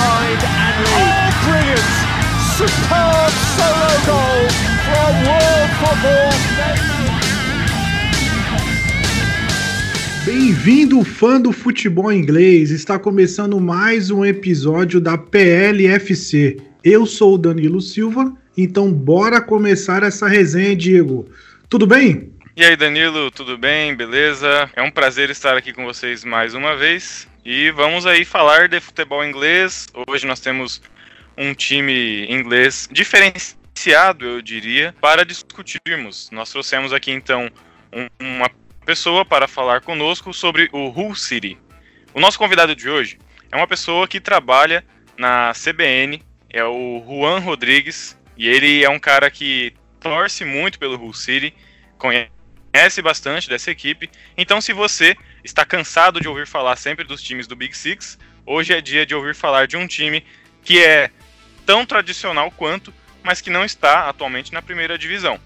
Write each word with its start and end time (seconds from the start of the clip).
behind 0.00 0.40
and 0.44 0.76
lead. 0.84 0.96
Oh, 0.96 1.30
brilliant! 1.44 1.88
Superb 2.56 3.32
solo 3.56 3.92
goal 4.08 4.42
from 4.86 5.12
World 5.28 5.70
Football. 5.80 6.30
Bem-vindo, 10.24 11.02
fã 11.04 11.40
do 11.40 11.52
futebol 11.52 12.12
inglês! 12.12 12.70
Está 12.70 12.98
começando 12.98 13.58
mais 13.60 14.10
um 14.10 14.24
episódio 14.24 15.00
da 15.00 15.18
PLFC. 15.18 16.58
Eu 16.84 17.04
sou 17.04 17.34
o 17.34 17.38
Danilo 17.38 17.80
Silva, 17.80 18.32
então 18.56 18.92
bora 18.92 19.40
começar 19.40 20.02
essa 20.02 20.28
resenha, 20.28 20.76
Diego. 20.76 21.28
Tudo 21.68 21.86
bem? 21.86 22.30
E 22.56 22.64
aí, 22.64 22.76
Danilo, 22.76 23.30
tudo 23.30 23.56
bem? 23.56 23.94
Beleza? 23.94 24.70
É 24.76 24.82
um 24.82 24.90
prazer 24.90 25.30
estar 25.30 25.56
aqui 25.56 25.72
com 25.72 25.84
vocês 25.84 26.24
mais 26.24 26.54
uma 26.54 26.76
vez. 26.76 27.29
E 27.44 27.70
vamos 27.70 28.04
aí 28.04 28.24
falar 28.24 28.68
de 28.68 28.80
futebol 28.80 29.24
inglês. 29.24 29.88
Hoje 30.06 30.26
nós 30.26 30.40
temos 30.40 30.82
um 31.38 31.54
time 31.54 32.26
inglês 32.30 32.86
diferenciado, 32.92 34.26
eu 34.26 34.42
diria, 34.42 34.94
para 35.00 35.24
discutirmos. 35.24 36.30
Nós 36.30 36.50
trouxemos 36.50 36.92
aqui 36.92 37.10
então 37.10 37.50
um, 37.90 38.08
uma 38.20 38.50
pessoa 38.84 39.24
para 39.24 39.48
falar 39.48 39.80
conosco 39.80 40.34
sobre 40.34 40.68
o 40.70 40.88
Hull 40.88 41.14
City. 41.14 41.56
O 42.12 42.20
nosso 42.20 42.38
convidado 42.38 42.76
de 42.76 42.90
hoje 42.90 43.18
é 43.50 43.56
uma 43.56 43.66
pessoa 43.66 44.06
que 44.06 44.20
trabalha 44.20 44.84
na 45.16 45.52
CBN, 45.54 46.22
é 46.50 46.62
o 46.62 47.02
Juan 47.08 47.38
Rodrigues, 47.38 48.18
e 48.36 48.48
ele 48.48 48.84
é 48.84 48.90
um 48.90 48.98
cara 48.98 49.30
que 49.30 49.72
torce 49.98 50.44
muito 50.44 50.78
pelo 50.78 50.96
Hull 50.96 51.14
City, 51.14 51.54
conhece 51.96 53.00
bastante 53.02 53.48
dessa 53.48 53.70
equipe. 53.70 54.10
Então, 54.36 54.60
se 54.60 54.74
você 54.74 55.16
está 55.44 55.64
cansado 55.64 56.20
de 56.20 56.28
ouvir 56.28 56.46
falar 56.46 56.76
sempre 56.76 57.04
dos 57.04 57.22
times 57.22 57.46
do 57.46 57.56
Big 57.56 57.76
Six, 57.76 58.18
hoje 58.46 58.72
é 58.72 58.80
dia 58.80 59.06
de 59.06 59.14
ouvir 59.14 59.34
falar 59.34 59.66
de 59.66 59.76
um 59.76 59.86
time 59.86 60.24
que 60.62 60.82
é 60.82 61.10
tão 61.64 61.86
tradicional 61.86 62.50
quanto, 62.50 62.92
mas 63.22 63.40
que 63.40 63.50
não 63.50 63.64
está 63.64 64.08
atualmente 64.08 64.52
na 64.52 64.62
primeira 64.62 64.98
divisão. 64.98 65.38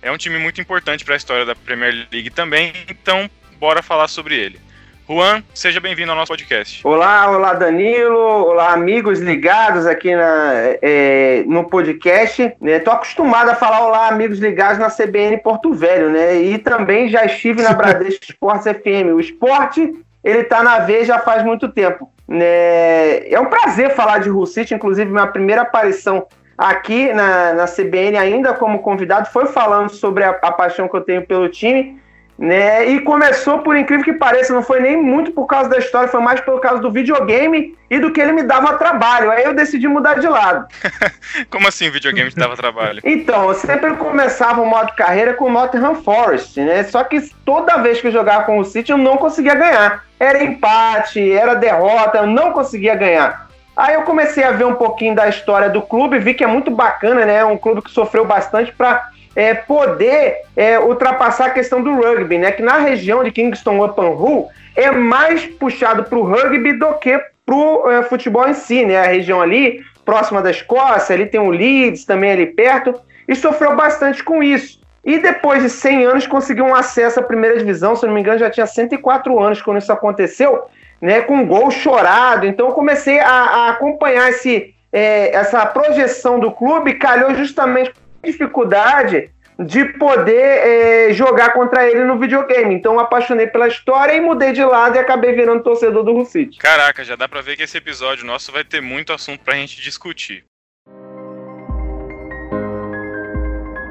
É 0.00 0.10
um 0.10 0.16
time 0.16 0.38
muito 0.38 0.60
importante 0.60 1.04
para 1.04 1.14
a 1.14 1.16
história 1.16 1.44
da 1.44 1.54
Premier 1.54 2.06
League 2.10 2.30
também, 2.30 2.72
então 2.88 3.28
bora 3.58 3.82
falar 3.82 4.08
sobre 4.08 4.36
ele. 4.36 4.60
Juan, 5.08 5.42
seja 5.54 5.80
bem-vindo 5.80 6.10
ao 6.10 6.16
nosso 6.18 6.28
podcast. 6.28 6.86
Olá, 6.86 7.30
olá 7.30 7.54
Danilo, 7.54 8.18
olá 8.18 8.74
amigos 8.74 9.20
ligados 9.20 9.86
aqui 9.86 10.14
na, 10.14 10.52
é, 10.82 11.44
no 11.46 11.64
podcast. 11.64 12.42
Estou 12.42 12.60
né? 12.60 12.76
acostumado 12.76 13.48
a 13.48 13.54
falar 13.54 13.86
olá 13.86 14.08
amigos 14.08 14.38
ligados 14.38 14.78
na 14.78 14.90
CBN 14.90 15.38
Porto 15.38 15.72
Velho, 15.72 16.10
né? 16.10 16.36
E 16.36 16.58
também 16.58 17.08
já 17.08 17.24
estive 17.24 17.62
na 17.62 17.72
Bradesco 17.74 18.22
Esportes 18.22 18.64
FM. 18.70 19.14
O 19.14 19.18
esporte, 19.18 19.94
ele 20.22 20.40
está 20.40 20.62
na 20.62 20.80
vez 20.80 21.08
já 21.08 21.18
faz 21.18 21.42
muito 21.42 21.70
tempo. 21.70 22.12
Né? 22.28 23.30
É 23.30 23.40
um 23.40 23.46
prazer 23.46 23.94
falar 23.94 24.18
de 24.18 24.28
Russite, 24.28 24.74
inclusive 24.74 25.10
minha 25.10 25.26
primeira 25.26 25.62
aparição 25.62 26.26
aqui 26.58 27.14
na, 27.14 27.54
na 27.54 27.64
CBN, 27.64 28.18
ainda 28.18 28.52
como 28.52 28.80
convidado, 28.80 29.30
foi 29.30 29.46
falando 29.46 29.88
sobre 29.88 30.22
a, 30.24 30.30
a 30.30 30.52
paixão 30.52 30.86
que 30.86 30.96
eu 30.96 31.00
tenho 31.00 31.26
pelo 31.26 31.48
time. 31.48 31.98
Né? 32.38 32.90
E 32.90 33.00
começou, 33.00 33.58
por 33.58 33.76
incrível 33.76 34.04
que 34.04 34.12
pareça, 34.12 34.54
não 34.54 34.62
foi 34.62 34.78
nem 34.78 34.96
muito 34.96 35.32
por 35.32 35.46
causa 35.46 35.68
da 35.68 35.78
história, 35.78 36.08
foi 36.08 36.20
mais 36.20 36.40
por 36.40 36.60
causa 36.60 36.80
do 36.80 36.88
videogame 36.88 37.76
e 37.90 37.98
do 37.98 38.12
que 38.12 38.20
ele 38.20 38.30
me 38.30 38.44
dava 38.44 38.78
trabalho. 38.78 39.28
Aí 39.32 39.42
eu 39.42 39.52
decidi 39.52 39.88
mudar 39.88 40.20
de 40.20 40.28
lado. 40.28 40.68
Como 41.50 41.66
assim 41.66 41.88
o 41.88 41.92
videogame 41.92 42.30
te 42.30 42.36
dava 42.36 42.56
trabalho? 42.56 43.00
então, 43.04 43.48
eu 43.48 43.54
sempre 43.54 43.92
começava 43.94 44.60
o 44.60 44.66
modo 44.66 44.92
carreira 44.94 45.34
com 45.34 45.46
o 45.46 45.50
Nottingham 45.50 45.96
Forest, 45.96 46.60
né? 46.60 46.84
Só 46.84 47.02
que 47.02 47.20
toda 47.44 47.78
vez 47.78 48.00
que 48.00 48.06
eu 48.06 48.12
jogava 48.12 48.44
com 48.44 48.58
o 48.58 48.64
City 48.64 48.92
eu 48.92 48.98
não 48.98 49.16
conseguia 49.16 49.56
ganhar. 49.56 50.04
Era 50.20 50.44
empate, 50.44 51.32
era 51.32 51.54
derrota, 51.54 52.18
eu 52.18 52.26
não 52.26 52.52
conseguia 52.52 52.94
ganhar. 52.94 53.48
Aí 53.76 53.94
eu 53.94 54.02
comecei 54.02 54.44
a 54.44 54.52
ver 54.52 54.64
um 54.64 54.74
pouquinho 54.74 55.14
da 55.14 55.28
história 55.28 55.70
do 55.70 55.82
clube, 55.82 56.18
vi 56.18 56.34
que 56.34 56.44
é 56.44 56.48
muito 56.48 56.70
bacana, 56.70 57.24
né? 57.24 57.36
É 57.36 57.44
um 57.44 57.56
clube 57.56 57.82
que 57.82 57.90
sofreu 57.90 58.24
bastante 58.24 58.72
para 58.72 59.08
é, 59.34 59.54
poder 59.54 60.42
é, 60.56 60.78
ultrapassar 60.78 61.46
a 61.46 61.50
questão 61.50 61.82
do 61.82 61.94
rugby, 61.94 62.38
né? 62.38 62.50
Que 62.52 62.62
na 62.62 62.78
região 62.78 63.22
de 63.22 63.30
Kingston 63.30 63.84
Upon 63.84 64.10
Hull 64.10 64.48
é 64.74 64.90
mais 64.90 65.44
puxado 65.46 66.04
para 66.04 66.18
o 66.18 66.22
rugby 66.22 66.72
do 66.72 66.94
que 66.94 67.18
para 67.44 67.54
o 67.54 67.90
é, 67.90 68.02
futebol 68.02 68.48
em 68.48 68.54
si, 68.54 68.84
né? 68.84 68.98
A 68.98 69.06
região 69.06 69.40
ali, 69.40 69.82
próxima 70.04 70.42
da 70.42 70.50
Escócia, 70.50 71.14
ali 71.14 71.26
tem 71.26 71.40
o 71.40 71.50
Leeds 71.50 72.04
também 72.04 72.32
ali 72.32 72.46
perto, 72.46 72.94
e 73.26 73.34
sofreu 73.34 73.76
bastante 73.76 74.22
com 74.22 74.42
isso. 74.42 74.80
E 75.04 75.18
depois 75.18 75.62
de 75.62 75.70
100 75.70 76.04
anos 76.04 76.26
conseguiu 76.26 76.64
um 76.64 76.74
acesso 76.74 77.20
à 77.20 77.22
primeira 77.22 77.58
divisão, 77.58 77.96
se 77.96 78.06
não 78.06 78.12
me 78.12 78.20
engano 78.20 78.38
já 78.38 78.50
tinha 78.50 78.66
104 78.66 79.38
anos 79.38 79.62
quando 79.62 79.78
isso 79.78 79.92
aconteceu, 79.92 80.64
né, 81.00 81.20
com 81.20 81.46
gol 81.46 81.70
chorado. 81.70 82.46
Então 82.46 82.68
eu 82.68 82.74
comecei 82.74 83.18
a, 83.20 83.30
a 83.30 83.68
acompanhar 83.70 84.28
esse, 84.28 84.74
é, 84.92 85.34
essa 85.34 85.64
projeção 85.66 86.38
do 86.38 86.50
clube, 86.50 86.94
calhou 86.94 87.34
justamente 87.34 87.92
dificuldade 88.22 89.30
de 89.58 89.84
poder 89.84 91.08
é, 91.10 91.12
jogar 91.12 91.52
contra 91.52 91.88
ele 91.88 92.04
no 92.04 92.18
videogame. 92.18 92.74
Então 92.74 92.94
eu 92.94 93.00
apaixonei 93.00 93.46
pela 93.48 93.66
história 93.66 94.12
e 94.12 94.20
mudei 94.20 94.52
de 94.52 94.64
lado 94.64 94.96
e 94.96 94.98
acabei 94.98 95.32
virando 95.32 95.64
torcedor 95.64 96.04
do 96.04 96.24
City. 96.24 96.58
Caraca, 96.58 97.02
já 97.02 97.16
dá 97.16 97.28
pra 97.28 97.40
ver 97.40 97.56
que 97.56 97.64
esse 97.64 97.76
episódio 97.76 98.24
nosso 98.24 98.52
vai 98.52 98.62
ter 98.62 98.80
muito 98.80 99.12
assunto 99.12 99.42
pra 99.42 99.54
gente 99.54 99.80
discutir. 99.80 100.44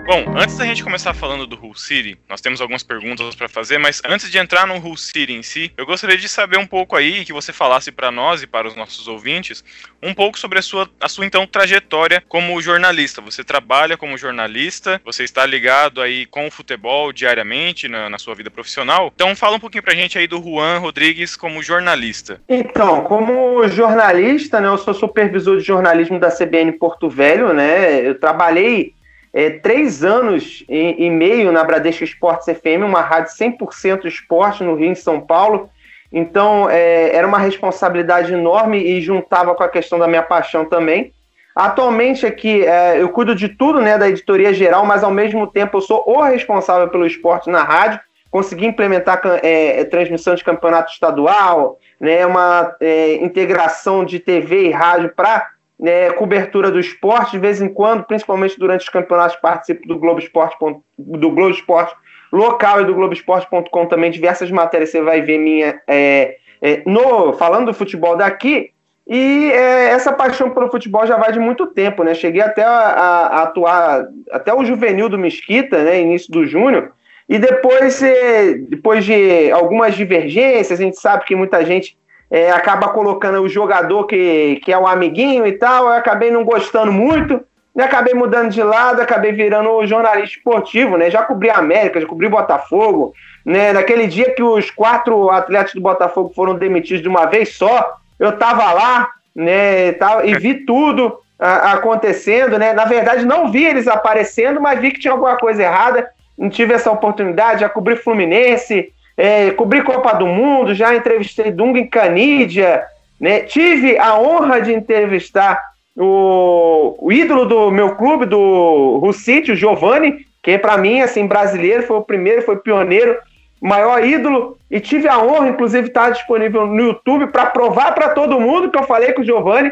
Bom, 0.07 0.23
antes 0.37 0.55
da 0.55 0.63
gente 0.63 0.85
começar 0.85 1.13
falando 1.13 1.45
do 1.45 1.61
Hull 1.61 1.75
City, 1.75 2.17
nós 2.29 2.39
temos 2.39 2.61
algumas 2.61 2.81
perguntas 2.81 3.35
para 3.35 3.49
fazer, 3.49 3.77
mas 3.77 4.01
antes 4.07 4.31
de 4.31 4.37
entrar 4.37 4.65
no 4.65 4.77
Hull 4.77 4.95
City 4.95 5.33
em 5.33 5.43
si, 5.43 5.69
eu 5.75 5.85
gostaria 5.85 6.17
de 6.17 6.29
saber 6.29 6.57
um 6.57 6.65
pouco 6.65 6.95
aí, 6.95 7.25
que 7.25 7.33
você 7.33 7.51
falasse 7.51 7.91
para 7.91 8.09
nós 8.09 8.41
e 8.41 8.47
para 8.47 8.69
os 8.69 8.73
nossos 8.73 9.09
ouvintes, 9.09 9.65
um 10.01 10.13
pouco 10.13 10.39
sobre 10.39 10.59
a 10.59 10.61
sua, 10.61 10.89
a 11.01 11.09
sua 11.09 11.25
então 11.25 11.45
trajetória 11.45 12.23
como 12.29 12.61
jornalista. 12.61 13.21
Você 13.21 13.43
trabalha 13.43 13.97
como 13.97 14.17
jornalista, 14.17 15.01
você 15.03 15.25
está 15.25 15.45
ligado 15.45 16.01
aí 16.01 16.25
com 16.25 16.47
o 16.47 16.51
futebol 16.51 17.11
diariamente 17.11 17.89
na, 17.89 18.09
na 18.09 18.17
sua 18.17 18.33
vida 18.33 18.49
profissional. 18.49 19.11
Então 19.13 19.35
fala 19.35 19.57
um 19.57 19.59
pouquinho 19.59 19.83
pra 19.83 19.93
gente 19.93 20.17
aí 20.17 20.25
do 20.25 20.41
Juan 20.41 20.77
Rodrigues 20.77 21.35
como 21.35 21.61
jornalista. 21.61 22.39
Então, 22.47 23.01
como 23.01 23.67
jornalista, 23.67 24.61
né, 24.61 24.69
eu 24.69 24.77
sou 24.77 24.93
supervisor 24.93 25.57
de 25.57 25.65
jornalismo 25.65 26.17
da 26.17 26.31
CBN 26.31 26.71
Porto 26.71 27.09
Velho, 27.09 27.51
né? 27.53 28.07
Eu 28.07 28.17
trabalhei 28.17 28.95
é, 29.37 29.51
três 29.51 30.03
anos 30.03 30.65
e, 30.67 31.05
e, 31.05 31.11
meio 31.11 31.51
na 31.51 31.63
Bradesco 31.63 32.03
Esportes 32.03 32.47
FM, 32.47 32.83
uma 32.83 33.01
rádio 33.01 33.35
100% 33.35 34.05
esporte 34.05 34.63
no 34.63 34.73
Rio, 34.73 34.89
em 34.89 34.95
São 34.95 35.21
Paulo. 35.21 35.69
Então, 36.11 36.67
é, 36.67 37.15
era 37.15 37.27
uma 37.27 37.37
responsabilidade 37.37 38.33
enorme 38.33 38.79
e 38.79 38.99
juntava 38.99 39.53
com 39.53 39.61
a 39.61 39.69
questão 39.69 39.99
da 39.99 40.07
minha 40.07 40.23
paixão 40.23 40.65
também. 40.65 41.13
Atualmente 41.55 42.25
aqui 42.25 42.65
é, 42.65 42.99
eu 42.99 43.09
cuido 43.09 43.35
de 43.35 43.47
tudo, 43.47 43.79
né, 43.79 43.95
da 43.95 44.09
editoria 44.09 44.51
geral, 44.55 44.87
mas 44.87 45.03
ao 45.03 45.11
mesmo 45.11 45.45
tempo 45.45 45.77
eu 45.77 45.81
sou 45.81 46.03
o 46.07 46.19
responsável 46.19 46.87
pelo 46.89 47.05
esporte 47.05 47.47
na 47.47 47.61
rádio. 47.61 47.99
Consegui 48.31 48.65
implementar 48.65 49.21
é, 49.43 49.83
transmissão 49.85 50.33
de 50.33 50.43
campeonato 50.43 50.91
estadual, 50.91 51.77
né, 52.01 52.25
uma 52.25 52.75
é, 52.81 53.23
integração 53.23 54.03
de 54.03 54.17
TV 54.17 54.69
e 54.69 54.71
rádio 54.71 55.13
para 55.15 55.47
né, 55.79 56.11
cobertura 56.11 56.71
do 56.71 56.79
esporte, 56.79 57.31
de 57.31 57.39
vez 57.39 57.61
em 57.61 57.69
quando, 57.69 58.03
principalmente 58.03 58.57
durante 58.57 58.81
os 58.81 58.89
campeonatos, 58.89 59.35
participo 59.37 59.87
do 59.87 59.97
Globo 59.97 60.19
Esporte, 60.19 60.57
do 60.97 61.31
Globo 61.31 61.51
Esporte 61.51 61.95
local 62.31 62.81
e 62.81 62.85
do 62.85 62.93
Globoesporte.com 62.93 63.85
também, 63.85 64.11
diversas 64.11 64.51
matérias 64.51 64.89
você 64.89 65.01
vai 65.01 65.21
ver 65.21 65.37
minha 65.37 65.79
é, 65.87 66.37
é, 66.61 66.81
no, 66.85 67.33
falando 67.33 67.67
do 67.67 67.73
futebol 67.73 68.15
daqui. 68.15 68.71
E 69.09 69.51
é, 69.51 69.89
essa 69.89 70.11
paixão 70.11 70.49
pelo 70.49 70.69
futebol 70.69 71.07
já 71.07 71.15
vai 71.15 71.31
de 71.31 71.39
muito 71.39 71.67
tempo, 71.67 72.03
né? 72.03 72.13
Cheguei 72.13 72.41
até 72.41 72.63
a, 72.63 72.69
a, 72.69 73.43
atuar 73.43 74.05
até 74.31 74.53
o 74.53 74.65
juvenil 74.65 75.07
do 75.07 75.17
Mesquita, 75.17 75.81
né? 75.81 76.01
Início 76.01 76.29
do 76.29 76.45
Júnior. 76.45 76.91
E 77.29 77.39
depois, 77.39 78.03
é, 78.03 78.53
depois 78.53 79.05
de 79.05 79.49
algumas 79.51 79.95
divergências, 79.95 80.79
a 80.79 80.83
gente 80.83 80.99
sabe 80.99 81.23
que 81.23 81.35
muita 81.35 81.63
gente 81.65 81.97
é, 82.29 82.51
acaba 82.51 82.89
colocando 82.89 83.41
o 83.41 83.49
jogador 83.49 84.05
que, 84.05 84.59
que 84.63 84.71
é 84.71 84.77
o 84.77 84.87
amiguinho 84.87 85.45
e 85.47 85.53
tal. 85.53 85.85
Eu 85.85 85.93
acabei 85.93 86.31
não 86.31 86.43
gostando 86.43 86.91
muito, 86.91 87.41
e 87.77 87.81
acabei 87.81 88.15
mudando 88.15 88.49
de 88.49 88.63
lado, 88.63 89.01
acabei 89.01 89.31
virando 89.31 89.85
jornalista 89.85 90.35
esportivo, 90.35 90.97
né? 90.97 91.11
Já 91.11 91.21
cobri 91.21 91.47
a 91.51 91.59
América, 91.59 92.01
já 92.01 92.07
cobri 92.07 92.27
Botafogo, 92.27 93.13
né? 93.45 93.71
Naquele 93.71 94.07
dia 94.07 94.33
que 94.33 94.41
os 94.41 94.71
quatro 94.71 95.29
atletas 95.29 95.75
do 95.75 95.81
Botafogo 95.81 96.31
foram 96.35 96.55
demitidos 96.55 97.03
de 97.03 97.07
uma 97.07 97.27
vez 97.27 97.55
só, 97.55 97.97
eu 98.19 98.35
tava 98.35 98.73
lá, 98.73 99.07
né? 99.35 99.95
E 100.23 100.33
vi 100.39 100.65
tudo 100.65 101.19
a, 101.39 101.73
acontecendo, 101.73 102.57
né? 102.57 102.73
Na 102.73 102.85
verdade, 102.85 103.23
não 103.25 103.51
vi 103.51 103.63
eles 103.63 103.87
aparecendo, 103.87 104.59
mas 104.59 104.79
vi 104.79 104.89
que 104.89 104.99
tinha 104.99 105.13
alguma 105.13 105.37
coisa 105.37 105.61
errada. 105.61 106.09
Não 106.35 106.49
tive 106.49 106.73
essa 106.73 106.89
oportunidade, 106.89 107.61
já 107.61 107.69
cobri 107.69 107.95
Fluminense, 107.95 108.91
é, 109.17 109.49
cobri 109.51 109.81
Copa 109.81 110.13
do 110.13 110.27
Mundo, 110.27 110.75
já 110.75 110.95
entrevistei 110.95 111.51
Dunga 111.51 111.85
Canidia, 111.87 112.83
né? 113.19 113.39
tive 113.41 113.97
a 113.97 114.17
honra 114.17 114.61
de 114.61 114.71
entrevistar 114.71 115.59
o, 115.95 116.95
o 117.01 117.11
ídolo 117.11 117.45
do 117.45 117.71
meu 117.71 117.95
clube, 117.95 118.27
do 118.27 118.99
Russite, 119.01 119.51
o 119.51 119.55
Giovanni, 119.55 120.19
que 120.43 120.59
para 120.59 120.77
mim, 120.77 121.01
assim, 121.01 121.25
brasileiro, 121.25 121.83
foi 121.83 121.97
o 121.97 122.03
primeiro, 122.03 122.43
foi 122.43 122.57
pioneiro, 122.57 123.17
maior 123.59 124.05
ídolo, 124.05 124.55
e 124.69 124.79
tive 124.79 125.07
a 125.07 125.17
honra, 125.17 125.49
inclusive, 125.49 125.87
estar 125.87 126.11
disponível 126.11 126.67
no 126.67 126.79
YouTube 126.79 127.27
para 127.27 127.47
provar 127.47 127.93
para 127.93 128.09
todo 128.09 128.39
mundo 128.39 128.69
que 128.69 128.77
eu 128.77 128.83
falei 128.83 129.13
com 129.13 129.21
o 129.21 129.25
Giovanni, 129.25 129.71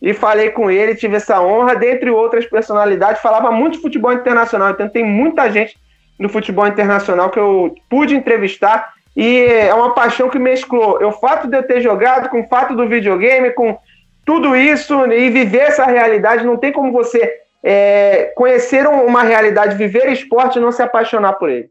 e 0.00 0.12
falei 0.12 0.50
com 0.50 0.70
ele, 0.70 0.94
tive 0.94 1.16
essa 1.16 1.40
honra, 1.40 1.74
dentre 1.74 2.10
outras 2.10 2.46
personalidades, 2.46 3.22
falava 3.22 3.50
muito 3.50 3.74
de 3.74 3.82
futebol 3.82 4.12
internacional, 4.12 4.70
então 4.70 4.88
tem 4.88 5.04
muita 5.04 5.50
gente 5.50 5.76
no 6.18 6.28
futebol 6.28 6.66
internacional 6.66 7.30
que 7.30 7.38
eu 7.38 7.74
pude 7.88 8.14
entrevistar 8.14 8.94
e 9.16 9.44
é 9.46 9.72
uma 9.72 9.94
paixão 9.94 10.28
que 10.28 10.38
mesclou 10.38 11.04
o 11.04 11.12
fato 11.12 11.46
de 11.46 11.56
eu 11.56 11.62
ter 11.62 11.80
jogado 11.80 12.28
com 12.28 12.40
o 12.40 12.48
fato 12.48 12.74
do 12.74 12.88
videogame, 12.88 13.50
com 13.52 13.78
tudo 14.24 14.56
isso 14.56 15.06
e 15.12 15.30
viver 15.30 15.58
essa 15.58 15.84
realidade. 15.84 16.44
Não 16.44 16.56
tem 16.56 16.72
como 16.72 16.90
você 16.90 17.40
é, 17.62 18.32
conhecer 18.34 18.86
uma 18.86 19.22
realidade, 19.22 19.76
viver 19.76 20.10
esporte 20.10 20.58
e 20.58 20.60
não 20.60 20.72
se 20.72 20.82
apaixonar 20.82 21.34
por 21.34 21.48
ele. 21.48 21.70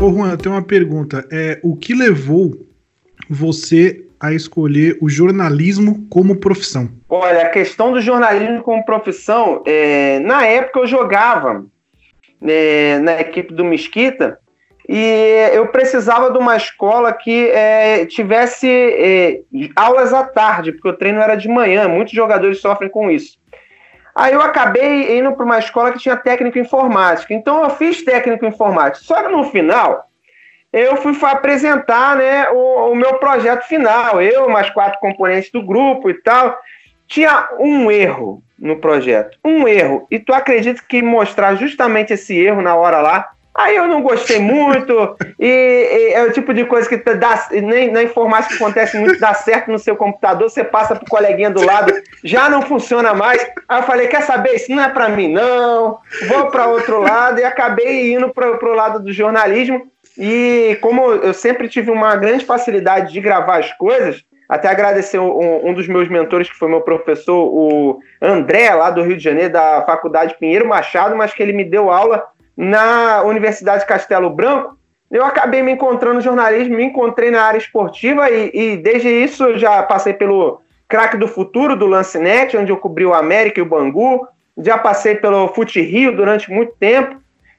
Ô 0.00 0.12
Juan, 0.12 0.30
eu 0.30 0.38
tenho 0.38 0.54
uma 0.54 0.62
pergunta. 0.62 1.26
É, 1.32 1.58
o 1.62 1.76
que 1.76 1.94
levou 1.94 2.54
você 3.28 4.04
a 4.20 4.32
escolher 4.32 4.98
o 5.00 5.08
jornalismo 5.08 6.06
como 6.10 6.36
profissão? 6.36 6.90
Olha, 7.08 7.42
a 7.42 7.48
questão 7.48 7.92
do 7.92 8.00
jornalismo 8.00 8.62
como 8.62 8.84
profissão, 8.84 9.62
é, 9.66 10.18
na 10.20 10.44
época 10.46 10.80
eu 10.80 10.86
jogava 10.86 11.64
é, 12.42 12.98
na 12.98 13.20
equipe 13.20 13.54
do 13.54 13.64
Mesquita 13.64 14.38
e 14.86 15.50
eu 15.54 15.68
precisava 15.68 16.30
de 16.30 16.38
uma 16.38 16.56
escola 16.56 17.12
que 17.12 17.48
é, 17.48 18.04
tivesse 18.06 18.68
é, 18.68 19.40
aulas 19.74 20.12
à 20.12 20.24
tarde, 20.24 20.72
porque 20.72 20.88
o 20.88 20.96
treino 20.96 21.20
era 21.20 21.36
de 21.36 21.48
manhã, 21.48 21.88
muitos 21.88 22.12
jogadores 22.12 22.60
sofrem 22.60 22.90
com 22.90 23.10
isso. 23.10 23.38
Aí 24.14 24.34
eu 24.34 24.42
acabei 24.42 25.18
indo 25.18 25.32
para 25.32 25.44
uma 25.44 25.58
escola 25.58 25.92
que 25.92 25.98
tinha 25.98 26.16
técnico 26.16 26.58
informática. 26.58 27.32
Então 27.32 27.62
eu 27.62 27.70
fiz 27.70 28.02
técnico 28.02 28.44
informática. 28.44 29.04
Só 29.04 29.22
que 29.22 29.28
no 29.28 29.44
final, 29.44 30.09
eu 30.72 30.96
fui 30.96 31.14
apresentar 31.22 32.16
né, 32.16 32.48
o, 32.50 32.92
o, 32.92 32.94
meu 32.94 33.14
projeto 33.14 33.66
final. 33.66 34.20
Eu, 34.22 34.48
mais 34.48 34.70
quatro 34.70 35.00
componentes 35.00 35.50
do 35.50 35.62
grupo 35.62 36.08
e 36.10 36.14
tal. 36.14 36.58
Tinha 37.06 37.48
um 37.58 37.90
erro 37.90 38.42
no 38.58 38.76
projeto. 38.76 39.38
Um 39.44 39.66
erro. 39.66 40.06
E 40.10 40.18
tu 40.18 40.32
acredita 40.32 40.80
que 40.86 41.02
mostrar 41.02 41.56
justamente 41.56 42.12
esse 42.12 42.38
erro 42.38 42.62
na 42.62 42.76
hora 42.76 43.00
lá 43.00 43.30
Aí 43.52 43.76
eu 43.76 43.86
não 43.88 44.00
gostei 44.00 44.38
muito, 44.38 45.16
e, 45.38 45.46
e, 45.46 46.12
é 46.14 46.22
o 46.22 46.32
tipo 46.32 46.54
de 46.54 46.64
coisa 46.64 46.88
que 46.88 46.96
dá, 47.14 47.48
nem 47.50 47.90
na 47.90 48.02
informática 48.02 48.54
acontece 48.54 48.96
muito, 48.96 49.18
dá 49.18 49.34
certo 49.34 49.70
no 49.70 49.78
seu 49.78 49.96
computador, 49.96 50.48
você 50.48 50.62
passa 50.62 50.94
pro 50.94 51.10
coleguinha 51.10 51.50
do 51.50 51.64
lado, 51.64 51.92
já 52.24 52.48
não 52.48 52.62
funciona 52.62 53.12
mais. 53.12 53.44
Aí 53.68 53.80
eu 53.80 53.82
falei, 53.82 54.06
quer 54.06 54.22
saber, 54.22 54.54
isso 54.54 54.70
não 54.70 54.82
é 54.82 54.88
para 54.88 55.08
mim 55.08 55.28
não, 55.28 55.98
vou 56.28 56.46
para 56.50 56.68
outro 56.68 57.00
lado, 57.00 57.40
e 57.40 57.44
acabei 57.44 58.14
indo 58.14 58.30
para 58.30 58.56
pro 58.56 58.74
lado 58.74 59.00
do 59.00 59.12
jornalismo, 59.12 59.86
e 60.16 60.76
como 60.80 61.12
eu 61.12 61.32
sempre 61.32 61.68
tive 61.68 61.90
uma 61.90 62.16
grande 62.16 62.44
facilidade 62.44 63.12
de 63.12 63.20
gravar 63.20 63.58
as 63.58 63.72
coisas, 63.72 64.24
até 64.48 64.68
agradecer 64.68 65.18
um, 65.18 65.68
um 65.68 65.72
dos 65.72 65.86
meus 65.86 66.08
mentores, 66.08 66.50
que 66.50 66.56
foi 66.56 66.68
meu 66.68 66.80
professor, 66.80 67.36
o 67.36 68.00
André, 68.20 68.74
lá 68.74 68.90
do 68.90 69.02
Rio 69.02 69.16
de 69.16 69.22
Janeiro, 69.22 69.52
da 69.52 69.82
Faculdade 69.82 70.36
Pinheiro 70.38 70.66
Machado, 70.66 71.14
mas 71.14 71.32
que 71.32 71.42
ele 71.42 71.52
me 71.52 71.64
deu 71.64 71.90
aula 71.90 72.26
na 72.56 73.22
Universidade 73.22 73.86
Castelo 73.86 74.28
Branco, 74.28 74.76
eu 75.10 75.24
acabei 75.24 75.62
me 75.62 75.72
encontrando 75.72 76.16
no 76.16 76.20
jornalismo, 76.20 76.76
me 76.76 76.84
encontrei 76.84 77.30
na 77.30 77.42
área 77.42 77.58
esportiva 77.58 78.30
e, 78.30 78.50
e 78.52 78.76
desde 78.76 79.08
isso 79.08 79.44
eu 79.44 79.58
já 79.58 79.82
passei 79.82 80.12
pelo 80.12 80.60
craque 80.88 81.16
do 81.16 81.26
futuro 81.26 81.76
do 81.76 81.86
Lancenet, 81.86 82.56
onde 82.56 82.70
eu 82.70 82.76
cobri 82.76 83.06
o 83.06 83.14
América 83.14 83.60
e 83.60 83.62
o 83.62 83.66
Bangu, 83.66 84.26
já 84.58 84.76
passei 84.76 85.14
pelo 85.14 85.48
Fute 85.48 85.80
Rio 85.80 86.14
durante 86.14 86.50
muito 86.50 86.72
tempo 86.78 87.16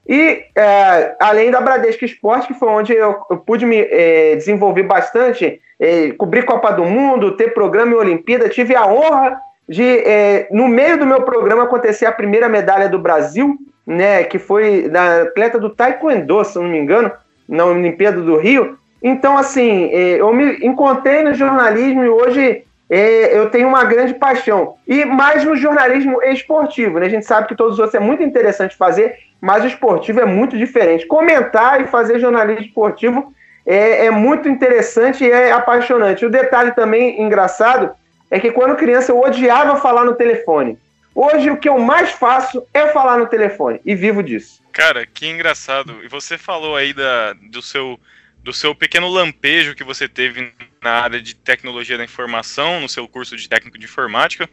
e 0.07 0.43
é, 0.55 1.15
além 1.19 1.51
da 1.51 1.61
Bradesco 1.61 2.03
Esporte, 2.03 2.47
que 2.47 2.53
foi 2.53 2.67
onde 2.69 2.93
eu, 2.93 3.17
eu 3.29 3.37
pude 3.37 3.65
me 3.65 3.77
é, 3.77 4.35
desenvolver 4.35 4.83
bastante, 4.83 5.61
é, 5.79 6.11
cobrir 6.11 6.43
Copa 6.43 6.71
do 6.71 6.83
Mundo, 6.85 7.37
ter 7.37 7.53
programa 7.53 7.93
em 7.93 7.97
Olimpíada, 7.97 8.49
tive 8.49 8.75
a 8.75 8.85
honra 8.85 9.39
de, 9.69 9.83
é, 9.83 10.47
no 10.51 10.67
meio 10.67 10.97
do 10.97 11.05
meu 11.05 11.21
programa, 11.21 11.63
acontecer 11.63 12.05
a 12.05 12.11
primeira 12.11 12.49
medalha 12.49 12.89
do 12.89 12.99
Brasil 12.99 13.57
né, 13.85 14.23
que 14.23 14.39
foi 14.39 14.89
da 14.89 15.23
atleta 15.23 15.59
do 15.59 15.69
Taekwondo, 15.69 16.43
se 16.43 16.55
não 16.57 16.67
me 16.67 16.77
engano, 16.77 17.11
na 17.47 17.65
Olimpíada 17.65 18.21
do 18.21 18.37
Rio. 18.37 18.77
Então, 19.01 19.37
assim, 19.37 19.85
é, 19.91 20.21
eu 20.21 20.31
me 20.33 20.57
encontrei 20.65 21.23
no 21.23 21.33
jornalismo 21.33 22.03
e 22.03 22.09
hoje 22.09 22.63
é, 22.93 23.37
eu 23.37 23.49
tenho 23.49 23.69
uma 23.69 23.85
grande 23.85 24.13
paixão. 24.13 24.75
E 24.85 25.05
mais 25.05 25.45
no 25.45 25.55
jornalismo 25.55 26.21
esportivo, 26.21 26.99
né? 26.99 27.05
A 27.05 27.09
gente 27.09 27.25
sabe 27.25 27.47
que 27.47 27.55
todos 27.55 27.75
os 27.75 27.79
outros 27.79 27.95
é 27.95 28.03
muito 28.03 28.21
interessante 28.21 28.75
fazer, 28.75 29.17
mas 29.39 29.63
o 29.63 29.67
esportivo 29.67 30.19
é 30.19 30.25
muito 30.25 30.57
diferente. 30.57 31.07
Comentar 31.07 31.79
e 31.79 31.87
fazer 31.87 32.19
jornalismo 32.19 32.65
esportivo 32.65 33.33
é, 33.65 34.07
é 34.07 34.11
muito 34.11 34.49
interessante 34.49 35.23
e 35.23 35.31
é 35.31 35.53
apaixonante. 35.53 36.25
O 36.25 36.29
detalhe 36.29 36.73
também 36.73 37.21
engraçado 37.21 37.91
é 38.29 38.41
que 38.41 38.51
quando 38.51 38.75
criança 38.75 39.13
eu 39.13 39.21
odiava 39.21 39.77
falar 39.77 40.03
no 40.03 40.15
telefone. 40.15 40.77
Hoje 41.15 41.49
o 41.49 41.57
que 41.57 41.69
eu 41.69 41.79
mais 41.79 42.11
faço 42.11 42.61
é 42.73 42.87
falar 42.87 43.17
no 43.17 43.27
telefone 43.27 43.79
e 43.85 43.95
vivo 43.95 44.21
disso. 44.21 44.61
Cara, 44.73 45.05
que 45.05 45.27
engraçado. 45.27 46.03
E 46.03 46.09
você 46.09 46.37
falou 46.37 46.75
aí 46.75 46.93
da, 46.93 47.33
do 47.33 47.61
seu 47.61 47.97
do 48.43 48.51
seu 48.51 48.73
pequeno 48.73 49.07
lampejo 49.07 49.75
que 49.75 49.83
você 49.83 50.07
teve 50.07 50.51
na 50.81 50.91
área 50.91 51.21
de 51.21 51.35
tecnologia 51.35 51.97
da 51.97 52.03
informação, 52.03 52.79
no 52.79 52.89
seu 52.89 53.07
curso 53.07 53.35
de 53.35 53.47
técnico 53.47 53.77
de 53.77 53.85
informática, 53.85 54.49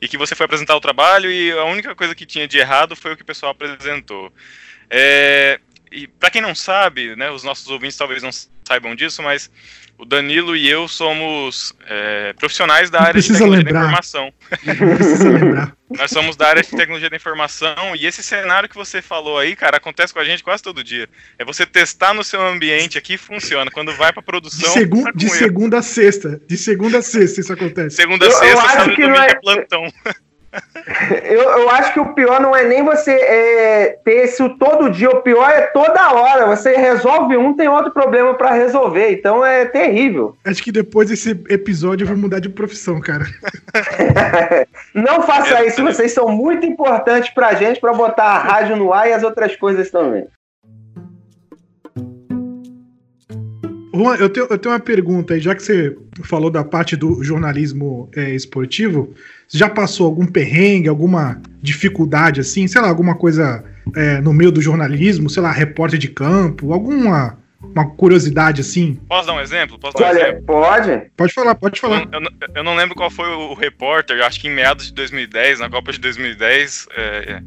e 0.00 0.06
que 0.06 0.18
você 0.18 0.34
foi 0.34 0.44
apresentar 0.44 0.76
o 0.76 0.80
trabalho 0.80 1.30
e 1.30 1.50
a 1.52 1.64
única 1.64 1.94
coisa 1.94 2.14
que 2.14 2.26
tinha 2.26 2.46
de 2.46 2.58
errado 2.58 2.94
foi 2.94 3.12
o 3.12 3.16
que 3.16 3.22
o 3.22 3.26
pessoal 3.26 3.52
apresentou. 3.52 4.32
É, 4.90 5.58
e 5.90 6.06
para 6.06 6.30
quem 6.30 6.42
não 6.42 6.54
sabe, 6.54 7.16
né, 7.16 7.30
os 7.30 7.42
nossos 7.42 7.66
ouvintes 7.68 7.96
talvez 7.96 8.22
não 8.22 8.30
saibam 8.64 8.94
disso, 8.94 9.22
mas 9.22 9.50
o 10.00 10.04
Danilo 10.06 10.56
e 10.56 10.66
eu 10.66 10.88
somos 10.88 11.74
é, 11.86 12.32
profissionais 12.32 12.88
da 12.88 13.02
área 13.02 13.20
de 13.20 13.28
tecnologia 13.28 13.64
lembrar. 13.64 13.80
da 13.80 13.86
informação. 13.86 14.32
precisa 14.96 15.28
lembrar. 15.28 15.76
Nós 15.90 16.10
somos 16.10 16.36
da 16.36 16.48
área 16.48 16.62
de 16.62 16.70
tecnologia 16.70 17.10
da 17.10 17.16
informação 17.16 17.94
e 17.94 18.06
esse 18.06 18.22
cenário 18.22 18.68
que 18.68 18.74
você 18.74 19.02
falou 19.02 19.36
aí, 19.38 19.54
cara, 19.54 19.76
acontece 19.76 20.14
com 20.14 20.20
a 20.20 20.24
gente 20.24 20.42
quase 20.42 20.62
todo 20.62 20.82
dia. 20.82 21.06
É 21.38 21.44
você 21.44 21.66
testar 21.66 22.14
no 22.14 22.24
seu 22.24 22.40
ambiente 22.40 22.96
aqui 22.96 23.18
funciona. 23.18 23.70
Quando 23.70 23.92
vai 23.94 24.10
para 24.10 24.22
produção. 24.22 24.72
De, 24.72 24.80
segu 24.80 25.02
tá 25.02 25.12
de 25.14 25.28
segunda 25.28 25.78
a 25.78 25.82
sexta. 25.82 26.40
De 26.46 26.56
segunda 26.56 26.98
a 26.98 27.02
sexta 27.02 27.40
isso 27.40 27.52
acontece. 27.52 27.96
Segunda 27.96 28.26
a 28.26 28.30
sexta, 28.30 28.68
sábado 28.68 28.92
e 28.92 28.96
domingo 28.96 29.18
é... 29.18 29.26
é 29.26 29.34
plantão. 29.34 29.92
eu, 31.24 31.42
eu 31.42 31.70
acho 31.70 31.92
que 31.92 32.00
o 32.00 32.12
pior 32.14 32.40
não 32.40 32.54
é 32.54 32.64
nem 32.64 32.84
você 32.84 33.12
é, 33.12 33.98
ter 34.04 34.24
isso 34.24 34.48
todo 34.58 34.90
dia, 34.90 35.08
o 35.10 35.22
pior 35.22 35.48
é 35.48 35.62
toda 35.62 36.12
hora. 36.12 36.46
Você 36.46 36.76
resolve 36.76 37.36
um, 37.36 37.54
tem 37.54 37.68
outro 37.68 37.92
problema 37.92 38.34
para 38.34 38.52
resolver. 38.52 39.12
Então 39.12 39.44
é 39.44 39.64
terrível. 39.64 40.36
Acho 40.44 40.62
que 40.62 40.72
depois 40.72 41.08
desse 41.08 41.30
episódio 41.48 42.04
eu 42.04 42.08
vou 42.08 42.16
mudar 42.16 42.40
de 42.40 42.48
profissão, 42.48 43.00
cara. 43.00 43.24
não 44.94 45.22
faça 45.22 45.64
isso, 45.64 45.82
vocês 45.82 46.12
são 46.12 46.28
muito 46.28 46.66
importantes 46.66 47.30
pra 47.30 47.54
gente 47.54 47.80
para 47.80 47.92
botar 47.92 48.24
a 48.24 48.38
rádio 48.38 48.76
no 48.76 48.92
ar 48.92 49.08
e 49.08 49.12
as 49.12 49.22
outras 49.22 49.54
coisas 49.56 49.90
também. 49.90 50.26
Juan, 53.92 54.16
eu 54.16 54.28
tenho, 54.28 54.46
eu 54.48 54.58
tenho 54.58 54.72
uma 54.72 54.80
pergunta 54.80 55.34
aí, 55.34 55.40
já 55.40 55.54
que 55.54 55.62
você 55.62 55.96
falou 56.22 56.50
da 56.50 56.62
parte 56.62 56.96
do 56.96 57.22
jornalismo 57.24 58.08
é, 58.14 58.30
esportivo, 58.30 59.14
você 59.48 59.58
já 59.58 59.68
passou 59.68 60.06
algum 60.06 60.26
perrengue, 60.26 60.88
alguma 60.88 61.40
dificuldade 61.60 62.40
assim, 62.40 62.68
sei 62.68 62.80
lá, 62.80 62.88
alguma 62.88 63.16
coisa 63.16 63.64
é, 63.96 64.20
no 64.20 64.32
meio 64.32 64.52
do 64.52 64.62
jornalismo, 64.62 65.28
sei 65.28 65.42
lá, 65.42 65.50
repórter 65.50 65.98
de 65.98 66.08
campo, 66.08 66.72
alguma 66.72 67.38
uma 67.62 67.88
curiosidade 67.90 68.60
assim? 68.62 68.98
Posso 69.08 69.26
dar 69.26 69.34
um 69.34 69.40
exemplo? 69.40 69.78
Posso 69.78 69.96
dar 69.96 70.04
um 70.04 70.08
Olha, 70.08 70.22
exemplo? 70.28 70.42
pode? 70.46 71.02
Pode 71.16 71.32
falar, 71.34 71.54
pode 71.54 71.80
falar. 71.80 72.08
Eu, 72.10 72.20
eu, 72.20 72.30
eu, 72.56 72.64
não 72.64 72.74
lembro 72.74 72.94
qual 72.94 73.10
foi 73.10 73.28
o 73.28 73.54
repórter, 73.54 74.24
acho 74.24 74.40
que 74.40 74.48
em 74.48 74.54
meados 74.54 74.86
de 74.86 74.94
2010, 74.94 75.60
na 75.60 75.68
Copa 75.68 75.92
de 75.92 76.00
2010, 76.00 76.88
é, 76.96 77.42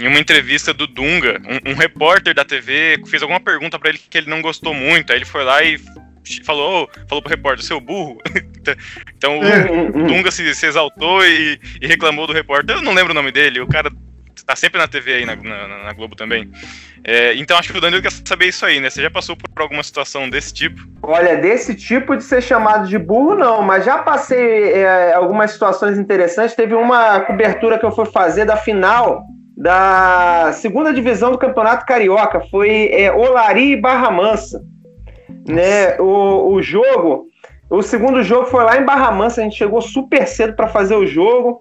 em 0.00 0.08
uma 0.08 0.18
entrevista 0.18 0.72
do 0.72 0.86
Dunga, 0.86 1.40
um, 1.46 1.72
um 1.72 1.74
repórter 1.74 2.34
da 2.34 2.42
TV 2.42 3.02
fez 3.06 3.22
alguma 3.22 3.38
pergunta 3.38 3.78
para 3.78 3.90
ele 3.90 3.98
que 3.98 4.16
ele 4.16 4.30
não 4.30 4.40
gostou 4.40 4.72
muito, 4.72 5.12
aí 5.12 5.18
ele 5.18 5.26
foi 5.26 5.44
lá 5.44 5.62
e 5.62 5.78
falou, 6.42 6.88
falou 7.06 7.20
pro 7.22 7.30
repórter, 7.30 7.64
seu 7.64 7.78
burro. 7.78 8.18
então 9.14 9.34
é. 9.44 9.70
o 9.70 10.06
Dunga 10.06 10.30
se, 10.30 10.54
se 10.54 10.66
exaltou 10.66 11.22
e, 11.26 11.60
e, 11.82 11.86
reclamou 11.86 12.26
do 12.26 12.32
repórter. 12.32 12.76
Eu 12.76 12.82
não 12.82 12.94
lembro 12.94 13.12
o 13.12 13.14
nome 13.14 13.30
dele, 13.30 13.60
o 13.60 13.68
cara 13.68 13.90
tá 14.46 14.56
sempre 14.56 14.80
na 14.80 14.88
TV 14.88 15.12
aí, 15.12 15.26
na, 15.26 15.36
na, 15.36 15.84
na 15.84 15.92
Globo 15.92 16.16
também. 16.16 16.50
É, 17.04 17.34
então 17.34 17.58
acho 17.58 17.70
que 17.70 17.78
o 17.78 17.80
Danilo 17.80 18.00
quer 18.00 18.10
saber 18.10 18.46
isso 18.46 18.64
aí, 18.64 18.80
né? 18.80 18.88
Você 18.88 19.02
já 19.02 19.10
passou 19.10 19.36
por 19.36 19.48
alguma 19.60 19.82
situação 19.82 20.30
desse 20.30 20.54
tipo? 20.54 20.80
Olha, 21.02 21.36
desse 21.36 21.74
tipo 21.74 22.16
de 22.16 22.24
ser 22.24 22.42
chamado 22.42 22.88
de 22.88 22.98
burro, 22.98 23.34
não, 23.34 23.60
mas 23.60 23.84
já 23.84 23.98
passei 23.98 24.72
é, 24.72 25.12
algumas 25.12 25.50
situações 25.50 25.98
interessantes. 25.98 26.56
Teve 26.56 26.74
uma 26.74 27.20
cobertura 27.20 27.78
que 27.78 27.84
eu 27.84 27.92
fui 27.92 28.06
fazer 28.06 28.46
da 28.46 28.56
final 28.56 29.26
da 29.60 30.52
segunda 30.54 30.90
divisão 30.90 31.32
do 31.32 31.36
Campeonato 31.36 31.84
Carioca, 31.84 32.40
foi 32.50 32.88
é, 32.94 33.12
Olari 33.12 33.72
e 33.72 33.76
Barra 33.76 34.10
Mansa. 34.10 34.64
Né? 35.46 36.00
O, 36.00 36.54
o 36.54 36.62
jogo, 36.62 37.26
o 37.68 37.82
segundo 37.82 38.22
jogo 38.22 38.46
foi 38.46 38.64
lá 38.64 38.78
em 38.78 38.86
Barra 38.86 39.12
Mansa, 39.12 39.42
a 39.42 39.44
gente 39.44 39.58
chegou 39.58 39.82
super 39.82 40.26
cedo 40.26 40.56
para 40.56 40.66
fazer 40.66 40.94
o 40.94 41.06
jogo. 41.06 41.60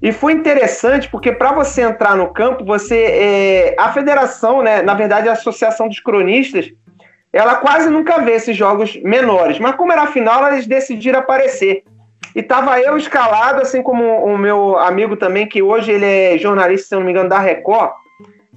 E 0.00 0.12
foi 0.12 0.32
interessante 0.32 1.10
porque 1.10 1.32
para 1.32 1.50
você 1.50 1.82
entrar 1.82 2.16
no 2.16 2.32
campo, 2.32 2.64
você 2.64 2.96
é, 2.96 3.76
a 3.76 3.92
federação, 3.92 4.62
né, 4.62 4.80
na 4.80 4.94
verdade 4.94 5.28
a 5.28 5.32
Associação 5.32 5.88
dos 5.88 5.98
Cronistas, 5.98 6.70
ela 7.32 7.56
quase 7.56 7.90
nunca 7.90 8.20
vê 8.20 8.34
esses 8.34 8.56
jogos 8.56 8.94
menores. 9.02 9.58
Mas 9.58 9.74
como 9.74 9.90
era 9.90 10.02
a 10.02 10.12
final, 10.12 10.46
eles 10.52 10.68
decidiram 10.68 11.18
aparecer. 11.18 11.82
E 12.34 12.42
tava 12.42 12.80
eu 12.80 12.96
escalado, 12.96 13.60
assim 13.60 13.82
como 13.82 14.04
o 14.24 14.38
meu 14.38 14.78
amigo 14.78 15.16
também, 15.16 15.46
que 15.46 15.62
hoje 15.62 15.90
ele 15.90 16.04
é 16.06 16.38
jornalista, 16.38 16.88
se 16.88 16.94
não 16.94 17.02
me 17.02 17.10
engano, 17.10 17.28
da 17.28 17.38
Record, 17.38 17.92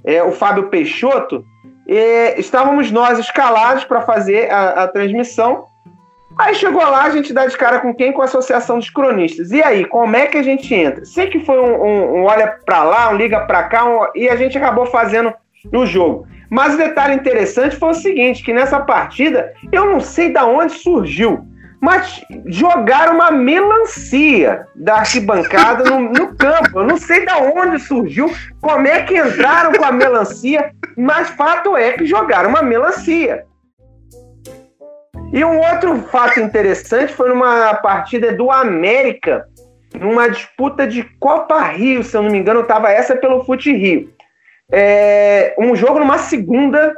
é, 0.04 0.22
o 0.22 0.32
Fábio 0.32 0.68
Peixoto. 0.68 1.44
E 1.86 2.34
estávamos 2.38 2.90
nós 2.90 3.18
escalados 3.18 3.84
para 3.84 4.00
fazer 4.00 4.50
a, 4.50 4.84
a, 4.84 4.88
transmissão. 4.88 5.66
Aí 6.38 6.54
chegou 6.54 6.82
lá, 6.82 7.04
a 7.04 7.10
gente 7.10 7.32
dá 7.32 7.46
de 7.46 7.56
cara 7.56 7.78
com 7.78 7.94
quem? 7.94 8.12
Com 8.12 8.22
a 8.22 8.24
Associação 8.24 8.78
dos 8.78 8.90
Cronistas. 8.90 9.50
E 9.50 9.62
aí, 9.62 9.84
como 9.84 10.16
é 10.16 10.26
que 10.26 10.38
a 10.38 10.42
gente 10.42 10.72
entra? 10.74 11.04
Sei 11.04 11.26
que 11.26 11.40
foi 11.40 11.58
um, 11.58 11.84
um, 11.84 12.16
um 12.16 12.24
olha 12.24 12.58
para 12.64 12.82
lá, 12.84 13.10
um 13.10 13.16
liga 13.16 13.40
para 13.40 13.64
cá, 13.64 13.84
um, 13.84 14.06
e 14.14 14.28
a 14.28 14.36
gente 14.36 14.56
acabou 14.56 14.86
fazendo 14.86 15.32
o 15.72 15.86
jogo. 15.86 16.26
Mas 16.50 16.74
o 16.74 16.78
detalhe 16.78 17.14
interessante 17.14 17.76
foi 17.76 17.90
o 17.90 17.94
seguinte, 17.94 18.42
que 18.42 18.52
nessa 18.52 18.80
partida, 18.80 19.52
eu 19.72 19.86
não 19.86 20.00
sei 20.00 20.30
da 20.30 20.44
onde 20.44 20.72
surgiu, 20.72 21.44
mas 21.84 22.24
jogaram 22.46 23.16
uma 23.16 23.30
melancia 23.30 24.66
da 24.74 25.00
arquibancada 25.00 25.84
no, 25.84 26.00
no, 26.00 26.34
campo. 26.34 26.78
Eu 26.78 26.84
não 26.84 26.96
sei 26.96 27.26
da 27.26 27.36
onde 27.36 27.78
surgiu, 27.78 28.34
como 28.58 28.86
é 28.86 29.02
que 29.02 29.18
entraram 29.18 29.70
com 29.70 29.84
a 29.84 29.92
melancia, 29.92 30.72
mas 30.96 31.28
fato 31.28 31.76
é 31.76 31.92
que 31.92 32.06
jogaram 32.06 32.48
uma 32.48 32.62
melancia. 32.62 33.44
E 35.30 35.44
um 35.44 35.58
outro 35.58 36.00
fato 36.04 36.40
interessante 36.40 37.12
foi 37.12 37.28
numa 37.28 37.74
partida 37.74 38.32
do 38.32 38.50
América, 38.50 39.46
numa 39.94 40.30
disputa 40.30 40.86
de 40.86 41.02
Copa 41.20 41.60
Rio, 41.64 42.02
se 42.02 42.16
eu 42.16 42.22
não 42.22 42.30
me 42.30 42.38
engano, 42.38 42.60
estava 42.60 42.90
essa 42.90 43.14
pelo 43.14 43.44
Fute 43.44 43.70
Rio. 43.70 44.10
É, 44.72 45.54
um 45.58 45.76
jogo 45.76 45.98
numa 45.98 46.16
segunda 46.16 46.94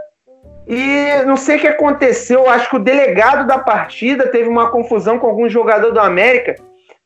e 0.66 1.22
não 1.24 1.36
sei 1.36 1.56
o 1.56 1.60
que 1.60 1.68
aconteceu, 1.68 2.50
acho 2.50 2.68
que 2.68 2.76
o 2.76 2.80
delegado 2.80 3.46
da 3.46 3.58
partida 3.58 4.26
teve 4.26 4.48
uma 4.48 4.68
confusão 4.70 5.18
com 5.18 5.28
algum 5.28 5.48
jogador 5.48 5.92
do 5.92 6.00
América. 6.00 6.56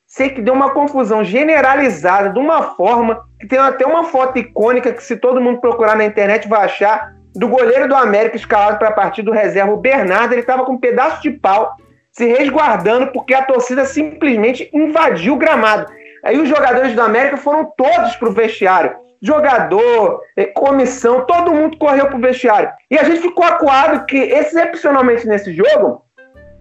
Sei 0.06 0.30
que 0.30 0.40
deu 0.40 0.54
uma 0.54 0.70
confusão 0.70 1.22
generalizada, 1.22 2.30
de 2.30 2.38
uma 2.38 2.74
forma 2.74 3.22
que 3.38 3.46
tem 3.46 3.58
até 3.58 3.86
uma 3.86 4.04
foto 4.04 4.38
icônica 4.38 4.92
que, 4.92 5.04
se 5.04 5.16
todo 5.16 5.40
mundo 5.40 5.60
procurar 5.60 5.94
na 5.94 6.06
internet, 6.06 6.48
vai 6.48 6.64
achar 6.64 7.12
do 7.34 7.46
goleiro 7.48 7.86
do 7.86 7.94
América 7.94 8.34
escalado 8.34 8.78
para 8.78 8.88
a 8.88 8.92
partida 8.92 9.30
do 9.30 9.36
reserva, 9.36 9.72
o 9.72 9.76
Bernardo. 9.76 10.32
Ele 10.32 10.40
estava 10.40 10.64
com 10.64 10.72
um 10.72 10.80
pedaço 10.80 11.22
de 11.22 11.30
pau 11.30 11.76
se 12.10 12.24
resguardando 12.26 13.12
porque 13.12 13.34
a 13.34 13.44
torcida 13.44 13.84
simplesmente 13.84 14.68
invadiu 14.72 15.34
o 15.34 15.38
gramado. 15.38 15.86
Aí 16.24 16.38
os 16.38 16.48
jogadores 16.48 16.94
do 16.94 17.02
América 17.02 17.36
foram 17.36 17.70
todos 17.76 18.16
para 18.16 18.28
o 18.28 18.32
vestiário 18.32 18.96
jogador, 19.20 20.22
eh, 20.36 20.46
comissão, 20.46 21.26
todo 21.26 21.54
mundo 21.54 21.76
correu 21.76 22.06
pro 22.06 22.18
vestiário. 22.18 22.70
E 22.90 22.98
a 22.98 23.04
gente 23.04 23.20
ficou 23.20 23.44
acuado 23.44 24.06
que, 24.06 24.16
excepcionalmente 24.16 25.26
nesse 25.26 25.52
jogo, 25.52 26.02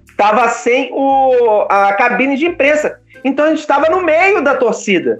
estava 0.09 0.49
sem 0.49 0.91
o, 0.93 1.65
a 1.69 1.93
cabine 1.93 2.35
de 2.35 2.47
imprensa. 2.47 2.99
Então 3.23 3.45
a 3.45 3.49
gente 3.49 3.59
estava 3.59 3.89
no 3.89 4.03
meio 4.03 4.43
da 4.43 4.55
torcida. 4.55 5.17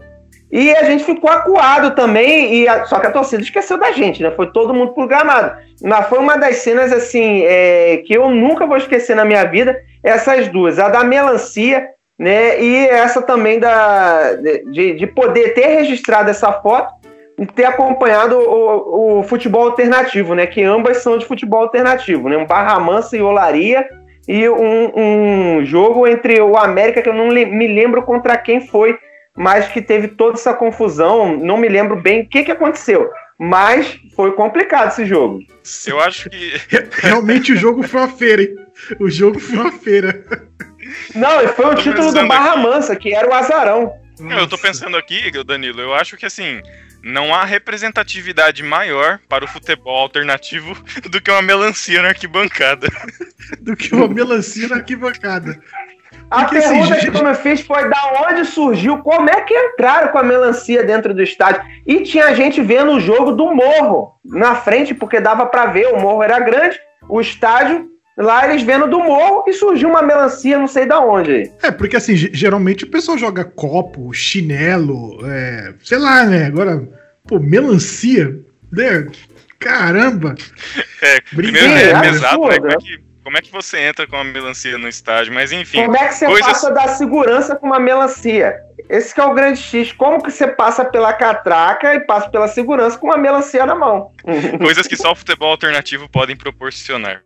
E 0.52 0.76
a 0.76 0.84
gente 0.84 1.04
ficou 1.04 1.30
acuado 1.30 1.94
também, 1.94 2.56
e 2.56 2.68
a, 2.68 2.84
só 2.86 3.00
que 3.00 3.06
a 3.06 3.12
torcida 3.12 3.44
esqueceu 3.44 3.78
da 3.78 3.92
gente, 3.92 4.24
né? 4.24 4.32
Foi 4.32 4.52
todo 4.52 4.74
mundo 4.74 4.94
pro 4.94 5.08
gramado. 5.08 5.56
Mas 5.82 6.08
foi 6.08 6.18
uma 6.18 6.38
das 6.38 6.58
cenas, 6.58 6.92
assim, 6.92 7.44
é, 7.44 7.98
que 7.98 8.18
eu 8.18 8.30
nunca 8.32 8.66
vou 8.66 8.76
esquecer 8.76 9.16
na 9.16 9.24
minha 9.24 9.46
vida, 9.46 9.80
essas 10.04 10.48
duas. 10.48 10.80
A 10.80 10.90
da 10.90 11.04
melancia, 11.04 11.88
né? 12.18 12.60
E 12.60 12.88
essa 12.88 13.22
também 13.22 13.60
da, 13.60 14.34
de, 14.72 14.96
de 14.96 15.08
poder 15.08 15.54
ter 15.54 15.68
registrado 15.68 16.32
essa 16.32 16.52
foto 16.52 16.99
ter 17.46 17.66
acompanhado 17.66 18.38
o, 18.38 19.20
o, 19.20 19.24
futebol 19.24 19.64
alternativo, 19.64 20.36
né? 20.36 20.46
Que 20.48 20.64
ambas 20.64 20.98
são 20.98 21.18
de 21.18 21.26
futebol 21.26 21.62
alternativo, 21.62 22.30
né? 22.30 22.38
Um 22.38 22.46
Barra 22.46 22.80
Mansa 22.80 23.18
e 23.18 23.22
Olaria 23.22 23.88
e 24.28 24.48
um, 24.50 24.92
um 24.96 25.66
jogo 25.66 26.08
entre 26.08 26.40
o 26.42 26.58
América, 26.58 27.02
que 27.02 27.10
eu 27.10 27.14
não 27.14 27.28
me 27.30 27.68
lembro 27.68 28.04
contra 28.04 28.38
quem 28.38 28.68
foi, 28.68 28.98
mas 29.36 29.68
que 29.68 29.82
teve 29.82 30.10
toda 30.10 30.34
essa 30.34 30.54
confusão. 30.54 31.38
Não 31.38 31.58
me 31.58 31.68
lembro 31.68 31.96
bem 31.96 32.22
o 32.22 32.28
que, 32.28 32.44
que 32.44 32.52
aconteceu. 32.52 33.10
Mas 33.40 33.98
foi 34.16 34.34
complicado 34.34 34.90
esse 34.90 35.06
jogo. 35.06 35.40
Eu 35.88 36.00
acho 36.02 36.30
que. 36.30 36.54
Realmente 37.02 37.54
o 37.54 37.56
jogo 37.56 37.84
foi 37.84 38.02
uma 38.02 38.10
feira, 38.10 38.42
hein? 38.42 38.56
O 39.00 39.10
jogo 39.10 39.40
foi 39.40 39.58
uma 39.58 39.72
feira. 39.72 40.26
Não, 41.16 41.48
foi 41.50 41.66
o 41.66 41.76
título 41.76 42.12
do 42.12 42.28
Barra 42.28 42.52
aqui. 42.52 42.62
Mansa, 42.62 42.96
que 42.96 43.14
era 43.14 43.30
o 43.30 43.34
Azarão. 43.34 43.94
Eu 44.20 44.48
tô 44.48 44.58
pensando 44.58 44.98
aqui, 44.98 45.32
Danilo, 45.46 45.80
eu 45.80 45.94
acho 45.94 46.18
que 46.18 46.26
assim, 46.26 46.62
não 47.04 47.34
há 47.34 47.44
representatividade 47.44 48.64
maior 48.64 49.20
para 49.28 49.46
o 49.46 49.48
futebol 49.48 49.98
alternativo 49.98 50.76
do 51.10 51.22
que 51.22 51.32
uma 51.32 51.42
melancia 51.42 52.02
na 52.02 52.10
arquibancada. 52.10 52.88
do 53.62 53.76
que 53.76 53.94
uma 53.94 54.08
melancia 54.08 54.68
na 54.68 54.78
arquibancada. 54.78 55.60
A 56.30 56.42
Porque, 56.42 56.58
assim, 56.58 56.70
pergunta 56.70 56.96
assim, 56.96 57.12
que 57.12 57.18
eu 57.18 57.36
fiz 57.36 57.62
foi 57.62 57.90
da 57.90 58.28
onde 58.28 58.46
surgiu, 58.46 59.00
como 59.00 59.30
é 59.30 59.42
que 59.42 59.54
entraram 59.54 60.10
com 60.10 60.20
a 60.20 60.24
melancia 60.24 60.84
dentro 60.84 61.14
do 61.14 61.24
estádio. 61.24 61.62
E 61.88 62.04
tinha 62.04 62.36
gente 62.36 62.62
vendo 62.62 62.92
o 62.92 63.00
jogo 63.00 63.32
do 63.32 63.54
morro 63.54 64.14
na 64.24 64.56
frente, 64.56 64.94
porque 64.94 65.20
dava 65.20 65.46
para 65.48 65.68
ver, 65.68 65.88
o 65.88 66.00
morro 66.00 66.22
era 66.22 66.40
grande, 66.40 66.80
o 67.08 67.20
estádio 67.20 67.90
Lá 68.20 68.50
eles 68.50 68.64
vendo 68.64 68.86
do 68.86 69.00
morro 69.00 69.46
e 69.48 69.54
surgiu 69.54 69.88
uma 69.88 70.02
melancia, 70.02 70.60
não 70.60 70.68
sei 70.68 70.86
da 70.86 71.00
onde. 71.00 71.50
É, 71.64 71.72
porque 71.72 71.96
assim, 71.96 72.18
geralmente 72.18 72.84
o 72.84 72.90
pessoal 72.90 73.18
joga 73.18 73.46
copo, 73.46 74.14
chinelo, 74.14 75.26
é, 75.26 75.74
sei 75.82 75.98
lá, 75.98 76.26
né? 76.26 76.48
Agora, 76.48 76.86
pô, 77.26 77.40
melancia, 77.40 78.38
né? 78.70 79.08
Caramba! 79.58 80.36
É, 81.02 81.22
primeiro 81.34 81.70
é, 81.70 81.92
é 81.92 82.00
pesado, 82.02 82.46
né? 82.48 82.58
Como 82.58 82.72
é, 82.74 82.78
que, 82.78 83.00
como 83.24 83.38
é 83.38 83.42
que 83.42 83.52
você 83.54 83.80
entra 83.80 84.06
com 84.06 84.18
uma 84.18 84.26
melancia 84.26 84.78
no 84.78 84.90
estádio? 84.90 85.34
Mas 85.34 85.54
enfim. 85.54 85.86
Como 85.86 85.96
é 85.96 86.10
que 86.10 86.16
você 86.16 86.26
coisas... 86.26 86.46
passa 86.46 86.72
da 86.72 86.90
segurança 86.90 87.56
com 87.56 87.68
uma 87.68 87.80
melancia? 87.80 88.54
Esse 88.90 89.18
é 89.18 89.24
o 89.24 89.34
grande 89.34 89.62
X. 89.62 89.94
Como 89.94 90.22
que 90.22 90.30
você 90.30 90.46
passa 90.46 90.84
pela 90.84 91.14
catraca 91.14 91.96
e 91.96 92.02
passa 92.02 92.30
pela 92.30 92.50
segurança 92.50 92.98
com 92.98 93.08
uma 93.08 93.18
melancia 93.18 93.66
na 93.66 93.76
mão? 93.76 94.12
Coisas 94.60 94.88
que 94.88 94.98
só 94.98 95.14
o 95.14 95.16
futebol 95.16 95.52
alternativo 95.52 96.10
podem 96.10 96.36
proporcionar. 96.36 97.22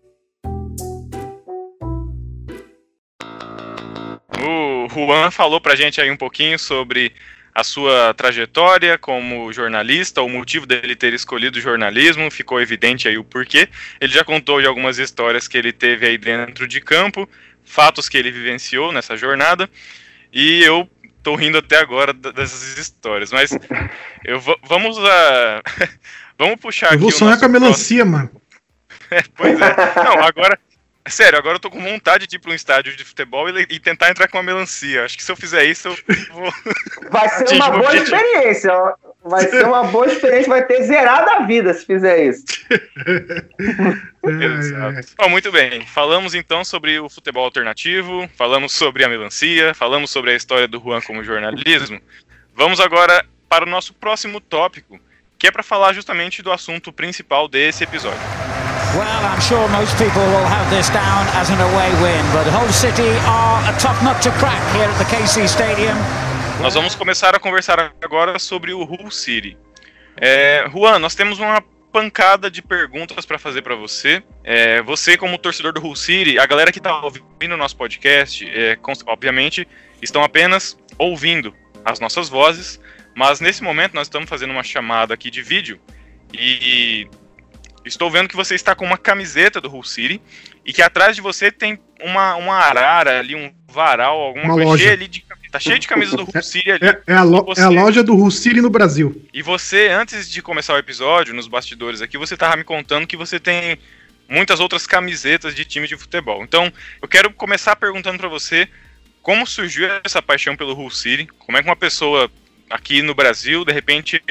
Juan 4.93 5.31
falou 5.31 5.59
pra 5.59 5.75
gente 5.75 5.99
aí 5.99 6.09
um 6.09 6.17
pouquinho 6.17 6.57
sobre 6.57 7.13
a 7.53 7.63
sua 7.63 8.13
trajetória 8.15 8.97
como 8.97 9.53
jornalista, 9.53 10.21
o 10.21 10.29
motivo 10.29 10.65
dele 10.65 10.95
ter 10.95 11.13
escolhido 11.13 11.59
o 11.59 11.61
jornalismo, 11.61 12.31
ficou 12.31 12.59
evidente 12.59 13.07
aí 13.07 13.17
o 13.17 13.23
porquê. 13.23 13.69
Ele 14.01 14.11
já 14.11 14.23
contou 14.23 14.59
de 14.59 14.67
algumas 14.67 14.97
histórias 14.97 15.47
que 15.47 15.57
ele 15.57 15.71
teve 15.71 16.07
aí 16.07 16.17
dentro 16.17 16.67
de 16.67 16.81
campo, 16.81 17.29
fatos 17.63 18.09
que 18.09 18.17
ele 18.17 18.31
vivenciou 18.31 18.91
nessa 18.91 19.15
jornada, 19.15 19.69
e 20.31 20.63
eu 20.63 20.89
tô 21.21 21.35
rindo 21.35 21.59
até 21.59 21.77
agora 21.77 22.11
dessas 22.11 22.77
histórias, 22.77 23.31
mas 23.31 23.51
eu 24.25 24.41
vamos 24.63 24.97
a 24.97 25.61
vamos 26.37 26.59
puxar 26.59 26.87
eu 26.87 26.93
aqui 26.93 27.01
vou 27.01 27.11
sonhar 27.11 27.39
com 27.39 27.45
a 27.45 27.49
melancia, 27.49 28.05
próximo... 28.05 28.17
mano. 28.17 28.31
É, 29.11 29.21
pois 29.35 29.59
é. 29.61 29.75
Não, 30.03 30.23
agora 30.23 30.57
Sério, 31.07 31.37
agora 31.37 31.55
eu 31.55 31.59
tô 31.59 31.69
com 31.69 31.81
vontade 31.81 32.27
de 32.27 32.37
ir 32.37 32.39
pra 32.39 32.51
um 32.51 32.55
estádio 32.55 32.95
de 32.95 33.03
futebol 33.03 33.49
e, 33.49 33.61
e 33.69 33.79
tentar 33.79 34.09
entrar 34.09 34.27
com 34.27 34.37
uma 34.37 34.43
melancia. 34.43 35.03
Acho 35.03 35.17
que 35.17 35.23
se 35.23 35.31
eu 35.31 35.35
fizer 35.35 35.65
isso, 35.65 35.89
eu 35.89 35.95
vou. 36.31 36.53
Vai 37.11 37.27
ser 37.29 37.55
uma 37.55 37.69
boa 37.71 37.89
objetivo. 37.89 38.15
experiência. 38.15 38.71
Vai 39.25 39.41
ser 39.47 39.65
uma 39.65 39.83
boa 39.85 40.05
experiência, 40.05 40.49
vai 40.49 40.65
ter 40.65 40.83
zerado 40.83 41.29
a 41.29 41.39
vida 41.45 41.73
se 41.73 41.85
fizer 41.85 42.25
isso. 42.25 42.43
Exato. 44.23 45.07
Bom, 45.17 45.29
muito 45.29 45.49
bem. 45.49 45.85
Falamos 45.85 46.35
então 46.35 46.65
sobre 46.65 46.99
o 46.99 47.07
futebol 47.07 47.45
alternativo, 47.45 48.29
falamos 48.35 48.73
sobre 48.73 49.03
a 49.03 49.09
melancia, 49.09 49.73
falamos 49.73 50.11
sobre 50.11 50.31
a 50.31 50.35
história 50.35 50.67
do 50.67 50.79
Juan 50.79 51.01
como 51.01 51.23
jornalismo. 51.23 52.01
Vamos 52.53 52.81
agora 52.81 53.25
para 53.47 53.65
o 53.65 53.69
nosso 53.69 53.93
próximo 53.93 54.41
tópico, 54.41 54.99
que 55.39 55.47
é 55.47 55.51
para 55.51 55.63
falar 55.63 55.93
justamente 55.93 56.41
do 56.41 56.51
assunto 56.51 56.91
principal 56.91 57.47
desse 57.47 57.83
episódio. 57.83 58.19
Well, 58.95 59.25
I'm 59.25 59.41
sure 59.41 59.67
most 59.69 59.97
people 59.97 60.21
will 60.21 60.45
have 60.45 60.69
this 60.69 60.87
down 60.89 61.25
as 61.33 61.49
an 61.49 61.59
away 61.59 61.89
win, 61.99 62.23
but 62.31 62.45
Hull 62.45 62.71
City 62.71 63.09
are 63.25 63.57
a 63.65 63.73
tough 63.79 63.99
nut 64.03 64.21
to 64.21 64.29
crack 64.37 64.61
here 64.75 64.85
at 64.85 64.97
the 64.99 65.05
KC 65.05 65.47
Stadium. 65.47 65.97
Nós 66.61 66.75
vamos 66.75 66.93
começar 66.93 67.33
a 67.33 67.39
conversar 67.39 67.91
agora 68.03 68.37
sobre 68.37 68.71
o 68.71 68.83
Hull 68.83 69.09
City. 69.09 69.57
É, 70.15 70.69
Juan, 70.71 70.99
nós 70.99 71.15
temos 71.15 71.39
uma 71.39 71.59
pancada 71.91 72.51
de 72.51 72.61
perguntas 72.61 73.25
para 73.25 73.39
fazer 73.39 73.63
para 73.63 73.75
você. 73.75 74.21
É, 74.43 74.83
você, 74.83 75.17
como 75.17 75.39
torcedor 75.39 75.73
do 75.73 75.83
Hull 75.83 75.95
City, 75.95 76.37
a 76.37 76.45
galera 76.45 76.71
que 76.71 76.77
está 76.77 77.01
ouvindo 77.01 77.55
o 77.55 77.57
nosso 77.57 77.75
podcast, 77.75 78.47
é, 78.47 78.77
obviamente, 79.07 79.67
estão 80.03 80.23
apenas 80.23 80.77
ouvindo 80.99 81.51
as 81.83 81.99
nossas 81.99 82.29
vozes, 82.29 82.79
mas 83.15 83.39
nesse 83.39 83.63
momento 83.63 83.95
nós 83.95 84.05
estamos 84.05 84.29
fazendo 84.29 84.51
uma 84.51 84.63
chamada 84.63 85.15
aqui 85.15 85.31
de 85.31 85.41
vídeo 85.41 85.81
e 86.31 87.07
Estou 87.85 88.09
vendo 88.09 88.29
que 88.29 88.35
você 88.35 88.55
está 88.55 88.75
com 88.75 88.85
uma 88.85 88.97
camiseta 88.97 89.59
do 89.59 89.69
Hull 89.69 89.83
City 89.83 90.21
e 90.65 90.71
que 90.71 90.81
atrás 90.81 91.15
de 91.15 91.21
você 91.21 91.51
tem 91.51 91.79
uma, 92.01 92.35
uma 92.35 92.55
arara 92.55 93.19
ali, 93.19 93.35
um 93.35 93.51
varal, 93.67 94.19
alguma 94.19 94.45
uma 94.45 94.53
coisa 94.53 94.69
loja. 94.69 94.83
cheia 94.83 94.93
ali 94.93 95.07
de 95.07 95.25
Tá 95.53 95.59
cheio 95.59 95.77
de 95.77 95.87
camisas 95.87 96.15
do 96.15 96.23
Hull 96.23 96.41
City 96.41 96.71
ali. 96.71 96.83
É, 96.83 97.03
é, 97.05 97.13
a, 97.13 97.21
lo, 97.21 97.43
você... 97.43 97.61
é 97.61 97.63
a 97.65 97.69
loja 97.69 98.03
do 98.03 98.15
Hull 98.15 98.31
City 98.31 98.59
no 98.59 98.71
Brasil. 98.71 99.23
E 99.31 99.43
você, 99.43 99.87
antes 99.87 100.27
de 100.27 100.41
começar 100.41 100.73
o 100.73 100.79
episódio, 100.79 101.31
nos 101.31 101.47
bastidores 101.47 102.01
aqui, 102.01 102.17
você 102.17 102.35
tava 102.35 102.55
me 102.55 102.63
contando 102.63 103.05
que 103.05 103.15
você 103.15 103.39
tem 103.39 103.77
muitas 104.27 104.59
outras 104.59 104.87
camisetas 104.87 105.53
de 105.53 105.63
time 105.63 105.87
de 105.87 105.95
futebol. 105.95 106.43
Então, 106.43 106.73
eu 106.99 107.07
quero 107.07 107.31
começar 107.31 107.75
perguntando 107.75 108.17
para 108.17 108.27
você 108.27 108.67
como 109.21 109.45
surgiu 109.45 109.87
essa 110.03 110.23
paixão 110.23 110.55
pelo 110.55 110.73
Hull 110.73 110.89
City, 110.89 111.27
como 111.37 111.55
é 111.55 111.61
que 111.61 111.69
uma 111.69 111.75
pessoa 111.75 112.31
aqui 112.67 113.03
no 113.03 113.13
Brasil, 113.13 113.63
de 113.63 113.71
repente, 113.71 114.23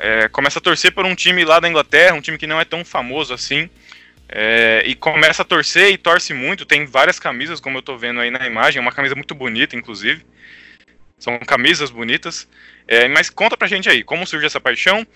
é, 0.00 0.28
começa 0.28 0.58
a 0.58 0.62
torcer 0.62 0.92
por 0.92 1.04
um 1.04 1.14
time 1.14 1.44
lá 1.44 1.60
da 1.60 1.68
Inglaterra, 1.68 2.14
um 2.14 2.20
time 2.20 2.38
que 2.38 2.46
não 2.46 2.60
é 2.60 2.64
tão 2.64 2.84
famoso 2.84 3.34
assim. 3.34 3.68
É, 4.28 4.82
e 4.86 4.94
começa 4.94 5.42
a 5.42 5.44
torcer 5.44 5.92
e 5.92 5.98
torce 5.98 6.32
muito. 6.32 6.64
Tem 6.64 6.86
várias 6.86 7.18
camisas, 7.18 7.60
como 7.60 7.78
eu 7.78 7.82
tô 7.82 7.98
vendo 7.98 8.20
aí 8.20 8.30
na 8.30 8.46
imagem, 8.46 8.80
uma 8.80 8.92
camisa 8.92 9.14
muito 9.14 9.34
bonita, 9.34 9.76
inclusive. 9.76 10.24
São 11.18 11.38
camisas 11.40 11.90
bonitas. 11.90 12.48
É, 12.88 13.08
mas 13.08 13.28
conta 13.28 13.56
pra 13.56 13.68
gente 13.68 13.88
aí, 13.88 14.02
como 14.02 14.26
surge 14.26 14.46
essa 14.46 14.60
paixão 14.60 15.06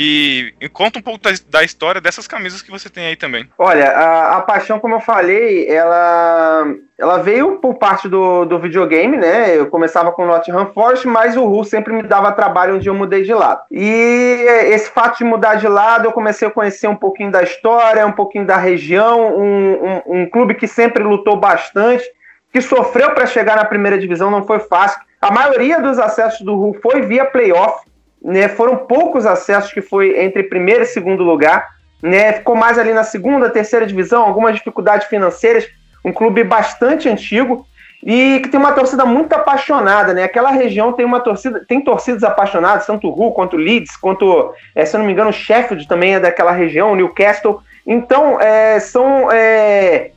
e, 0.00 0.54
e, 0.60 0.68
conta 0.68 1.00
um 1.00 1.02
pouco 1.02 1.18
da, 1.18 1.30
da, 1.50 1.64
história 1.64 2.00
dessas 2.00 2.28
camisas 2.28 2.62
que 2.62 2.70
você 2.70 2.88
tem 2.88 3.06
aí 3.06 3.16
também. 3.16 3.48
Olha, 3.58 3.90
a, 3.90 4.36
a, 4.36 4.40
paixão, 4.42 4.78
como 4.78 4.94
eu 4.94 5.00
falei, 5.00 5.68
ela, 5.68 6.66
ela 6.96 7.18
veio 7.18 7.56
por 7.56 7.74
parte 7.74 8.08
do, 8.08 8.44
do 8.44 8.60
videogame, 8.60 9.16
né? 9.16 9.56
Eu 9.58 9.66
começava 9.66 10.12
com 10.12 10.24
Nottingham 10.24 10.66
Forest, 10.66 11.08
mas 11.08 11.36
o 11.36 11.44
Ru 11.44 11.64
sempre 11.64 11.92
me 11.92 12.04
dava 12.04 12.30
trabalho 12.30 12.76
onde 12.76 12.88
eu 12.88 12.94
mudei 12.94 13.24
de 13.24 13.34
lado. 13.34 13.62
E 13.72 14.46
esse 14.68 14.88
fato 14.88 15.18
de 15.18 15.24
mudar 15.24 15.56
de 15.56 15.66
lado, 15.66 16.06
eu 16.06 16.12
comecei 16.12 16.46
a 16.46 16.52
conhecer 16.52 16.86
um 16.86 16.94
pouquinho 16.94 17.32
da 17.32 17.42
história, 17.42 18.06
um 18.06 18.12
pouquinho 18.12 18.46
da 18.46 18.56
região, 18.56 19.36
um, 19.36 19.72
um, 19.72 20.20
um 20.20 20.30
clube 20.30 20.54
que 20.54 20.68
sempre 20.68 21.02
lutou 21.02 21.36
bastante, 21.36 22.04
que 22.52 22.60
sofreu 22.60 23.10
para 23.14 23.26
chegar 23.26 23.56
na 23.56 23.64
primeira 23.64 23.98
divisão, 23.98 24.30
não 24.30 24.46
foi 24.46 24.60
fácil. 24.60 25.00
A 25.20 25.32
maioria 25.32 25.80
dos 25.80 25.98
acessos 25.98 26.42
do 26.42 26.54
Ru 26.54 26.78
foi 26.80 27.02
via 27.02 27.24
playoff 27.24 27.88
né, 28.22 28.48
foram 28.48 28.76
poucos 28.76 29.26
acessos 29.26 29.72
que 29.72 29.80
foi 29.80 30.18
entre 30.20 30.42
primeiro 30.42 30.82
e 30.82 30.86
segundo 30.86 31.22
lugar, 31.22 31.68
né, 32.02 32.32
ficou 32.34 32.54
mais 32.54 32.78
ali 32.78 32.92
na 32.92 33.04
segunda, 33.04 33.50
terceira 33.50 33.86
divisão, 33.86 34.22
algumas 34.22 34.54
dificuldades 34.54 35.06
financeiras, 35.08 35.66
um 36.04 36.12
clube 36.12 36.44
bastante 36.44 37.08
antigo 37.08 37.66
e 38.02 38.40
que 38.40 38.48
tem 38.48 38.60
uma 38.60 38.72
torcida 38.72 39.04
muito 39.04 39.32
apaixonada, 39.32 40.14
né? 40.14 40.22
Aquela 40.22 40.50
região 40.50 40.92
tem 40.92 41.04
uma 41.04 41.20
torcida, 41.20 41.64
tem 41.66 41.80
torcidas 41.80 42.22
apaixonadas, 42.22 42.86
tanto 42.86 43.08
o 43.08 43.10
Hull 43.10 43.32
quanto 43.32 43.56
o 43.56 43.58
Leeds, 43.58 43.96
quanto, 43.96 44.54
é, 44.74 44.84
se 44.84 44.94
eu 44.94 45.00
não 45.00 45.06
me 45.06 45.12
engano, 45.12 45.30
o 45.30 45.32
Sheffield 45.32 45.86
também 45.88 46.14
é 46.14 46.20
daquela 46.20 46.52
região, 46.52 46.94
Newcastle. 46.94 47.60
Então, 47.84 48.40
é, 48.40 48.78
são 48.78 49.30
é, 49.32 50.12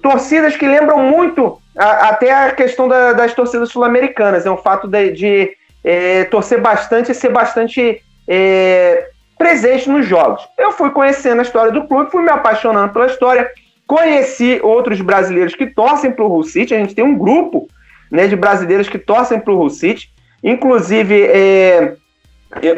torcidas 0.00 0.56
que 0.56 0.66
lembram 0.66 0.98
muito 0.98 1.58
a, 1.76 2.10
até 2.10 2.32
a 2.32 2.52
questão 2.52 2.86
da, 2.86 3.12
das 3.12 3.34
torcidas 3.34 3.70
sul-americanas, 3.70 4.46
é 4.46 4.50
um 4.50 4.56
fato 4.56 4.86
de, 4.86 5.10
de 5.10 5.56
é, 5.86 6.24
torcer 6.24 6.60
bastante 6.60 7.12
e 7.12 7.14
ser 7.14 7.30
bastante 7.30 8.02
é, 8.26 9.08
presente 9.38 9.88
nos 9.88 10.04
jogos. 10.04 10.42
Eu 10.58 10.72
fui 10.72 10.90
conhecendo 10.90 11.38
a 11.38 11.42
história 11.42 11.70
do 11.70 11.86
clube, 11.86 12.10
fui 12.10 12.24
me 12.24 12.30
apaixonando 12.30 12.92
pela 12.92 13.06
história, 13.06 13.48
conheci 13.86 14.58
outros 14.64 15.00
brasileiros 15.00 15.54
que 15.54 15.68
torcem 15.68 16.10
para 16.10 16.24
o 16.24 16.28
Hull 16.28 16.42
City, 16.42 16.74
a 16.74 16.78
gente 16.78 16.94
tem 16.94 17.04
um 17.04 17.16
grupo 17.16 17.68
né, 18.10 18.26
de 18.26 18.34
brasileiros 18.34 18.88
que 18.88 18.98
torcem 18.98 19.38
para 19.38 19.52
o 19.52 19.60
Hull 19.60 19.70
City, 19.70 20.10
inclusive 20.42 21.22
é, 21.22 21.94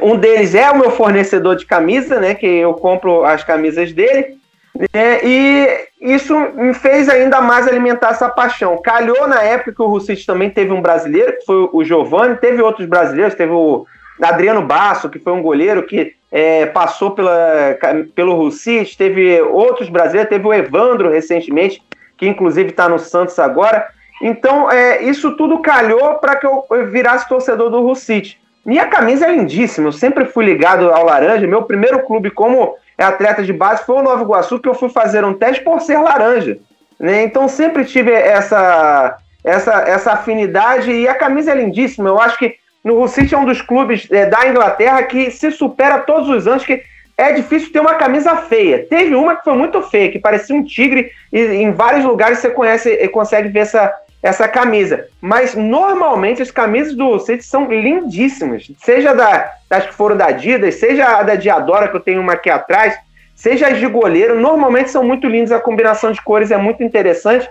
um 0.02 0.14
deles 0.18 0.54
é 0.54 0.70
o 0.70 0.78
meu 0.78 0.90
fornecedor 0.90 1.56
de 1.56 1.64
camisa, 1.64 2.20
né, 2.20 2.34
que 2.34 2.46
eu 2.46 2.74
compro 2.74 3.24
as 3.24 3.42
camisas 3.42 3.90
dele, 3.90 4.36
né, 4.78 5.20
e 5.24 5.88
isso 6.00 6.38
me 6.54 6.72
fez 6.72 7.08
ainda 7.08 7.40
mais 7.40 7.66
alimentar 7.66 8.10
essa 8.10 8.28
paixão. 8.28 8.80
Calhou 8.80 9.26
na 9.26 9.42
época 9.42 9.72
que 9.72 9.82
o 9.82 9.86
Russich 9.86 10.24
também 10.24 10.50
teve 10.50 10.72
um 10.72 10.80
brasileiro, 10.80 11.32
que 11.32 11.44
foi 11.44 11.68
o 11.72 11.84
Giovanni, 11.84 12.36
teve 12.36 12.62
outros 12.62 12.86
brasileiros, 12.86 13.34
teve 13.34 13.52
o 13.52 13.84
Adriano 14.22 14.62
Basso, 14.62 15.08
que 15.08 15.18
foi 15.18 15.32
um 15.32 15.42
goleiro 15.42 15.82
que 15.82 16.14
é, 16.30 16.66
passou 16.66 17.10
pela, 17.10 17.76
pelo 18.14 18.36
Russich, 18.36 18.96
teve 18.96 19.40
outros 19.40 19.88
brasileiros, 19.88 20.28
teve 20.28 20.46
o 20.46 20.54
Evandro 20.54 21.10
recentemente, 21.10 21.82
que 22.16 22.28
inclusive 22.28 22.70
está 22.70 22.88
no 22.88 22.98
Santos 22.98 23.38
agora. 23.38 23.86
Então, 24.22 24.70
é, 24.70 25.02
isso 25.02 25.36
tudo 25.36 25.58
calhou 25.60 26.14
para 26.14 26.36
que 26.36 26.46
eu 26.46 26.64
virasse 26.90 27.28
torcedor 27.28 27.70
do 27.70 27.80
Russich. 27.80 28.38
Minha 28.64 28.86
camisa 28.86 29.26
é 29.26 29.32
lindíssima, 29.32 29.88
eu 29.88 29.92
sempre 29.92 30.24
fui 30.24 30.44
ligado 30.44 30.90
ao 30.90 31.06
laranja. 31.06 31.46
Meu 31.46 31.62
primeiro 31.62 32.04
clube 32.04 32.30
como 32.30 32.74
é 32.98 33.04
atleta 33.04 33.44
de 33.44 33.52
base, 33.52 33.86
foi 33.86 33.96
o 33.96 34.02
Nova 34.02 34.22
Iguaçu 34.22 34.58
que 34.58 34.68
eu 34.68 34.74
fui 34.74 34.88
fazer 34.88 35.24
um 35.24 35.32
teste 35.32 35.62
por 35.62 35.80
ser 35.80 35.98
laranja. 35.98 36.58
Né? 36.98 37.22
Então 37.22 37.46
sempre 37.46 37.84
tive 37.84 38.10
essa, 38.10 39.16
essa, 39.44 39.72
essa 39.86 40.12
afinidade 40.12 40.90
e 40.90 41.06
a 41.06 41.14
camisa 41.14 41.52
é 41.52 41.54
lindíssima. 41.54 42.08
Eu 42.08 42.20
acho 42.20 42.36
que 42.36 42.56
no 42.84 42.96
Hull 42.96 43.08
City 43.08 43.34
é 43.34 43.38
um 43.38 43.44
dos 43.44 43.62
clubes 43.62 44.08
é, 44.10 44.26
da 44.26 44.48
Inglaterra 44.48 45.02
que 45.04 45.30
se 45.30 45.50
supera 45.52 46.00
todos 46.00 46.28
os 46.28 46.48
anos, 46.48 46.64
que 46.64 46.82
é 47.16 47.32
difícil 47.32 47.72
ter 47.72 47.80
uma 47.80 47.94
camisa 47.94 48.36
feia. 48.36 48.86
Teve 48.88 49.14
uma 49.14 49.36
que 49.36 49.44
foi 49.44 49.54
muito 49.54 49.80
feia, 49.82 50.10
que 50.10 50.18
parecia 50.18 50.54
um 50.54 50.64
tigre, 50.64 51.10
e 51.32 51.40
em 51.40 51.72
vários 51.72 52.04
lugares 52.04 52.38
você 52.38 52.50
conhece, 52.50 53.08
consegue 53.08 53.48
ver 53.48 53.60
essa, 53.60 53.92
essa 54.22 54.48
camisa. 54.48 55.06
Mas 55.20 55.54
normalmente 55.54 56.42
as 56.42 56.50
camisas 56.50 56.94
do 56.94 57.18
City 57.18 57.44
são 57.44 57.70
lindíssimas. 57.70 58.70
Seja 58.78 59.14
da, 59.14 59.52
das 59.68 59.86
que 59.86 59.94
foram 59.94 60.16
da 60.16 60.26
Adidas, 60.26 60.76
seja 60.76 61.18
a 61.18 61.22
da 61.22 61.34
Diadora, 61.34 61.88
que 61.88 61.96
eu 61.96 62.00
tenho 62.00 62.20
uma 62.20 62.34
aqui 62.34 62.50
atrás, 62.50 62.96
seja 63.34 63.68
as 63.68 63.78
de 63.78 63.86
goleiro, 63.86 64.38
normalmente 64.38 64.90
são 64.90 65.04
muito 65.04 65.28
lindas, 65.28 65.52
a 65.52 65.60
combinação 65.60 66.12
de 66.12 66.20
cores 66.22 66.50
é 66.50 66.56
muito 66.56 66.82
interessante. 66.82 67.48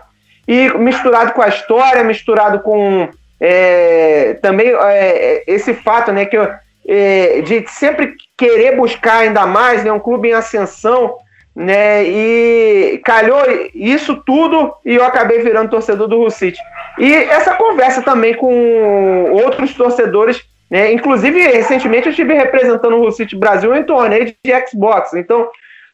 E 0.48 0.70
misturado 0.78 1.34
com 1.34 1.42
a 1.42 1.50
história, 1.50 2.04
misturado 2.04 2.60
com 2.62 3.10
é, 3.40 4.36
também 4.42 4.70
é, 4.70 5.44
esse 5.46 5.74
fato 5.74 6.12
né, 6.12 6.26
que 6.26 6.38
eu, 6.38 6.48
é, 6.88 7.42
de 7.42 7.66
sempre 7.68 8.16
querer 8.38 8.76
buscar 8.76 9.20
ainda 9.20 9.46
mais, 9.46 9.84
né, 9.84 9.92
um 9.92 10.00
clube 10.00 10.30
em 10.30 10.34
ascensão, 10.34 11.18
né? 11.58 12.04
E 12.04 13.02
calhou 13.04 13.42
isso 13.74 14.22
tudo 14.24 14.76
e 14.86 14.94
eu 14.94 15.04
acabei 15.04 15.40
virando 15.40 15.72
torcedor 15.72 16.08
do 16.08 16.30
City. 16.30 16.60
E 17.00 17.12
essa 17.12 17.56
conversa 17.56 18.04
também 18.04 18.36
com 18.36 19.32
outros 19.32 19.74
torcedores, 19.74 20.46
né? 20.70 20.92
Inclusive, 20.92 21.42
recentemente 21.42 22.06
eu 22.06 22.12
estive 22.12 22.36
representando 22.36 23.02
o 23.02 23.12
City 23.12 23.36
Brasil 23.36 23.76
em 23.76 23.84
torneio 23.84 24.26
de 24.26 24.68
Xbox. 24.70 25.16
Então, 25.16 25.50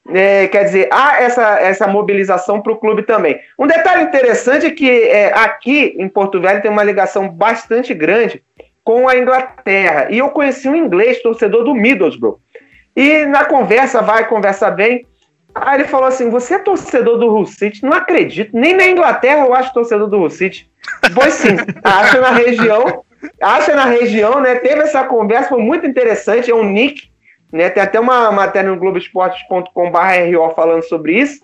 é, 0.09 0.49
quer 0.49 0.65
dizer, 0.65 0.89
há 0.91 1.23
essa, 1.23 1.57
essa 1.61 1.87
mobilização 1.87 2.61
para 2.61 2.73
o 2.73 2.77
clube 2.77 3.03
também. 3.03 3.39
Um 3.57 3.65
detalhe 3.65 4.03
interessante 4.03 4.65
é 4.65 4.71
que 4.71 4.89
é, 4.89 5.31
aqui 5.33 5.95
em 5.97 6.09
Porto 6.09 6.41
Velho 6.41 6.61
tem 6.61 6.69
uma 6.69 6.83
ligação 6.83 7.29
bastante 7.29 7.93
grande 7.93 8.43
com 8.83 9.07
a 9.07 9.17
Inglaterra. 9.17 10.07
E 10.09 10.17
eu 10.17 10.27
conheci 10.27 10.67
um 10.67 10.75
inglês, 10.75 11.21
torcedor 11.21 11.63
do 11.63 11.73
Middlesbrough. 11.73 12.37
E 12.93 13.25
na 13.25 13.45
conversa, 13.45 14.01
vai, 14.01 14.27
conversa 14.27 14.69
bem, 14.69 15.05
Aí 15.55 15.81
ele 15.81 15.87
falou 15.87 16.07
assim: 16.07 16.29
você 16.29 16.55
é 16.55 16.59
torcedor 16.59 17.17
do 17.17 17.27
Hull 17.27 17.45
City? 17.45 17.83
Não 17.83 17.93
acredito. 17.93 18.51
Nem 18.53 18.75
na 18.75 18.87
Inglaterra 18.87 19.45
eu 19.45 19.53
acho 19.53 19.73
torcedor 19.73 20.07
do 20.07 20.17
Hull 20.17 20.29
City. 20.29 20.69
Pois 21.13 21.33
sim, 21.33 21.55
acha 21.83 22.19
na 22.19 22.31
região, 22.31 23.03
acha 23.41 23.75
na 23.75 23.85
região, 23.85 24.41
né? 24.41 24.55
Teve 24.55 24.81
essa 24.81 25.03
conversa, 25.03 25.49
foi 25.49 25.61
muito 25.61 25.85
interessante. 25.85 26.49
É 26.49 26.55
um 26.55 26.63
nick, 26.63 27.09
né? 27.51 27.69
Tem 27.69 27.83
até 27.83 27.99
uma 27.99 28.31
matéria 28.31 28.69
no 28.69 28.77
Globoesportes.com/ro 28.77 30.49
falando 30.55 30.83
sobre 30.83 31.19
isso. 31.19 31.43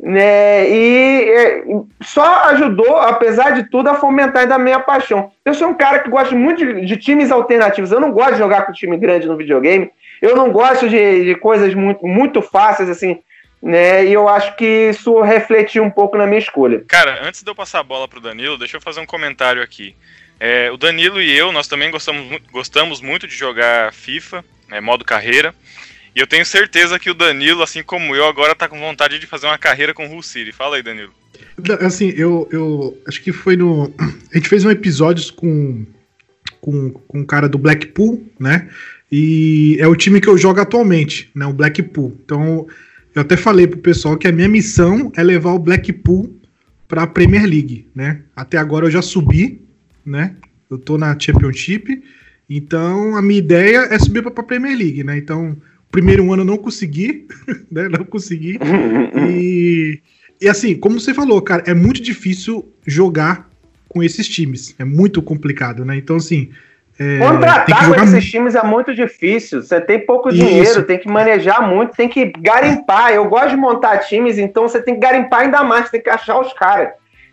Né, 0.00 0.70
e 0.70 1.28
é, 1.28 1.64
só 2.00 2.44
ajudou, 2.50 2.98
apesar 2.98 3.50
de 3.50 3.68
tudo, 3.68 3.88
a 3.88 3.96
fomentar 3.96 4.42
ainda 4.42 4.54
a 4.54 4.58
minha 4.58 4.78
paixão. 4.78 5.32
Eu 5.44 5.52
sou 5.54 5.66
um 5.66 5.74
cara 5.74 5.98
que 5.98 6.08
gosta 6.08 6.36
muito 6.36 6.64
de, 6.64 6.86
de 6.86 6.96
times 6.96 7.32
alternativos. 7.32 7.90
Eu 7.90 7.98
não 7.98 8.12
gosto 8.12 8.34
de 8.34 8.38
jogar 8.38 8.64
com 8.64 8.72
time 8.72 8.96
grande 8.96 9.26
no 9.26 9.36
videogame. 9.36 9.90
Eu 10.22 10.36
não 10.36 10.52
gosto 10.52 10.88
de, 10.88 11.24
de 11.24 11.34
coisas 11.34 11.74
muito, 11.74 12.06
muito 12.06 12.40
fáceis, 12.40 12.88
assim 12.88 13.18
né? 13.62 14.06
E 14.06 14.12
eu 14.12 14.28
acho 14.28 14.56
que 14.56 14.90
isso 14.90 15.20
refletiu 15.20 15.82
um 15.82 15.90
pouco 15.90 16.16
na 16.16 16.26
minha 16.26 16.38
escolha. 16.38 16.82
Cara, 16.86 17.26
antes 17.26 17.42
de 17.42 17.50
eu 17.50 17.54
passar 17.54 17.80
a 17.80 17.84
bola 17.84 18.08
pro 18.08 18.20
Danilo, 18.20 18.58
deixa 18.58 18.76
eu 18.76 18.80
fazer 18.80 19.00
um 19.00 19.06
comentário 19.06 19.62
aqui. 19.62 19.94
É, 20.40 20.70
o 20.70 20.76
Danilo 20.76 21.20
e 21.20 21.36
eu, 21.36 21.50
nós 21.50 21.66
também 21.66 21.90
gostamos, 21.90 22.40
gostamos 22.52 23.00
muito 23.00 23.26
de 23.26 23.34
jogar 23.34 23.92
FIFA, 23.92 24.44
né, 24.68 24.80
modo 24.80 25.04
carreira. 25.04 25.54
E 26.14 26.20
eu 26.20 26.26
tenho 26.26 26.46
certeza 26.46 26.98
que 26.98 27.10
o 27.10 27.14
Danilo, 27.14 27.62
assim 27.62 27.82
como 27.82 28.14
eu, 28.14 28.26
agora 28.26 28.54
tá 28.54 28.68
com 28.68 28.78
vontade 28.78 29.18
de 29.18 29.26
fazer 29.26 29.46
uma 29.46 29.58
carreira 29.58 29.92
com 29.92 30.06
o 30.06 30.10
Hull 30.10 30.22
City. 30.22 30.52
Fala 30.52 30.76
aí, 30.76 30.82
Danilo. 30.82 31.12
Assim, 31.80 32.12
eu, 32.16 32.48
eu 32.50 32.96
acho 33.06 33.20
que 33.22 33.32
foi 33.32 33.56
no. 33.56 33.92
A 34.32 34.36
gente 34.36 34.48
fez 34.48 34.64
um 34.64 34.70
episódio 34.70 35.32
com, 35.34 35.84
com, 36.60 36.90
com 36.90 37.18
um 37.18 37.24
cara 37.24 37.48
do 37.48 37.58
Blackpool, 37.58 38.24
né? 38.38 38.68
E 39.10 39.76
é 39.80 39.86
o 39.86 39.96
time 39.96 40.20
que 40.20 40.28
eu 40.28 40.38
jogo 40.38 40.60
atualmente, 40.60 41.30
né? 41.34 41.46
O 41.46 41.52
Blackpool. 41.52 42.16
Então 42.24 42.66
eu 43.18 43.22
até 43.22 43.36
falei 43.36 43.66
pro 43.66 43.80
pessoal 43.80 44.16
que 44.16 44.28
a 44.28 44.32
minha 44.32 44.48
missão 44.48 45.10
é 45.16 45.22
levar 45.24 45.52
o 45.52 45.58
Blackpool 45.58 46.36
para 46.86 47.02
a 47.02 47.06
Premier 47.06 47.44
League, 47.44 47.88
né? 47.92 48.22
Até 48.34 48.58
agora 48.58 48.86
eu 48.86 48.90
já 48.92 49.02
subi, 49.02 49.60
né? 50.06 50.36
Eu 50.70 50.78
tô 50.78 50.96
na 50.96 51.18
Championship, 51.18 52.00
então 52.48 53.16
a 53.16 53.22
minha 53.22 53.40
ideia 53.40 53.88
é 53.90 53.98
subir 53.98 54.22
para 54.22 54.30
a 54.40 54.44
Premier 54.44 54.78
League, 54.78 55.02
né? 55.02 55.18
Então, 55.18 55.56
primeiro 55.90 56.32
ano 56.32 56.42
eu 56.42 56.46
não 56.46 56.56
consegui, 56.56 57.26
né? 57.68 57.88
Não 57.88 58.04
consegui. 58.04 58.56
E, 59.28 60.00
e 60.40 60.48
assim, 60.48 60.76
como 60.76 61.00
você 61.00 61.12
falou, 61.12 61.42
cara, 61.42 61.64
é 61.66 61.74
muito 61.74 62.00
difícil 62.00 62.72
jogar 62.86 63.50
com 63.88 64.00
esses 64.00 64.28
times. 64.28 64.76
É 64.78 64.84
muito 64.84 65.20
complicado, 65.20 65.84
né? 65.84 65.96
Então, 65.96 66.14
assim, 66.14 66.50
é, 66.98 67.18
Contratar 67.18 67.94
com 67.94 68.02
esses 68.02 68.28
times 68.28 68.56
é 68.56 68.62
muito 68.64 68.92
difícil. 68.92 69.62
Você 69.62 69.80
tem 69.80 70.04
pouco 70.04 70.30
Isso. 70.30 70.38
dinheiro, 70.38 70.82
tem 70.82 70.98
que 70.98 71.08
manejar 71.08 71.66
muito, 71.66 71.94
tem 71.94 72.08
que 72.08 72.32
garimpar. 72.40 73.12
Eu 73.12 73.28
gosto 73.28 73.50
de 73.50 73.56
montar 73.56 73.98
times, 73.98 74.36
então 74.36 74.68
você 74.68 74.82
tem 74.82 74.94
que 74.94 75.00
garimpar 75.00 75.42
ainda 75.42 75.62
mais, 75.62 75.90
tem 75.90 76.02
que 76.02 76.10
achar 76.10 76.40
os 76.40 76.52
caras. 76.54 76.90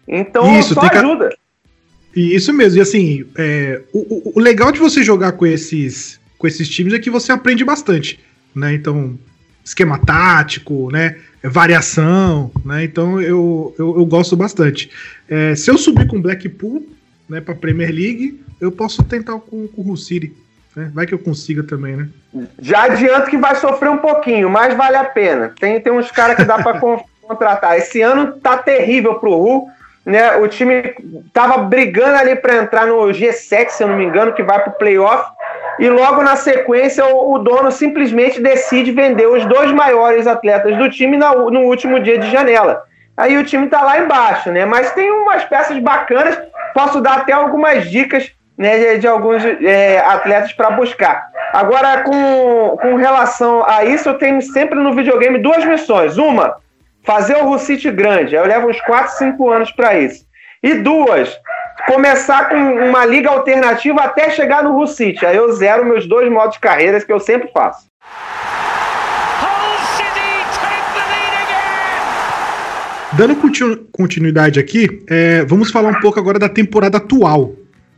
Então 0.08 0.60
Isso, 0.60 0.76
só 0.76 0.82
ajuda. 0.82 1.36
Que... 2.14 2.36
Isso 2.36 2.54
mesmo. 2.54 2.78
E 2.78 2.82
assim, 2.82 3.26
é, 3.36 3.82
o, 3.92 4.34
o, 4.36 4.40
legal 4.40 4.72
de 4.72 4.80
você 4.80 5.04
jogar 5.04 5.32
com 5.32 5.48
esses 5.48 6.20
com 6.38 6.48
esses 6.48 6.70
times 6.70 6.94
é 6.94 7.00
que 7.00 7.10
você 7.10 7.32
aprende 7.32 7.64
bastante, 7.64 8.20
né? 8.54 8.74
Então, 8.74 9.18
esquema 9.64 9.98
tático, 9.98 10.92
né? 10.92 11.18
Variação, 11.44 12.52
né? 12.64 12.84
Então 12.84 13.20
eu, 13.20 13.74
eu, 13.80 13.98
eu 13.98 14.06
gosto 14.06 14.36
bastante. 14.36 14.92
É, 15.28 15.56
se 15.56 15.72
eu 15.72 15.78
subir 15.78 16.06
com 16.08 16.22
Blackpool, 16.22 16.88
né, 17.28 17.42
para 17.42 17.56
Premier 17.56 17.92
League, 17.92 18.40
eu 18.60 18.72
posso 18.72 19.04
tentar 19.04 19.34
com, 19.34 19.68
com 19.68 19.92
o 19.92 19.98
City. 19.98 20.36
Né? 20.76 20.92
Vai 20.94 21.06
que 21.06 21.14
eu 21.14 21.20
consiga 21.20 21.64
também, 21.64 21.96
né? 21.96 22.10
Já 22.60 22.84
adianto 22.84 23.30
que 23.30 23.38
vai 23.38 23.56
sofrer 23.56 23.90
um 23.90 23.98
pouquinho, 23.98 24.50
mas 24.50 24.76
vale 24.76 24.98
a 24.98 25.06
pena. 25.06 25.54
Tem, 25.60 25.80
tem 25.80 25.94
uns 25.94 26.12
caras 26.12 26.36
que 26.36 26.44
dá 26.44 26.62
para 26.62 26.80
contratar. 27.22 27.78
Esse 27.78 28.02
ano 28.02 28.34
tá 28.34 28.58
terrível 28.58 29.16
pro 29.16 29.32
Hull. 29.32 29.70
Né, 30.06 30.36
o 30.36 30.48
time 30.48 30.94
tava 31.34 31.58
brigando 31.64 32.16
ali 32.18 32.36
para 32.36 32.58
entrar 32.58 32.86
no 32.86 33.08
G7, 33.08 33.70
se 33.70 33.84
eu 33.84 33.88
não 33.88 33.98
me 33.98 34.06
engano, 34.06 34.34
que 34.34 34.44
vai 34.44 34.62
pro 34.62 34.74
playoff. 34.74 35.32
E 35.80 35.90
logo 35.90 36.22
na 36.22 36.36
sequência, 36.36 37.04
o, 37.08 37.34
o 37.34 37.40
dono 37.40 37.72
simplesmente 37.72 38.40
decide 38.40 38.92
vender 38.92 39.26
os 39.26 39.44
dois 39.48 39.72
maiores 39.72 40.28
atletas 40.28 40.78
do 40.78 40.92
time 40.92 41.18
na, 41.18 41.34
no 41.34 41.62
último 41.62 42.00
dia 42.00 42.20
de 42.20 42.30
janela. 42.30 42.84
Aí 43.18 43.36
o 43.36 43.44
time 43.44 43.68
tá 43.68 43.82
lá 43.82 44.00
embaixo, 44.00 44.52
né? 44.52 44.64
Mas 44.64 44.92
tem 44.92 45.10
umas 45.10 45.44
peças 45.46 45.80
bacanas. 45.80 46.38
Posso 46.76 47.02
dar 47.02 47.20
até 47.20 47.34
algumas 47.34 47.90
dicas 47.90 48.32
né, 48.58 48.78
de, 48.78 49.00
de 49.00 49.08
alguns 49.08 49.44
é, 49.44 50.00
atletas 50.00 50.54
para 50.54 50.72
buscar. 50.72 51.28
Agora, 51.54 52.04
com, 52.04 52.78
com 52.82 52.96
relação 52.96 53.64
a 53.68 53.84
isso, 53.86 54.10
eu 54.10 54.18
tenho 54.18 54.42
sempre 54.42 54.80
no 54.80 54.94
videogame 54.94 55.38
duas 55.40 55.64
missões. 55.66 56.18
Uma, 56.18 56.56
fazer 57.04 57.36
o 57.38 57.46
Rucite 57.46 57.90
grande. 57.92 58.36
Eu 58.36 58.46
levo 58.46 58.70
uns 58.70 58.82
4, 58.82 59.18
5 59.18 59.50
anos 59.50 59.72
para 59.72 59.98
isso. 59.98 60.26
E 60.62 60.74
duas, 60.76 61.38
começar 61.86 62.50
com 62.50 62.56
uma 62.56 63.06
liga 63.06 63.30
alternativa 63.30 64.02
até 64.02 64.30
chegar 64.32 64.64
no 64.64 64.74
Rucite. 64.74 65.26
Aí 65.26 65.36
eu 65.36 65.52
zero 65.54 65.86
meus 65.86 66.08
dois 66.08 66.30
modos 66.32 66.56
de 66.56 66.60
carreiras 66.60 67.04
que 67.04 67.14
eu 67.14 67.20
sempre 67.20 67.50
faço. 67.54 67.86
Dando 73.14 73.38
continuidade 73.94 74.60
aqui, 74.60 75.02
é, 75.10 75.46
vamos 75.46 75.72
falar 75.72 75.88
um 75.88 76.02
pouco 76.02 76.20
agora 76.20 76.38
da 76.38 76.50
temporada 76.50 76.98
atual, 76.98 77.54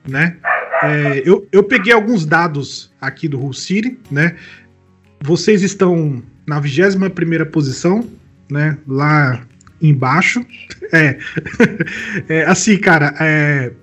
né? 0.08 0.38
É, 0.84 1.22
eu, 1.26 1.48
eu 1.52 1.63
peguei 1.63 1.91
alguns 1.93 2.26
dados 2.26 2.91
aqui 3.02 3.28
do 3.28 3.39
Hull 3.39 3.54
City, 3.54 3.98
né? 4.12 4.36
Vocês 5.22 5.63
estão 5.63 6.22
na 6.46 6.60
21 6.60 7.10
primeira 7.10 7.46
posição, 7.46 8.08
né? 8.50 8.78
Lá 8.88 9.41
embaixo. 9.82 10.46
É, 10.89 11.20
é 12.30 12.46
assim, 12.46 12.78
cara, 12.78 13.13
é, 13.20 13.74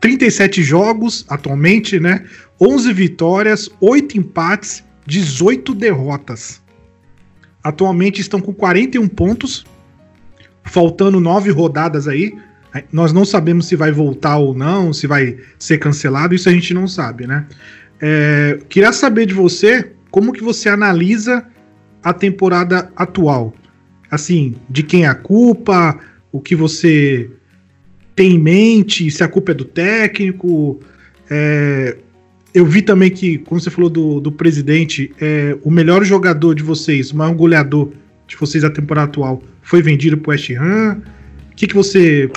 37 0.00 0.62
jogos 0.62 1.26
atualmente, 1.28 2.00
né? 2.00 2.24
11 2.58 2.90
vitórias, 2.94 3.68
8 3.82 4.16
empates, 4.16 4.82
18 5.06 5.74
derrotas. 5.74 6.62
Atualmente 7.62 8.20
estão 8.22 8.40
com 8.40 8.54
41 8.54 9.08
pontos, 9.08 9.66
faltando 10.62 11.20
9 11.20 11.50
rodadas 11.50 12.08
aí. 12.08 12.34
Nós 12.92 13.12
não 13.12 13.24
sabemos 13.24 13.66
se 13.66 13.76
vai 13.76 13.92
voltar 13.92 14.36
ou 14.36 14.54
não, 14.54 14.92
se 14.92 15.06
vai 15.06 15.36
ser 15.58 15.78
cancelado, 15.78 16.34
isso 16.34 16.48
a 16.48 16.52
gente 16.52 16.74
não 16.74 16.88
sabe, 16.88 17.26
né? 17.26 17.46
É, 18.00 18.58
queria 18.68 18.92
saber 18.92 19.26
de 19.26 19.34
você 19.34 19.92
como 20.10 20.32
que 20.32 20.42
você 20.42 20.68
analisa 20.68 21.46
a 22.02 22.12
temporada 22.12 22.90
atual 22.96 23.54
assim, 24.14 24.54
de 24.70 24.82
quem 24.82 25.04
é 25.04 25.08
a 25.08 25.14
culpa, 25.14 25.98
o 26.30 26.40
que 26.40 26.54
você 26.54 27.30
tem 28.14 28.34
em 28.34 28.38
mente, 28.38 29.10
se 29.10 29.22
a 29.24 29.28
culpa 29.28 29.52
é 29.52 29.54
do 29.54 29.64
técnico. 29.64 30.80
É, 31.28 31.96
eu 32.52 32.64
vi 32.64 32.82
também 32.82 33.10
que, 33.10 33.38
como 33.38 33.60
você 33.60 33.70
falou 33.70 33.90
do, 33.90 34.20
do 34.20 34.30
presidente, 34.30 35.12
é, 35.20 35.56
o 35.62 35.70
melhor 35.70 36.04
jogador 36.04 36.54
de 36.54 36.62
vocês, 36.62 37.10
o 37.10 37.16
maior 37.16 37.34
goleador 37.34 37.92
de 38.26 38.36
vocês 38.36 38.62
da 38.62 38.70
temporada 38.70 39.08
atual, 39.08 39.42
foi 39.62 39.82
vendido 39.82 40.16
para 40.18 40.30
o 40.30 40.32
West 40.32 40.50
Ham. 40.50 41.02
O 41.50 41.56
que, 41.56 41.66
que 41.66 41.74
você 41.74 42.30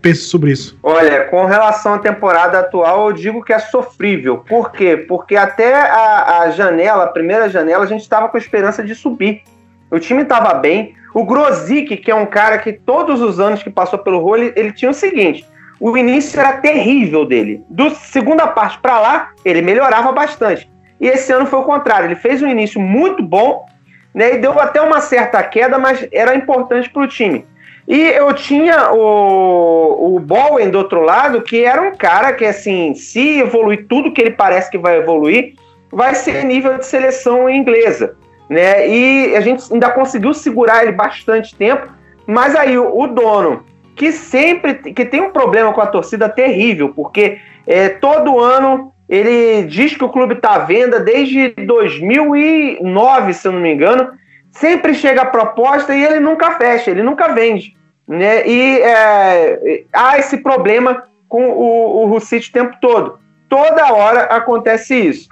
pensa 0.00 0.22
sobre 0.22 0.52
isso? 0.52 0.78
Olha, 0.82 1.24
com 1.24 1.44
relação 1.44 1.94
à 1.94 1.98
temporada 1.98 2.58
atual, 2.58 3.08
eu 3.08 3.12
digo 3.12 3.44
que 3.44 3.52
é 3.52 3.58
sofrível. 3.58 4.38
Por 4.38 4.72
quê? 4.72 4.96
Porque 4.96 5.36
até 5.36 5.74
a, 5.74 6.40
a 6.40 6.50
janela, 6.50 7.04
a 7.04 7.08
primeira 7.08 7.48
janela, 7.48 7.84
a 7.84 7.86
gente 7.86 8.02
estava 8.02 8.28
com 8.28 8.36
a 8.36 8.40
esperança 8.40 8.82
de 8.82 8.94
subir. 8.94 9.42
O 9.90 9.98
time 9.98 10.22
estava 10.22 10.54
bem, 10.54 10.94
o 11.12 11.24
Grosic, 11.24 11.96
que 11.96 12.10
é 12.10 12.14
um 12.14 12.26
cara 12.26 12.58
que 12.58 12.72
todos 12.72 13.20
os 13.20 13.40
anos 13.40 13.62
que 13.62 13.70
passou 13.70 13.98
pelo 13.98 14.20
rolo, 14.20 14.36
ele, 14.36 14.52
ele 14.56 14.72
tinha 14.72 14.90
o 14.90 14.94
seguinte: 14.94 15.44
o 15.80 15.96
início 15.96 16.38
era 16.38 16.58
terrível 16.58 17.24
dele. 17.24 17.64
Do 17.68 17.90
segunda 17.90 18.46
parte 18.46 18.78
para 18.78 19.00
lá, 19.00 19.30
ele 19.44 19.62
melhorava 19.62 20.12
bastante. 20.12 20.70
E 21.00 21.08
esse 21.08 21.32
ano 21.32 21.46
foi 21.46 21.58
o 21.58 21.64
contrário. 21.64 22.06
Ele 22.06 22.14
fez 22.14 22.42
um 22.42 22.46
início 22.46 22.80
muito 22.80 23.22
bom, 23.22 23.66
né? 24.14 24.34
E 24.34 24.38
deu 24.38 24.60
até 24.60 24.80
uma 24.80 25.00
certa 25.00 25.42
queda, 25.42 25.78
mas 25.78 26.06
era 26.12 26.34
importante 26.34 26.90
para 26.90 27.02
o 27.02 27.08
time. 27.08 27.46
E 27.90 28.00
eu 28.00 28.32
tinha 28.32 28.92
o, 28.92 30.14
o 30.14 30.20
Bowen 30.20 30.70
do 30.70 30.78
outro 30.78 31.02
lado, 31.02 31.42
que 31.42 31.64
era 31.64 31.82
um 31.82 31.94
cara 31.94 32.32
que, 32.32 32.44
assim, 32.44 32.94
se 32.94 33.40
evoluir 33.40 33.86
tudo 33.86 34.12
que 34.12 34.22
ele 34.22 34.30
parece 34.30 34.70
que 34.70 34.78
vai 34.78 34.98
evoluir, 34.98 35.54
vai 35.90 36.14
ser 36.14 36.44
nível 36.44 36.78
de 36.78 36.86
seleção 36.86 37.50
inglesa 37.50 38.16
né? 38.50 38.88
E 38.88 39.36
a 39.36 39.40
gente 39.40 39.72
ainda 39.72 39.88
conseguiu 39.90 40.34
segurar 40.34 40.82
ele 40.82 40.90
bastante 40.90 41.54
tempo, 41.54 41.88
mas 42.26 42.56
aí 42.56 42.76
o, 42.76 43.06
dono, 43.06 43.64
que 43.94 44.10
sempre 44.10 44.74
que 44.74 45.04
tem 45.04 45.20
um 45.20 45.30
problema 45.30 45.72
com 45.72 45.80
a 45.80 45.86
torcida 45.86 46.28
terrível, 46.28 46.88
porque 46.88 47.38
é, 47.64 47.88
todo 47.88 48.40
ano 48.40 48.92
ele 49.08 49.62
diz 49.68 49.96
que 49.96 50.04
o 50.04 50.08
clube 50.08 50.34
está 50.34 50.54
à 50.54 50.58
venda 50.58 50.98
desde 50.98 51.50
2009, 51.50 53.34
se 53.34 53.46
eu 53.46 53.52
não 53.52 53.60
me 53.60 53.72
engano, 53.72 54.10
sempre 54.50 54.94
chega 54.94 55.22
a 55.22 55.26
proposta 55.26 55.94
e 55.94 56.04
ele 56.04 56.18
nunca 56.18 56.50
fecha, 56.52 56.90
ele 56.90 57.04
nunca 57.04 57.28
vende, 57.28 57.76
né? 58.10 58.44
E 58.44 58.80
é, 58.80 59.84
há 59.92 60.18
esse 60.18 60.38
problema 60.38 61.04
com 61.28 61.48
o, 61.48 62.02
o 62.02 62.06
Russite 62.06 62.50
o 62.50 62.52
tempo 62.52 62.76
todo. 62.80 63.20
Toda 63.48 63.92
hora 63.92 64.22
acontece 64.22 64.96
isso. 64.96 65.28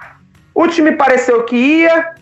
O 0.55 0.65
time 0.65 0.93
pareceu 0.93 1.43
que 1.43 1.57
ia, 1.57 2.13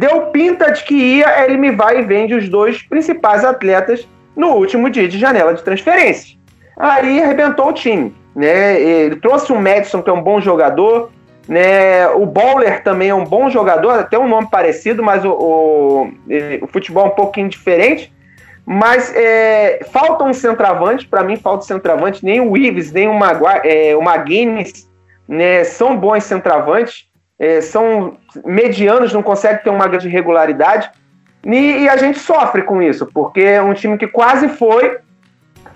deu 0.00 0.22
pinta 0.32 0.72
de 0.72 0.82
que 0.84 0.94
ia, 0.94 1.44
ele 1.44 1.58
me 1.58 1.70
vai 1.70 1.98
e 1.98 2.02
vende 2.02 2.34
os 2.34 2.48
dois 2.48 2.80
principais 2.80 3.44
atletas 3.44 4.08
no 4.34 4.54
último 4.54 4.88
dia 4.88 5.06
de 5.06 5.18
janela 5.18 5.52
de 5.52 5.62
transferência. 5.62 6.38
Aí 6.78 7.22
arrebentou 7.22 7.68
o 7.68 7.72
time. 7.74 8.14
Né? 8.34 8.80
Ele 8.80 9.16
trouxe 9.16 9.52
o 9.52 9.60
Madison, 9.60 10.02
que 10.02 10.08
é 10.08 10.12
um 10.12 10.22
bom 10.22 10.40
jogador. 10.40 11.10
Né? 11.46 12.08
O 12.08 12.24
Bowler 12.24 12.82
também 12.82 13.10
é 13.10 13.14
um 13.14 13.24
bom 13.24 13.50
jogador, 13.50 13.98
até 13.98 14.18
um 14.18 14.28
nome 14.28 14.48
parecido, 14.50 15.02
mas 15.02 15.24
o, 15.26 15.30
o, 15.30 16.12
o 16.62 16.66
futebol 16.68 17.04
é 17.04 17.08
um 17.08 17.14
pouquinho 17.14 17.50
diferente. 17.50 18.15
Mas 18.66 19.14
é, 19.14 19.80
falta 19.92 20.24
um 20.24 20.32
centroavante, 20.32 21.06
para 21.06 21.22
mim 21.22 21.36
falta 21.36 21.64
um 21.64 21.66
centroavante, 21.66 22.24
nem 22.24 22.40
o 22.40 22.56
Ives, 22.56 22.90
nem 22.90 23.08
o, 23.08 23.14
Maguire, 23.14 23.60
é, 23.62 23.96
o 23.96 24.02
McGuinness 24.02 24.90
né, 25.28 25.62
são 25.62 25.96
bons 25.96 26.24
centroavantes 26.24 27.06
é, 27.38 27.60
são 27.60 28.16
medianos, 28.44 29.12
não 29.12 29.22
conseguem 29.22 29.62
ter 29.62 29.70
uma 29.70 29.86
grande 29.86 30.08
regularidade. 30.08 30.90
E, 31.44 31.82
e, 31.84 31.88
a 31.88 31.96
gente 31.96 32.18
sofre 32.18 32.62
com 32.62 32.82
isso, 32.82 33.06
porque 33.06 33.40
é 33.40 33.62
um 33.62 33.74
time 33.74 33.96
que 33.96 34.06
quase 34.06 34.48
foi 34.48 34.98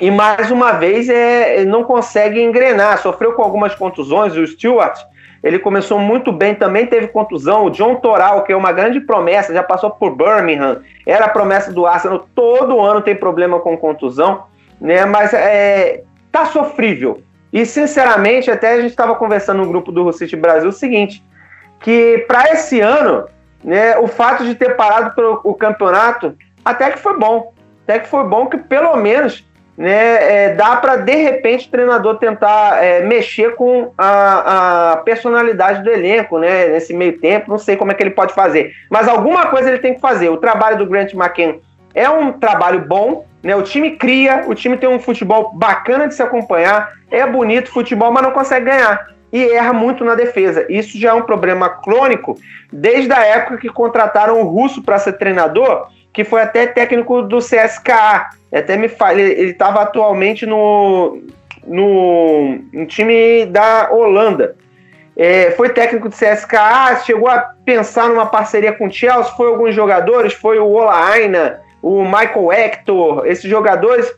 e 0.01 0.11
mais 0.11 0.51
uma 0.51 0.73
vez 0.73 1.09
é, 1.09 1.65
não 1.65 1.85
consegue 1.85 2.43
engrenar. 2.43 2.99
Sofreu 2.99 3.35
com 3.35 3.43
algumas 3.43 3.75
contusões. 3.75 4.35
O 4.35 4.47
Stewart 4.47 4.99
ele 5.43 5.59
começou 5.59 5.99
muito 5.99 6.31
bem, 6.31 6.55
também 6.55 6.87
teve 6.87 7.09
contusão. 7.09 7.65
O 7.65 7.71
John 7.71 7.97
Toral, 7.97 8.45
que 8.45 8.53
é 8.53 8.57
uma 8.57 8.73
grande 8.73 9.01
promessa, 9.01 9.55
já 9.55 9.63
passou 9.63 9.91
por 9.91 10.15
Birmingham, 10.15 10.83
era 11.07 11.25
a 11.25 11.29
promessa 11.29 11.73
do 11.73 11.87
Arsenal. 11.87 12.27
Todo 12.35 12.81
ano 12.81 13.01
tem 13.01 13.15
problema 13.15 13.59
com 13.59 13.77
contusão, 13.77 14.45
né? 14.81 15.05
Mas 15.07 15.33
é, 15.33 16.03
tá 16.31 16.45
sofrível. 16.47 17.23
E 17.53 17.65
sinceramente, 17.65 18.51
até 18.51 18.75
a 18.75 18.81
gente 18.81 18.91
estava 18.91 19.15
conversando 19.15 19.63
no 19.63 19.69
grupo 19.69 19.91
do 19.91 20.13
City 20.13 20.37
Brasil 20.37 20.69
o 20.69 20.73
seguinte: 20.73 21.25
que 21.81 22.25
para 22.29 22.53
esse 22.53 22.81
ano, 22.81 23.27
né, 23.65 23.99
o 23.99 24.07
fato 24.07 24.45
de 24.45 24.55
ter 24.55 24.77
parado 24.77 25.15
pelo, 25.15 25.41
o 25.43 25.55
campeonato 25.55 26.37
até 26.65 26.91
que 26.91 26.99
foi 26.99 27.19
bom. 27.19 27.55
Até 27.85 27.99
que 27.99 28.09
foi 28.09 28.25
bom 28.25 28.47
que 28.47 28.59
pelo 28.59 28.95
menos 28.97 29.45
né, 29.81 30.49
é, 30.51 30.55
dá 30.55 30.77
para 30.77 30.97
de 30.97 31.15
repente 31.15 31.67
o 31.67 31.71
treinador 31.71 32.19
tentar 32.19 32.85
é, 32.85 33.01
mexer 33.01 33.55
com 33.55 33.91
a, 33.97 34.93
a, 34.93 34.97
personalidade 34.99 35.83
do 35.83 35.89
elenco, 35.89 36.39
né, 36.39 36.69
nesse 36.69 36.93
meio 36.93 37.19
tempo. 37.19 37.51
Não 37.51 37.57
sei 37.57 37.79
como 37.79 37.91
é 37.91 37.95
que 37.95 38.03
ele 38.03 38.11
pode 38.11 38.35
fazer, 38.35 38.75
mas 38.91 39.09
alguma 39.09 39.47
coisa 39.47 39.71
ele 39.71 39.79
tem 39.79 39.95
que 39.95 40.01
fazer. 40.01 40.29
O 40.29 40.37
trabalho 40.37 40.77
do 40.77 40.85
Grant 40.85 41.15
McKen 41.15 41.63
é 41.95 42.11
um 42.11 42.31
trabalho 42.31 42.81
bom, 42.87 43.25
né? 43.43 43.57
O 43.57 43.63
time 43.63 43.93
cria, 43.97 44.45
o 44.47 44.55
time 44.55 44.77
tem 44.77 44.87
um 44.87 45.01
futebol 45.01 45.53
bacana 45.55 46.07
de 46.07 46.15
se 46.15 46.23
acompanhar, 46.23 46.93
é 47.11 47.27
bonito 47.27 47.73
futebol, 47.73 48.13
mas 48.13 48.23
não 48.23 48.33
consegue 48.33 48.67
ganhar 48.67 49.07
e 49.33 49.43
erra 49.45 49.73
muito 49.73 50.05
na 50.05 50.15
defesa. 50.15 50.67
Isso 50.69 50.99
já 50.99 51.11
é 51.11 51.15
um 51.15 51.23
problema 51.23 51.71
crônico 51.71 52.37
desde 52.71 53.15
a 53.15 53.25
época 53.25 53.57
que 53.57 53.71
contrataram 53.71 54.43
o 54.43 54.45
Russo 54.45 54.83
para 54.83 54.99
ser 54.99 55.15
treinador, 55.15 55.89
que 56.13 56.25
foi 56.25 56.43
até 56.43 56.67
técnico 56.67 57.23
do 57.23 57.39
CSKA. 57.39 58.31
Até 58.53 58.77
me 58.77 58.89
fala, 58.89 59.21
ele 59.21 59.51
estava 59.51 59.83
atualmente 59.83 60.45
no, 60.45 61.23
no, 61.67 62.59
no 62.73 62.87
time 62.87 63.47
da 63.47 63.89
Holanda. 63.93 64.57
é, 65.17 65.51
foi 65.53 65.69
técnico 65.69 66.09
de 66.09 66.17
CSKA, 66.17 67.01
chegou 67.05 67.29
a 67.29 67.53
pensar 67.65 68.09
numa 68.09 68.27
parceria 68.27 68.73
com 68.73 68.87
o 68.87 68.93
Chelsea, 68.93 69.33
foi 69.37 69.49
alguns 69.49 69.75
jogadores, 69.75 70.33
foi 70.33 70.59
o 70.59 70.71
Ola 70.71 71.11
Aina, 71.11 71.61
o 71.83 72.05
Michael 72.05 72.53
Hector, 72.53 73.27
esses 73.27 73.49
jogadores. 73.49 74.13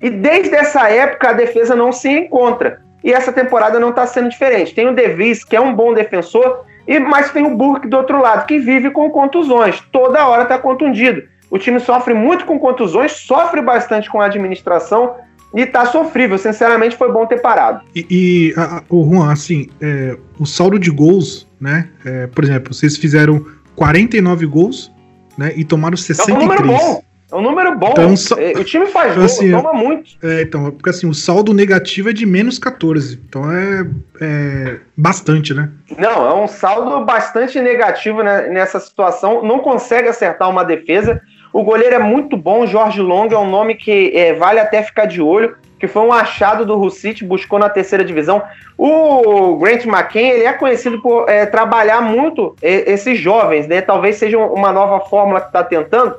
E 0.00 0.10
desde 0.10 0.54
essa 0.54 0.88
época 0.90 1.30
a 1.30 1.32
defesa 1.32 1.74
não 1.74 1.92
se 1.92 2.08
encontra. 2.08 2.82
E 3.02 3.12
essa 3.12 3.32
temporada 3.32 3.78
não 3.78 3.90
está 3.90 4.06
sendo 4.06 4.30
diferente. 4.30 4.74
Tem 4.74 4.88
o 4.88 4.94
De 4.94 5.08
Vries, 5.08 5.44
que 5.44 5.56
é 5.56 5.60
um 5.60 5.74
bom 5.74 5.92
defensor, 5.92 6.64
e 6.86 6.98
mas 6.98 7.30
tem 7.30 7.44
o 7.46 7.56
Burke 7.56 7.88
do 7.88 7.96
outro 7.96 8.20
lado, 8.20 8.46
que 8.46 8.58
vive 8.58 8.90
com 8.90 9.10
contusões. 9.10 9.80
Toda 9.92 10.26
hora 10.26 10.44
está 10.44 10.58
contundido. 10.58 11.22
O 11.54 11.58
time 11.58 11.78
sofre 11.78 12.14
muito 12.14 12.46
com 12.46 12.58
contusões, 12.58 13.12
sofre 13.12 13.62
bastante 13.62 14.10
com 14.10 14.20
a 14.20 14.26
administração 14.26 15.14
e 15.54 15.64
tá 15.64 15.86
sofrível. 15.86 16.36
Sinceramente, 16.36 16.96
foi 16.96 17.12
bom 17.12 17.24
ter 17.26 17.40
parado. 17.40 17.84
E, 17.94 18.04
e 18.10 18.54
a, 18.56 18.82
o 18.90 19.08
Juan, 19.08 19.30
assim, 19.30 19.68
é, 19.80 20.18
o 20.36 20.44
saldo 20.46 20.80
de 20.80 20.90
gols, 20.90 21.46
né? 21.60 21.90
É, 22.04 22.26
por 22.26 22.42
exemplo, 22.42 22.74
vocês 22.74 22.96
fizeram 22.96 23.46
49 23.76 24.46
gols, 24.46 24.90
né? 25.38 25.52
E 25.54 25.62
tomaram 25.62 25.96
63. 25.96 26.28
É 26.28 26.42
um 26.42 26.44
número 26.44 26.66
bom. 26.66 27.02
É 27.30 27.36
um 27.36 27.40
número 27.40 27.78
bom. 27.78 27.92
Então, 27.92 28.14
é, 28.36 28.58
o 28.58 28.64
time 28.64 28.86
faz 28.86 29.12
então, 29.12 29.18
gol, 29.18 29.24
assim, 29.24 29.50
toma 29.52 29.72
muito. 29.72 30.10
É, 30.24 30.42
então, 30.42 30.72
porque 30.72 30.90
assim, 30.90 31.08
o 31.08 31.14
saldo 31.14 31.54
negativo 31.54 32.10
é 32.10 32.12
de 32.12 32.26
menos 32.26 32.58
14. 32.58 33.20
Então 33.28 33.48
é, 33.52 33.86
é 34.20 34.80
bastante, 34.96 35.54
né? 35.54 35.70
Não, 35.96 36.26
é 36.26 36.34
um 36.34 36.48
saldo 36.48 37.04
bastante 37.04 37.60
negativo 37.60 38.24
né, 38.24 38.48
nessa 38.48 38.80
situação. 38.80 39.44
Não 39.44 39.60
consegue 39.60 40.08
acertar 40.08 40.50
uma 40.50 40.64
defesa. 40.64 41.22
O 41.54 41.62
goleiro 41.62 41.94
é 41.94 42.00
muito 42.00 42.36
bom, 42.36 42.66
Jorge 42.66 43.00
Long 43.00 43.28
é 43.30 43.38
um 43.38 43.48
nome 43.48 43.76
que 43.76 44.10
é, 44.12 44.34
vale 44.34 44.58
até 44.58 44.82
ficar 44.82 45.04
de 45.04 45.22
olho, 45.22 45.56
que 45.78 45.86
foi 45.86 46.02
um 46.02 46.12
achado 46.12 46.66
do 46.66 46.76
Russite, 46.76 47.24
buscou 47.24 47.60
na 47.60 47.68
terceira 47.68 48.04
divisão. 48.04 48.42
O 48.76 49.54
Grant 49.58 49.84
McKen, 49.84 50.30
ele 50.30 50.42
é 50.46 50.52
conhecido 50.52 51.00
por 51.00 51.30
é, 51.30 51.46
trabalhar 51.46 52.00
muito 52.00 52.56
é, 52.60 52.90
esses 52.90 53.20
jovens, 53.20 53.68
né? 53.68 53.80
Talvez 53.80 54.16
seja 54.16 54.36
uma 54.36 54.72
nova 54.72 54.98
fórmula 54.98 55.40
que 55.40 55.46
está 55.46 55.62
tentando, 55.62 56.16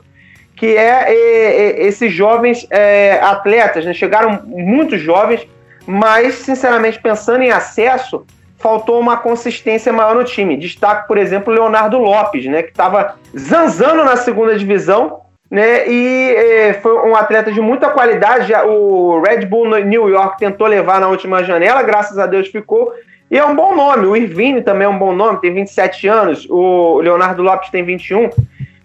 que 0.55 0.67
é, 0.67 1.13
é, 1.13 1.13
é 1.13 1.85
esses 1.85 2.13
jovens 2.13 2.65
é, 2.71 3.19
atletas, 3.21 3.83
né? 3.83 3.93
Chegaram 3.93 4.41
muitos 4.45 5.01
jovens, 5.01 5.45
mas, 5.85 6.35
sinceramente, 6.35 6.97
pensando 7.01 7.43
em 7.43 7.51
acesso, 7.51 8.25
faltou 8.57 9.01
uma 9.01 9.17
consistência 9.17 9.91
maior 9.91 10.15
no 10.15 10.23
time. 10.23 10.55
Destaque, 10.55 11.09
por 11.09 11.17
exemplo, 11.17 11.51
o 11.51 11.55
Leonardo 11.57 11.97
Lopes, 11.97 12.45
né? 12.45 12.63
Que 12.63 12.69
estava 12.69 13.15
zanzando 13.37 14.01
na 14.05 14.15
segunda 14.15 14.57
divisão, 14.57 15.24
né? 15.49 15.87
E 15.87 16.35
é, 16.35 16.73
foi 16.73 16.93
um 17.07 17.15
atleta 17.15 17.51
de 17.51 17.61
muita 17.61 17.89
qualidade. 17.89 18.53
O 18.53 19.21
Red 19.21 19.45
Bull 19.45 19.79
New 19.79 20.09
York 20.09 20.37
tentou 20.37 20.67
levar 20.67 20.99
na 20.99 21.07
última 21.07 21.43
janela, 21.43 21.83
graças 21.83 22.17
a 22.17 22.25
Deus 22.25 22.47
ficou. 22.47 22.93
E 23.29 23.37
é 23.37 23.45
um 23.45 23.55
bom 23.55 23.75
nome. 23.75 24.05
O 24.05 24.15
Irvine 24.15 24.61
também 24.61 24.85
é 24.85 24.89
um 24.89 24.97
bom 24.97 25.13
nome, 25.13 25.39
tem 25.39 25.53
27 25.53 26.07
anos. 26.07 26.47
O 26.49 26.99
Leonardo 26.99 27.41
Lopes 27.41 27.69
tem 27.69 27.83
21. 27.83 28.29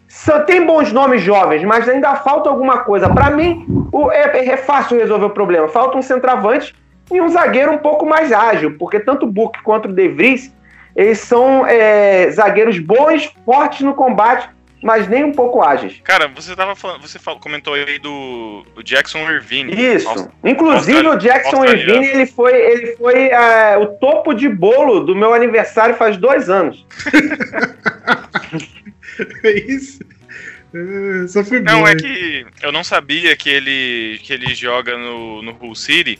Só 0.09 0.41
tem 0.41 0.67
bons 0.67 0.93
nomes 0.93 1.23
jovens, 1.23 1.63
mas 1.63 1.89
ainda 1.89 2.17
falta 2.17 2.49
alguma 2.49 2.79
coisa. 2.79 3.09
Para 3.09 3.31
mim, 3.31 3.65
o, 3.93 4.11
é, 4.11 4.49
é, 4.49 4.57
fácil 4.57 4.99
resolver 4.99 5.27
o 5.27 5.31
problema. 5.31 5.69
Falta 5.69 5.97
um 5.97 6.03
centroavante 6.03 6.75
e 7.13 7.21
um 7.21 7.29
zagueiro 7.29 7.73
um 7.73 7.79
pouco 7.79 8.05
mais 8.05 8.33
ágil, 8.33 8.77
porque 8.77 8.99
tanto 8.99 9.25
o 9.25 9.31
Book 9.31 9.63
quanto 9.63 9.89
o 9.89 9.93
De 9.93 10.09
Vries, 10.09 10.55
eles 10.97 11.21
são 11.21 11.65
é, 11.67 12.29
zagueiros 12.31 12.79
bons, 12.79 13.33
fortes 13.45 13.83
no 13.83 13.95
combate, 13.95 14.49
mas 14.83 15.09
nem 15.09 15.25
um 15.25 15.33
pouco 15.33 15.63
ágeis. 15.63 16.01
Cara, 16.03 16.29
você 16.29 16.57
tava 16.57 16.75
falando, 16.75 17.03
você 17.03 17.19
falou, 17.19 17.41
comentou 17.41 17.75
aí 17.75 17.99
do, 17.99 18.65
Jackson 18.83 19.19
Irvine. 19.31 19.73
Isso. 19.73 20.31
Inclusive 20.43 21.07
o 21.07 21.17
Jackson 21.17 21.65
Irvine, 21.65 22.07
ele 22.07 22.27
foi, 22.27 22.55
ele 22.55 22.97
foi 22.97 23.29
uh, 23.29 23.83
o 23.83 23.87
topo 23.99 24.33
de 24.33 24.49
bolo 24.49 25.01
do 25.01 25.15
meu 25.15 25.35
aniversário 25.35 25.97
faz 25.97 26.17
dois 26.17 26.49
anos. 26.49 26.87
é 29.45 29.71
isso. 29.71 30.01
É, 30.73 31.27
só 31.27 31.45
foi 31.45 31.61
não, 31.61 31.87
é 31.87 31.97
que 31.97 32.47
eu 32.63 32.71
não 32.71 32.85
sabia 32.85 33.37
que 33.37 33.51
ele, 33.51 34.21
que 34.23 34.33
ele 34.33 34.55
joga 34.55 34.97
no, 34.97 35.43
no 35.43 35.57
Hull 35.61 35.75
City. 35.75 36.19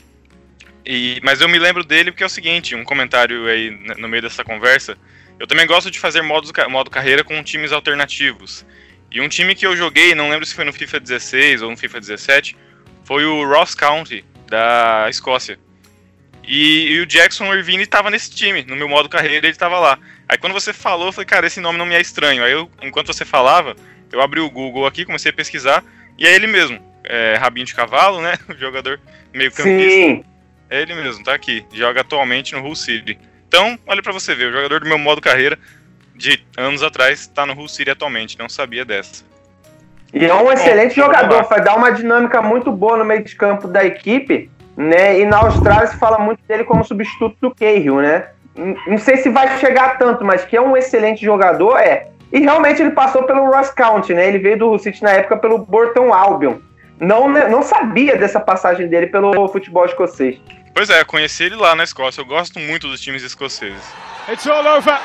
E, 0.85 1.19
mas 1.23 1.41
eu 1.41 1.47
me 1.47 1.59
lembro 1.59 1.83
dele 1.83 2.11
porque 2.11 2.23
é 2.23 2.25
o 2.25 2.29
seguinte, 2.29 2.75
um 2.75 2.83
comentário 2.83 3.47
aí 3.47 3.69
no 3.97 4.07
meio 4.07 4.23
dessa 4.23 4.43
conversa. 4.43 4.97
Eu 5.39 5.47
também 5.47 5.65
gosto 5.65 5.89
de 5.89 5.99
fazer 5.99 6.21
modos, 6.21 6.51
modo 6.69 6.89
carreira 6.89 7.23
com 7.23 7.41
times 7.43 7.71
alternativos. 7.71 8.65
E 9.11 9.19
um 9.19 9.27
time 9.27 9.55
que 9.55 9.65
eu 9.65 9.75
joguei, 9.75 10.15
não 10.15 10.29
lembro 10.29 10.45
se 10.45 10.55
foi 10.55 10.63
no 10.63 10.71
FIFA 10.71 10.99
16 10.99 11.61
ou 11.61 11.71
no 11.71 11.77
FIFA 11.77 11.99
17, 11.99 12.57
foi 13.03 13.25
o 13.25 13.45
Ross 13.45 13.75
County, 13.75 14.23
da 14.47 15.07
Escócia. 15.09 15.59
E, 16.43 16.91
e 16.91 16.99
o 16.99 17.05
Jackson 17.05 17.53
Irvine 17.53 17.83
estava 17.83 18.09
nesse 18.09 18.31
time, 18.31 18.63
no 18.63 18.75
meu 18.75 18.87
modo 18.87 19.09
carreira 19.09 19.45
ele 19.45 19.49
estava 19.49 19.79
lá. 19.79 19.99
Aí 20.27 20.37
quando 20.37 20.53
você 20.53 20.73
falou, 20.73 21.07
eu 21.07 21.11
falei, 21.11 21.25
cara, 21.25 21.47
esse 21.47 21.59
nome 21.59 21.77
não 21.77 21.85
me 21.85 21.95
é 21.95 22.01
estranho. 22.01 22.43
Aí 22.43 22.51
eu, 22.51 22.69
enquanto 22.81 23.07
você 23.07 23.25
falava, 23.25 23.75
eu 24.11 24.21
abri 24.21 24.39
o 24.39 24.49
Google 24.49 24.85
aqui, 24.85 25.05
comecei 25.05 25.31
a 25.31 25.33
pesquisar, 25.33 25.83
e 26.17 26.25
é 26.25 26.33
ele 26.33 26.47
mesmo. 26.47 26.79
É, 27.03 27.35
Rabinho 27.35 27.65
de 27.65 27.73
Cavalo, 27.73 28.21
né? 28.21 28.37
O 28.47 28.57
jogador 28.57 28.99
meio 29.33 29.51
campista. 29.51 29.89
Sim. 29.89 30.23
É 30.71 30.81
ele 30.81 30.95
mesmo, 30.95 31.21
tá 31.21 31.33
aqui. 31.33 31.65
Joga 31.73 31.99
atualmente 31.99 32.55
no 32.55 32.65
Hull 32.65 32.77
City. 32.77 33.19
Então, 33.45 33.77
olha 33.85 34.01
para 34.01 34.13
você 34.13 34.33
ver, 34.33 34.45
o 34.45 34.51
jogador 34.53 34.79
do 34.79 34.87
meu 34.87 34.97
modo 34.97 35.19
carreira 35.19 35.59
de 36.15 36.41
anos 36.57 36.81
atrás 36.81 37.19
está 37.19 37.45
no 37.45 37.53
Hull 37.53 37.67
City 37.67 37.91
atualmente, 37.91 38.39
não 38.39 38.47
sabia 38.47 38.85
dessa. 38.85 39.25
E 40.13 40.25
é 40.25 40.33
um 40.33 40.49
excelente 40.49 40.95
Bom, 40.95 41.07
jogador, 41.07 41.43
vai 41.43 41.61
dar 41.61 41.75
uma 41.75 41.91
dinâmica 41.91 42.41
muito 42.41 42.71
boa 42.71 42.95
no 42.95 43.03
meio 43.03 43.21
de 43.21 43.35
campo 43.35 43.67
da 43.67 43.83
equipe, 43.83 44.49
né? 44.77 45.19
E 45.19 45.25
na 45.25 45.39
Austrália 45.39 45.87
se 45.87 45.97
fala 45.97 46.17
muito 46.17 46.39
dele 46.47 46.63
como 46.63 46.85
substituto 46.85 47.35
do 47.41 47.53
Cahill, 47.53 48.01
né? 48.01 48.27
Não 48.87 48.97
sei 48.97 49.17
se 49.17 49.29
vai 49.29 49.59
chegar 49.59 49.97
tanto, 49.97 50.23
mas 50.23 50.45
que 50.45 50.55
é 50.55 50.61
um 50.61 50.77
excelente 50.77 51.23
jogador, 51.23 51.77
é. 51.79 52.07
E 52.31 52.39
realmente 52.39 52.81
ele 52.81 52.91
passou 52.91 53.23
pelo 53.23 53.51
Ross 53.51 53.71
County, 53.71 54.13
né? 54.13 54.25
Ele 54.25 54.39
veio 54.39 54.57
do 54.57 54.69
Hull 54.69 54.79
City 54.79 55.03
na 55.03 55.11
época 55.11 55.35
pelo 55.35 55.57
Burton 55.57 56.13
Albion. 56.13 56.59
Não, 57.01 57.27
né, 57.27 57.47
não 57.47 57.63
sabia 57.63 58.15
dessa 58.15 58.39
passagem 58.39 58.87
dele 58.87 59.07
pelo 59.07 59.47
futebol 59.47 59.85
escocês. 59.85 60.39
Pois 60.73 60.87
é, 60.89 61.03
conheci 61.03 61.45
ele 61.45 61.55
lá 61.55 61.75
na 61.75 61.83
Escócia. 61.83 62.21
Eu 62.21 62.25
gosto 62.25 62.59
muito 62.59 62.87
dos 62.87 63.01
times 63.01 63.23
escoceses. 63.23 63.83
It's 64.29 64.45
all 64.45 64.65
over. 64.65 64.97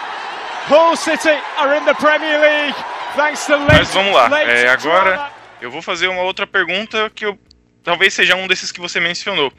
Hull 0.68 0.94
City 0.94 1.30
are 1.58 1.78
in 1.78 1.84
the 1.86 1.94
Premier 1.94 2.38
League. 2.38 2.76
Thanks 3.16 3.46
to 3.46 3.56
late, 3.56 3.78
Mas 3.78 3.94
vamos 3.94 4.14
lá. 4.14 4.42
É, 4.42 4.68
agora 4.68 5.30
eu 5.60 5.70
vou 5.70 5.80
fazer 5.80 6.08
uma 6.08 6.20
outra 6.20 6.46
pergunta 6.46 7.10
que 7.14 7.24
eu, 7.24 7.38
talvez 7.82 8.12
seja 8.12 8.36
um 8.36 8.46
desses 8.46 8.70
que 8.70 8.80
você 8.80 9.00
mencionou. 9.00 9.50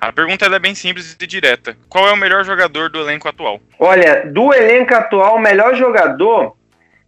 A 0.00 0.10
pergunta 0.10 0.46
é 0.46 0.58
bem 0.58 0.74
simples 0.74 1.16
e 1.20 1.26
direta. 1.26 1.76
Qual 1.88 2.08
é 2.08 2.12
o 2.12 2.16
melhor 2.16 2.44
jogador 2.44 2.88
do 2.88 3.00
elenco 3.00 3.28
atual? 3.28 3.60
Olha, 3.78 4.24
do 4.26 4.54
elenco 4.54 4.94
atual, 4.94 5.36
o 5.36 5.40
melhor 5.40 5.74
jogador. 5.74 6.56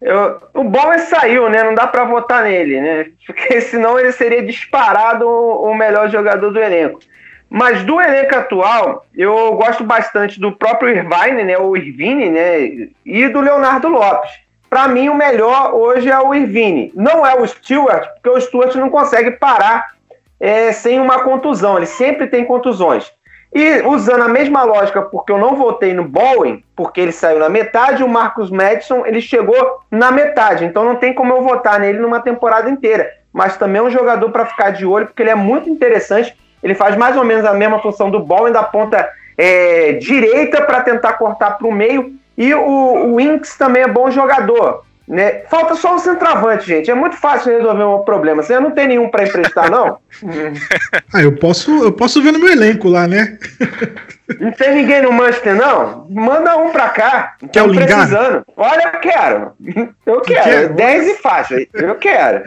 Eu, 0.00 0.40
o 0.54 0.64
Bowen 0.64 0.98
saiu, 0.98 1.48
né? 1.48 1.62
Não 1.62 1.74
dá 1.74 1.86
para 1.86 2.04
votar 2.04 2.44
nele, 2.44 2.80
né? 2.80 3.06
Porque 3.26 3.60
senão 3.62 3.98
ele 3.98 4.12
seria 4.12 4.42
disparado 4.42 5.28
o 5.28 5.74
melhor 5.74 6.08
jogador 6.10 6.50
do 6.50 6.60
elenco. 6.60 7.00
Mas 7.48 7.84
do 7.84 8.00
elenco 8.00 8.34
atual, 8.34 9.06
eu 9.14 9.54
gosto 9.54 9.84
bastante 9.84 10.40
do 10.40 10.52
próprio 10.52 10.90
Irvine, 10.90 11.44
né, 11.44 11.56
o 11.56 11.76
Irvine, 11.76 12.28
né, 12.28 12.88
e 13.04 13.28
do 13.28 13.40
Leonardo 13.40 13.88
Lopes. 13.88 14.32
Para 14.68 14.88
mim, 14.88 15.08
o 15.08 15.14
melhor 15.14 15.72
hoje 15.72 16.10
é 16.10 16.18
o 16.18 16.34
Irvine. 16.34 16.92
Não 16.94 17.24
é 17.24 17.34
o 17.36 17.46
Stewart, 17.46 18.08
porque 18.14 18.30
o 18.30 18.40
Stewart 18.40 18.74
não 18.74 18.90
consegue 18.90 19.30
parar 19.30 19.92
é, 20.40 20.72
sem 20.72 21.00
uma 21.00 21.20
contusão. 21.20 21.76
Ele 21.76 21.86
sempre 21.86 22.26
tem 22.26 22.44
contusões. 22.44 23.12
E 23.58 23.80
usando 23.86 24.22
a 24.22 24.28
mesma 24.28 24.64
lógica, 24.64 25.00
porque 25.00 25.32
eu 25.32 25.38
não 25.38 25.56
votei 25.56 25.94
no 25.94 26.04
Bowen, 26.04 26.62
porque 26.74 27.00
ele 27.00 27.12
saiu 27.12 27.38
na 27.38 27.48
metade, 27.48 28.04
o 28.04 28.08
Marcos 28.08 28.50
Madison 28.50 29.06
ele 29.06 29.20
chegou 29.20 29.80
na 29.90 30.10
metade. 30.10 30.64
Então 30.64 30.84
não 30.84 30.96
tem 30.96 31.14
como 31.14 31.32
eu 31.32 31.42
votar 31.42 31.80
nele 31.80 31.98
numa 31.98 32.20
temporada 32.20 32.68
inteira. 32.68 33.10
Mas 33.32 33.56
também 33.56 33.80
é 33.80 33.84
um 33.84 33.90
jogador 33.90 34.30
para 34.30 34.44
ficar 34.44 34.70
de 34.70 34.84
olho, 34.84 35.06
porque 35.06 35.22
ele 35.22 35.30
é 35.30 35.34
muito 35.34 35.70
interessante 35.70 36.36
ele 36.62 36.74
faz 36.74 36.96
mais 36.96 37.16
ou 37.16 37.24
menos 37.24 37.44
a 37.44 37.54
mesma 37.54 37.78
função 37.80 38.10
do 38.10 38.20
Bowen 38.20 38.52
da 38.52 38.62
ponta 38.62 39.08
é, 39.36 39.92
direita 39.92 40.62
para 40.62 40.82
tentar 40.82 41.14
cortar 41.14 41.52
para 41.52 41.66
o 41.66 41.72
meio. 41.72 42.14
E 42.36 42.52
o, 42.54 42.60
o 42.60 43.16
Winks 43.16 43.56
também 43.56 43.82
é 43.82 43.88
bom 43.88 44.10
jogador. 44.10 44.84
Né? 45.08 45.42
Falta 45.48 45.76
só 45.76 45.94
um 45.94 45.98
centroavante, 45.98 46.66
gente. 46.66 46.90
É 46.90 46.94
muito 46.94 47.16
fácil 47.16 47.56
resolver 47.56 47.84
um 47.84 48.00
problema. 48.00 48.42
Você 48.42 48.58
não 48.58 48.72
tem 48.72 48.88
nenhum 48.88 49.08
para 49.08 49.24
emprestar, 49.24 49.70
não? 49.70 49.98
ah, 51.14 51.22
eu 51.22 51.36
posso, 51.36 51.84
eu 51.84 51.92
posso 51.92 52.20
ver 52.20 52.32
no 52.32 52.40
meu 52.40 52.50
elenco 52.50 52.88
lá, 52.88 53.06
né? 53.06 53.38
não 54.40 54.50
tem 54.50 54.74
ninguém 54.74 55.02
no 55.02 55.12
Manchester, 55.12 55.54
não? 55.54 56.08
Manda 56.10 56.56
um 56.56 56.70
pra 56.70 56.88
cá. 56.88 57.36
Quer 57.52 57.62
o 57.62 57.72
precisando. 57.72 58.44
Olha, 58.56 58.90
eu 58.94 59.00
quero. 59.00 59.52
Eu 60.06 60.20
quero. 60.20 60.74
10 60.74 61.06
e 61.08 61.14
faixa. 61.14 61.56
Eu 61.74 61.96
quero. 61.96 62.42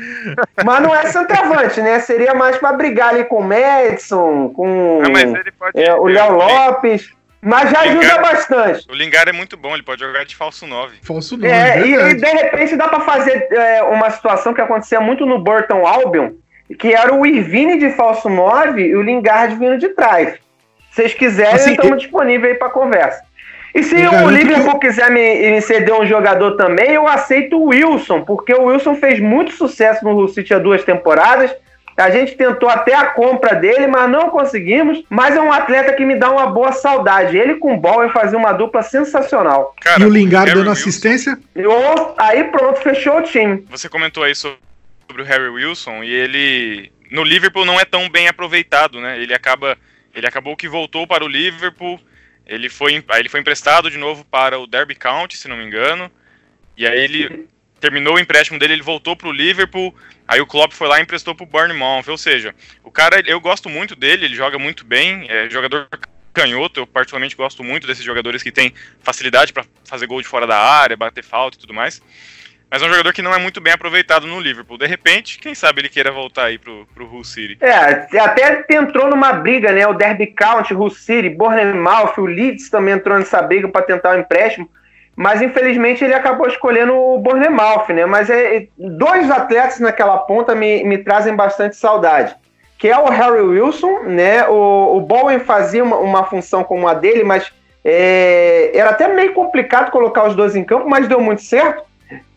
Mas 0.64 0.82
não 0.82 0.96
é 0.96 1.06
centroavante, 1.08 1.82
né? 1.82 2.00
Seria 2.00 2.34
mais 2.34 2.58
para 2.58 2.74
brigar 2.74 3.10
ali 3.10 3.26
com 3.26 3.38
o 3.38 3.44
Madison, 3.44 4.50
com 4.50 5.02
ah, 5.04 5.72
é, 5.74 5.94
o 5.94 6.08
Léo 6.08 6.36
Lopes. 6.36 7.10
Mas 7.42 7.72
já 7.72 7.82
ajuda 7.82 8.00
Lingard, 8.02 8.22
bastante. 8.22 8.86
O 8.90 8.94
Lingard 8.94 9.30
é 9.30 9.34
muito 9.34 9.56
bom, 9.56 9.74
ele 9.74 9.84
pode 9.84 10.02
jogar 10.02 10.26
de 10.26 10.36
falso 10.36 10.68
9. 10.68 10.98
Falso 11.04 11.38
9. 11.38 11.48
É, 11.48 11.86
e, 11.86 11.94
e, 11.94 12.14
de 12.16 12.26
repente 12.26 12.76
dá 12.76 12.88
para 12.88 13.00
fazer 13.00 13.48
é, 13.52 13.82
uma 13.84 14.10
situação 14.10 14.54
que 14.54 14.60
acontecia 14.60 15.00
muito 15.00 15.26
no 15.26 15.40
Burton 15.40 15.88
Albion, 15.88 16.32
que 16.78 16.94
era 16.94 17.14
o 17.14 17.26
Irvine 17.26 17.80
de 17.80 17.92
falso 17.92 18.28
9 18.30 18.82
e 18.82 18.96
o 18.96 19.02
Lingard 19.02 19.56
vindo 19.56 19.78
de 19.78 19.90
trás. 19.90 20.34
Se 20.92 20.96
vocês 20.96 21.14
quiserem, 21.14 21.54
assim, 21.54 21.72
estamos 21.72 21.92
eu... 21.92 21.98
disponíveis 21.98 22.54
aí 22.54 22.60
para 22.60 22.70
conversa. 22.70 23.24
E 23.74 23.84
se 23.84 23.96
o 23.96 24.30
Liverpool 24.30 24.80
que... 24.80 24.88
quiser 24.88 25.12
me, 25.12 25.52
me, 25.52 25.62
ceder 25.62 25.94
um 25.94 26.06
jogador 26.06 26.58
também, 26.58 26.92
eu 26.92 27.08
aceito 27.08 27.56
o 27.56 27.68
Wilson, 27.68 28.22
porque 28.22 28.54
o 28.54 28.66
Wilson 28.66 28.96
fez 28.96 29.20
muito 29.20 29.52
sucesso 29.52 30.04
no 30.04 30.28
City 30.28 30.54
há 30.54 30.60
duas 30.60 30.84
temporadas. 30.84 31.56
A 32.00 32.10
gente 32.10 32.36
tentou 32.36 32.70
até 32.70 32.96
a 32.96 33.08
compra 33.08 33.56
dele, 33.56 33.88
mas 33.88 34.10
não 34.10 34.30
conseguimos. 34.30 35.04
Mas 35.10 35.36
é 35.36 35.42
um 35.42 35.52
atleta 35.52 35.94
que 35.94 36.06
me 36.06 36.16
dá 36.16 36.32
uma 36.32 36.48
boa 36.48 36.72
saudade. 36.72 37.38
Ele 37.38 37.56
com 37.56 37.74
o 37.74 37.78
Bowen 37.78 38.10
fazia 38.10 38.38
uma 38.38 38.54
dupla 38.54 38.82
sensacional. 38.82 39.76
Cara, 39.82 40.02
e 40.02 40.06
o 40.06 40.10
Lingard 40.10 40.54
dando 40.54 40.70
Wilson... 40.70 40.72
assistência? 40.72 41.40
Eu, 41.56 42.16
aí 42.18 42.46
pronto, 42.46 42.80
fechou 42.80 43.18
o 43.18 43.24
time. 43.24 43.66
Você 43.70 43.90
comentou 43.90 44.24
aí 44.24 44.34
sobre 44.34 44.60
o 45.18 45.24
Harry 45.24 45.50
Wilson 45.50 46.04
e 46.04 46.14
ele 46.14 46.92
no 47.12 47.24
Liverpool 47.24 47.66
não 47.66 47.80
é 47.80 47.86
tão 47.86 48.10
bem 48.10 48.28
aproveitado, 48.28 49.02
né? 49.02 49.20
Ele 49.20 49.34
acaba 49.34 49.78
ele 50.14 50.28
acabou 50.28 50.56
que 50.56 50.68
voltou 50.68 51.08
para 51.08 51.24
o 51.24 51.28
Liverpool. 51.28 52.00
Ele 52.46 52.68
foi, 52.68 53.04
ele 53.16 53.30
foi 53.30 53.40
emprestado 53.40 53.92
de 53.92 53.98
novo 53.98 54.26
para 54.26 54.58
o 54.58 54.66
Derby 54.66 54.96
County, 54.96 55.38
se 55.38 55.48
não 55.48 55.58
me 55.58 55.64
engano. 55.64 56.12
E 56.76 56.88
aí 56.88 57.00
ele 57.00 57.48
terminou 57.80 58.16
o 58.16 58.20
empréstimo 58.20 58.60
dele, 58.60 58.74
ele 58.74 58.82
voltou 58.82 59.16
para 59.16 59.28
o 59.28 59.32
Liverpool, 59.32 59.96
aí 60.28 60.42
o 60.42 60.46
Klopp 60.46 60.74
foi 60.74 60.88
lá 60.88 61.00
e 61.00 61.04
emprestou 61.04 61.34
para 61.34 61.44
o 61.44 61.48
Bournemouth, 61.48 62.08
ou 62.08 62.18
seja, 62.18 62.54
o 62.84 62.92
cara, 62.92 63.22
eu 63.26 63.40
gosto 63.40 63.70
muito 63.70 63.96
dele, 63.96 64.26
ele 64.26 64.36
joga 64.36 64.60
muito 64.60 64.86
bem, 64.86 65.26
é 65.30 65.50
jogador 65.50 65.88
canhoto, 66.34 66.80
eu 66.82 66.88
particularmente 66.88 67.36
gosto 67.36 67.64
muito 67.64 67.88
desses 67.88 68.04
jogadores 68.04 68.44
que 68.44 68.52
têm 68.52 68.74
facilidade 69.02 69.52
para 69.52 69.66
fazer 69.84 70.08
gol 70.08 70.22
de 70.22 70.28
fora 70.28 70.46
da 70.46 70.58
área, 70.58 70.96
bater 70.96 71.24
falta 71.24 71.58
e 71.58 71.60
tudo 71.60 71.74
mais. 71.74 72.02
Mas 72.72 72.84
é 72.84 72.86
um 72.86 72.90
jogador 72.90 73.12
que 73.14 73.24
não 73.24 73.34
é 73.34 73.40
muito 73.40 73.60
bem 73.60 73.74
aproveitado 73.74 74.28
no 74.28 74.40
Liverpool. 74.40 74.78
De 74.78 74.86
repente, 74.86 75.40
quem 75.40 75.56
sabe 75.56 75.82
ele 75.82 75.90
queira 75.90 76.12
voltar 76.12 76.46
aí 76.46 76.60
pro, 76.60 76.86
pro 76.94 77.12
Hull 77.12 77.24
City. 77.24 77.58
É, 77.60 78.20
até 78.20 78.64
entrou 78.70 79.10
numa 79.10 79.34
briga, 79.34 79.72
né? 79.72 79.88
O 79.88 79.94
Derby 79.94 80.28
County, 80.28 80.76
Hull 80.76 80.92
City, 80.92 81.30
Bournemouth, 81.30 82.14
o 82.20 82.28
Leeds 82.28 82.70
também 82.70 82.94
entrou 82.94 83.18
nessa 83.18 83.42
briga 83.42 83.68
para 83.68 83.82
tentar 83.82 84.12
o 84.12 84.18
um 84.18 84.20
empréstimo. 84.20 84.70
Mas 85.20 85.42
infelizmente 85.42 86.02
ele 86.02 86.14
acabou 86.14 86.48
escolhendo 86.48 86.96
o 86.96 87.20
Bournemouth, 87.20 87.90
né? 87.90 88.06
Mas 88.06 88.30
é, 88.30 88.68
dois 88.78 89.30
atletas 89.30 89.78
naquela 89.78 90.18
ponta 90.20 90.56
me, 90.56 90.82
me 90.86 90.98
trazem 90.98 91.36
bastante 91.36 91.76
saudade. 91.76 92.34
Que 92.78 92.88
é 92.88 92.98
o 92.98 93.10
Harry 93.10 93.42
Wilson, 93.42 94.04
né? 94.04 94.48
O, 94.48 94.96
o 94.96 95.02
Bowen 95.02 95.40
fazia 95.40 95.84
uma, 95.84 95.98
uma 95.98 96.24
função 96.24 96.64
como 96.64 96.88
a 96.88 96.94
dele, 96.94 97.26
mas 97.26 97.52
é, 97.84 98.72
era 98.74 98.92
até 98.92 99.10
meio 99.10 99.34
complicado 99.34 99.92
colocar 99.92 100.26
os 100.26 100.36
dois 100.36 100.56
em 100.56 100.64
campo, 100.64 100.90
mas 100.90 101.06
deu 101.10 101.20
muito 101.20 101.42
certo. 101.42 101.84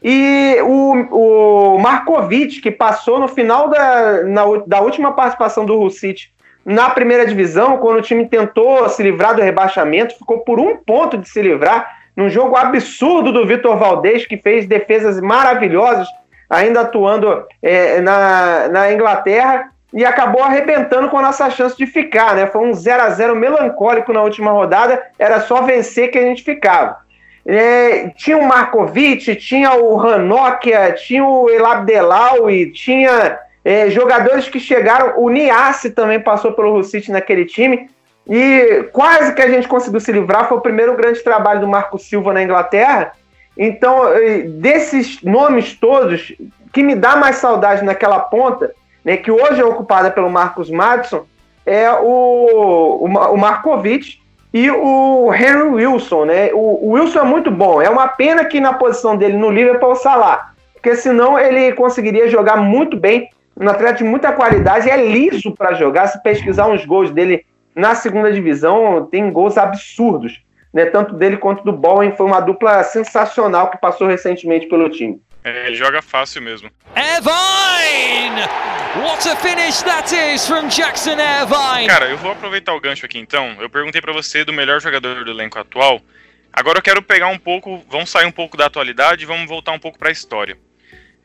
E 0.02 0.56
o, 0.62 1.74
o 1.74 1.78
Markovic, 1.78 2.60
que 2.60 2.72
passou 2.72 3.20
no 3.20 3.28
final 3.28 3.68
da, 3.68 4.24
na, 4.24 4.42
da 4.66 4.80
última 4.80 5.12
participação 5.12 5.64
do 5.64 5.88
City 5.88 6.32
na 6.64 6.90
primeira 6.90 7.24
divisão, 7.24 7.78
quando 7.78 7.98
o 7.98 8.02
time 8.02 8.26
tentou 8.26 8.88
se 8.88 9.04
livrar 9.04 9.36
do 9.36 9.42
rebaixamento, 9.42 10.18
ficou 10.18 10.40
por 10.40 10.58
um 10.58 10.76
ponto 10.76 11.16
de 11.16 11.28
se 11.28 11.40
livrar 11.40 12.01
num 12.16 12.28
jogo 12.28 12.56
absurdo 12.56 13.32
do 13.32 13.46
Vitor 13.46 13.76
Valdez, 13.76 14.26
que 14.26 14.36
fez 14.36 14.66
defesas 14.66 15.20
maravilhosas, 15.20 16.06
ainda 16.48 16.82
atuando 16.82 17.44
é, 17.62 18.00
na, 18.00 18.68
na 18.68 18.92
Inglaterra, 18.92 19.70
e 19.92 20.04
acabou 20.04 20.42
arrebentando 20.42 21.08
com 21.08 21.18
a 21.18 21.22
nossa 21.22 21.50
chance 21.50 21.76
de 21.76 21.86
ficar, 21.86 22.34
né? 22.34 22.46
Foi 22.46 22.62
um 22.62 22.72
0 22.72 23.02
a 23.02 23.10
0 23.10 23.36
melancólico 23.36 24.12
na 24.12 24.22
última 24.22 24.50
rodada, 24.50 25.02
era 25.18 25.40
só 25.40 25.62
vencer 25.62 26.10
que 26.10 26.18
a 26.18 26.22
gente 26.22 26.42
ficava. 26.42 26.96
É, 27.44 28.08
tinha 28.16 28.38
o 28.38 28.46
Markovic, 28.46 29.34
tinha 29.36 29.74
o 29.74 29.96
Ranocchia, 29.96 30.92
tinha 30.92 31.24
o 31.24 31.50
Elabdelawi, 31.50 32.70
tinha 32.70 33.38
é, 33.64 33.90
jogadores 33.90 34.48
que 34.48 34.60
chegaram, 34.60 35.14
o 35.18 35.28
Niassi 35.28 35.90
também 35.90 36.20
passou 36.20 36.52
pelo 36.52 36.72
Russite 36.72 37.10
naquele 37.10 37.44
time, 37.44 37.90
e 38.28 38.88
quase 38.92 39.34
que 39.34 39.42
a 39.42 39.48
gente 39.48 39.66
conseguiu 39.68 40.00
se 40.00 40.12
livrar. 40.12 40.48
Foi 40.48 40.58
o 40.58 40.62
primeiro 40.62 40.96
grande 40.96 41.20
trabalho 41.20 41.60
do 41.60 41.68
Marco 41.68 41.98
Silva 41.98 42.32
na 42.32 42.42
Inglaterra. 42.42 43.12
Então, 43.56 44.04
desses 44.60 45.22
nomes 45.22 45.74
todos, 45.74 46.32
que 46.72 46.82
me 46.82 46.94
dá 46.94 47.16
mais 47.16 47.36
saudade 47.36 47.84
naquela 47.84 48.18
ponta, 48.18 48.72
né, 49.04 49.16
que 49.16 49.30
hoje 49.30 49.60
é 49.60 49.64
ocupada 49.64 50.10
pelo 50.10 50.30
Marcos 50.30 50.70
Madison, 50.70 51.24
é 51.66 51.90
o, 51.90 52.98
o, 53.00 53.06
o 53.06 53.36
Markovic 53.36 54.18
e 54.52 54.70
o 54.70 55.32
Henry 55.32 55.62
Wilson. 55.62 56.24
Né? 56.24 56.50
O, 56.52 56.88
o, 56.88 56.90
Wilson 56.92 57.20
é 57.20 57.24
muito 57.24 57.50
bom. 57.50 57.82
É 57.82 57.90
uma 57.90 58.08
pena 58.08 58.44
que 58.44 58.60
na 58.60 58.72
posição 58.72 59.16
dele 59.16 59.36
no 59.36 59.50
Liverpool 59.50 59.92
o 59.92 59.96
Salah, 59.96 60.52
porque 60.72 60.96
senão 60.96 61.38
ele 61.38 61.72
conseguiria 61.72 62.28
jogar 62.28 62.56
muito 62.56 62.96
bem, 62.96 63.28
um 63.56 63.68
atleta 63.68 63.98
de 63.98 64.04
muita 64.04 64.32
qualidade, 64.32 64.88
é 64.88 64.96
liso 64.96 65.52
para 65.52 65.74
jogar. 65.74 66.06
Se 66.06 66.22
pesquisar 66.22 66.68
uns 66.68 66.84
gols 66.84 67.10
dele 67.10 67.44
na 67.74 67.94
segunda 67.94 68.32
divisão 68.32 69.06
tem 69.10 69.30
gols 69.30 69.56
absurdos. 69.56 70.40
Né? 70.72 70.86
Tanto 70.86 71.14
dele 71.14 71.36
quanto 71.36 71.62
do 71.62 71.72
Bowen 71.72 72.12
foi 72.16 72.26
uma 72.26 72.40
dupla 72.40 72.82
sensacional 72.82 73.70
que 73.70 73.78
passou 73.78 74.06
recentemente 74.06 74.66
pelo 74.66 74.88
time. 74.88 75.20
É, 75.44 75.66
ele 75.66 75.76
joga 75.76 76.00
fácil 76.00 76.40
mesmo. 76.40 76.70
Irvine! 76.96 78.42
What 79.04 79.28
a 79.28 79.36
finish 79.36 79.82
that 79.82 80.14
is 80.14 80.46
from 80.46 80.68
Jackson 80.68 81.16
Irvine! 81.18 81.88
Cara, 81.88 82.08
eu 82.08 82.16
vou 82.16 82.30
aproveitar 82.30 82.74
o 82.74 82.80
gancho 82.80 83.04
aqui 83.04 83.18
então. 83.18 83.56
Eu 83.60 83.68
perguntei 83.68 84.00
para 84.00 84.12
você 84.12 84.44
do 84.44 84.52
melhor 84.52 84.80
jogador 84.80 85.24
do 85.24 85.30
elenco 85.30 85.58
atual. 85.58 86.00
Agora 86.52 86.78
eu 86.78 86.82
quero 86.82 87.02
pegar 87.02 87.28
um 87.28 87.38
pouco, 87.38 87.82
vamos 87.88 88.10
sair 88.10 88.26
um 88.26 88.30
pouco 88.30 88.56
da 88.56 88.66
atualidade 88.66 89.24
e 89.24 89.26
vamos 89.26 89.48
voltar 89.48 89.72
um 89.72 89.78
pouco 89.78 89.98
para 89.98 90.10
a 90.10 90.12
história. 90.12 90.56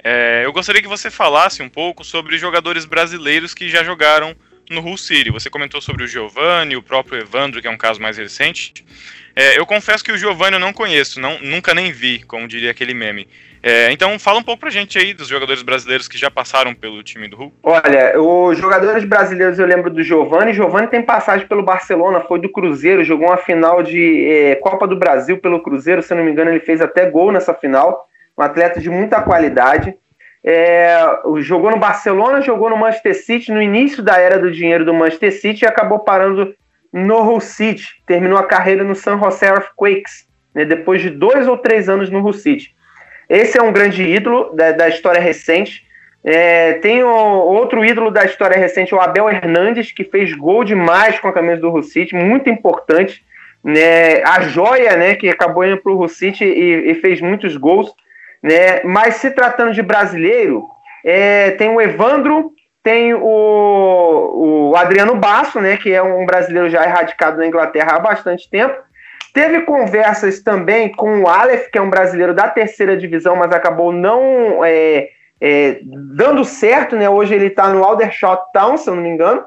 É, 0.03 0.43
eu 0.45 0.53
gostaria 0.53 0.81
que 0.81 0.88
você 0.88 1.12
falasse 1.12 1.62
um 1.62 1.69
pouco 1.69 2.03
sobre 2.03 2.38
jogadores 2.38 2.86
brasileiros 2.86 3.53
que 3.53 3.69
já 3.69 3.83
jogaram 3.83 4.36
no 4.69 4.82
Hull 4.82 4.97
City. 4.97 5.30
Você 5.32 5.49
comentou 5.49 5.82
sobre 5.82 6.03
o 6.03 6.08
Giovanni, 6.08 6.75
o 6.75 6.84
próprio 6.84 7.19
Evandro, 7.19 7.62
que 7.62 7.67
é 7.67 7.71
um 7.71 7.77
caso 7.77 8.01
mais 8.01 8.17
recente. 8.17 8.86
É, 9.36 9.60
eu 9.60 9.65
confesso 9.65 10.03
que 10.03 10.12
o 10.12 10.17
Giovanni 10.17 10.56
eu 10.56 10.60
não 10.60 10.73
conheço, 10.73 11.19
não, 11.19 11.38
nunca 11.39 11.73
nem 11.73 11.91
vi, 11.91 12.23
como 12.23 12.47
diria 12.47 12.71
aquele 12.71 12.93
meme. 12.93 13.27
É, 13.62 13.91
então 13.91 14.17
fala 14.17 14.39
um 14.39 14.43
pouco 14.43 14.62
pra 14.62 14.69
gente 14.69 14.97
aí 14.97 15.13
dos 15.13 15.27
jogadores 15.27 15.62
brasileiros 15.62 16.08
que 16.08 16.17
já 16.17 16.30
passaram 16.32 16.73
pelo 16.73 17.03
time 17.03 17.27
do 17.27 17.39
Hull. 17.39 17.53
Olha, 17.63 18.19
os 18.19 18.58
jogadores 18.58 19.03
brasileiros 19.03 19.60
eu 19.60 19.65
lembro 19.67 19.89
do 19.89 20.01
Giovanni. 20.01 20.53
Giovanni 20.53 20.88
tem 20.88 21.01
passagem 21.01 21.47
pelo 21.47 21.63
Barcelona, 21.63 22.21
foi 22.21 22.39
do 22.39 22.49
Cruzeiro, 22.49 23.03
jogou 23.03 23.27
uma 23.27 23.38
final 23.38 23.84
de 23.84 24.27
é, 24.30 24.56
Copa 24.56 24.88
do 24.88 24.95
Brasil 24.95 25.38
pelo 25.38 25.62
Cruzeiro, 25.62 26.01
se 26.01 26.15
não 26.15 26.23
me 26.23 26.32
engano, 26.32 26.49
ele 26.49 26.60
fez 26.60 26.82
até 26.82 27.10
gol 27.10 27.32
nessa 27.32 27.53
final. 27.53 28.08
Um 28.38 28.41
atleta 28.41 28.80
de 28.80 28.89
muita 28.89 29.21
qualidade. 29.21 29.95
É, 30.49 30.97
jogou 31.41 31.69
no 31.69 31.77
Barcelona, 31.77 32.39
jogou 32.39 32.69
no 32.69 32.77
Manchester 32.77 33.21
City, 33.21 33.51
no 33.51 33.62
início 33.62 34.01
da 34.01 34.17
era 34.17 34.39
do 34.39 34.49
dinheiro 34.49 34.86
do 34.86 34.93
Manchester 34.93 35.33
City, 35.33 35.65
e 35.65 35.67
acabou 35.67 35.99
parando 35.99 36.55
no 36.93 37.17
Hull 37.21 37.41
City. 37.41 38.01
Terminou 38.05 38.38
a 38.38 38.45
carreira 38.45 38.81
no 38.81 38.95
San 38.95 39.19
Jose 39.19 39.45
Earthquakes, 39.45 40.25
né, 40.55 40.63
depois 40.63 41.01
de 41.01 41.10
dois 41.10 41.49
ou 41.49 41.57
três 41.57 41.89
anos 41.89 42.10
no 42.10 42.21
Hull 42.21 42.31
City. 42.31 42.73
Esse 43.27 43.57
é 43.57 43.62
um 43.62 43.73
grande 43.73 44.03
ídolo 44.03 44.55
da, 44.55 44.71
da 44.71 44.88
história 44.88 45.19
recente. 45.19 45.86
É, 46.23 46.75
tem 46.75 47.03
o, 47.03 47.10
outro 47.10 47.83
ídolo 47.83 48.10
da 48.10 48.23
história 48.23 48.57
recente, 48.57 48.95
o 48.95 49.01
Abel 49.01 49.29
Hernandes, 49.29 49.91
que 49.91 50.05
fez 50.05 50.33
gol 50.33 50.63
demais 50.63 51.19
com 51.19 51.27
a 51.27 51.33
camisa 51.33 51.60
do 51.60 51.69
Hull 51.69 51.83
City, 51.83 52.15
muito 52.15 52.49
importante. 52.49 53.21
Né, 53.62 54.23
a 54.23 54.39
joia, 54.43 54.95
né, 54.95 55.15
que 55.15 55.27
acabou 55.27 55.65
indo 55.65 55.75
para 55.75 55.91
o 55.91 55.97
Hull 55.97 56.07
City 56.07 56.45
e, 56.45 56.91
e 56.91 56.95
fez 57.01 57.19
muitos 57.19 57.57
gols. 57.57 57.93
Né? 58.41 58.82
Mas 58.84 59.15
se 59.15 59.32
tratando 59.32 59.74
de 59.74 59.82
brasileiro, 59.82 60.68
é, 61.03 61.51
tem 61.51 61.70
o 61.70 61.82
Evandro, 61.82 62.51
tem 62.84 63.14
o, 63.14 64.70
o 64.72 64.76
Adriano 64.78 65.16
Basso, 65.16 65.59
né, 65.59 65.76
que 65.76 65.91
é 65.93 66.01
um 66.01 66.26
brasileiro 66.26 66.70
já 66.70 66.86
erradicado 66.86 67.38
na 67.38 67.45
Inglaterra 67.45 67.95
há 67.95 67.99
bastante 67.99 68.49
tempo. 68.49 68.78
Teve 69.34 69.61
conversas 69.61 70.41
também 70.41 70.91
com 70.91 71.22
o 71.22 71.28
Aleph, 71.28 71.68
que 71.70 71.78
é 71.78 71.82
um 71.82 71.89
brasileiro 71.89 72.34
da 72.34 72.47
terceira 72.47 72.97
divisão, 72.97 73.36
mas 73.36 73.51
acabou 73.51 73.91
não 73.91 74.64
é, 74.64 75.09
é, 75.39 75.80
dando 75.84 76.43
certo. 76.45 76.95
Né? 76.95 77.09
Hoje 77.09 77.36
ele 77.36 77.47
está 77.47 77.70
no 77.70 77.84
Aldershot 77.84 78.39
Town, 78.53 78.78
se 78.78 78.89
eu 78.89 78.95
não 78.95 79.03
me 79.03 79.09
engano. 79.09 79.43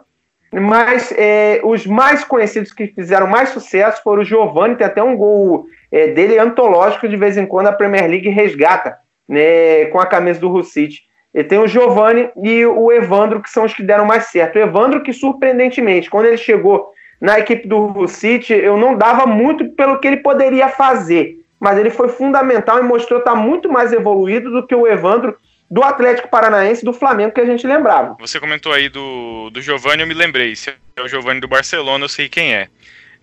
Mas 0.52 1.12
é, 1.16 1.60
os 1.64 1.86
mais 1.86 2.22
conhecidos 2.24 2.72
que 2.72 2.88
fizeram 2.88 3.26
mais 3.26 3.48
sucesso 3.50 4.02
foram 4.02 4.22
o 4.22 4.24
Giovanni, 4.24 4.76
tem 4.76 4.86
até 4.86 5.02
um 5.02 5.16
gol 5.16 5.66
é, 5.90 6.08
dele 6.08 6.38
antológico, 6.38 7.08
de 7.08 7.16
vez 7.16 7.36
em 7.36 7.46
quando 7.46 7.68
a 7.68 7.72
Premier 7.72 8.08
League 8.08 8.28
resgata 8.28 8.96
né, 9.28 9.86
com 9.86 10.00
a 10.00 10.06
camisa 10.06 10.40
do 10.40 10.62
City. 10.62 11.02
E 11.32 11.44
tem 11.44 11.58
o 11.58 11.68
Giovanni 11.68 12.28
e 12.42 12.66
o 12.66 12.90
Evandro, 12.90 13.40
que 13.40 13.50
são 13.50 13.64
os 13.64 13.72
que 13.72 13.82
deram 13.82 14.04
mais 14.04 14.24
certo. 14.26 14.56
O 14.56 14.60
Evandro, 14.60 15.02
que 15.02 15.12
surpreendentemente, 15.12 16.10
quando 16.10 16.26
ele 16.26 16.36
chegou 16.36 16.90
na 17.20 17.38
equipe 17.38 17.68
do 17.68 18.08
City, 18.08 18.52
eu 18.52 18.76
não 18.76 18.96
dava 18.96 19.26
muito 19.26 19.68
pelo 19.70 20.00
que 20.00 20.08
ele 20.08 20.16
poderia 20.16 20.68
fazer, 20.68 21.36
mas 21.60 21.78
ele 21.78 21.90
foi 21.90 22.08
fundamental 22.08 22.78
e 22.78 22.82
mostrou 22.82 23.20
estar 23.20 23.34
muito 23.34 23.70
mais 23.70 23.92
evoluído 23.92 24.50
do 24.50 24.66
que 24.66 24.74
o 24.74 24.86
Evandro 24.86 25.36
do 25.70 25.84
Atlético 25.84 26.28
Paranaense 26.28 26.84
do 26.84 26.92
Flamengo 26.92 27.32
que 27.32 27.40
a 27.40 27.46
gente 27.46 27.64
lembrava. 27.64 28.16
Você 28.18 28.40
comentou 28.40 28.72
aí 28.72 28.88
do, 28.88 29.50
do 29.50 29.62
Giovanni, 29.62 30.02
eu 30.02 30.08
me 30.08 30.14
lembrei. 30.14 30.56
Se 30.56 30.70
é 30.96 31.02
o 31.02 31.06
Giovanni 31.06 31.40
do 31.40 31.46
Barcelona, 31.46 32.04
eu 32.04 32.08
sei 32.08 32.28
quem 32.28 32.52
é. 32.52 32.66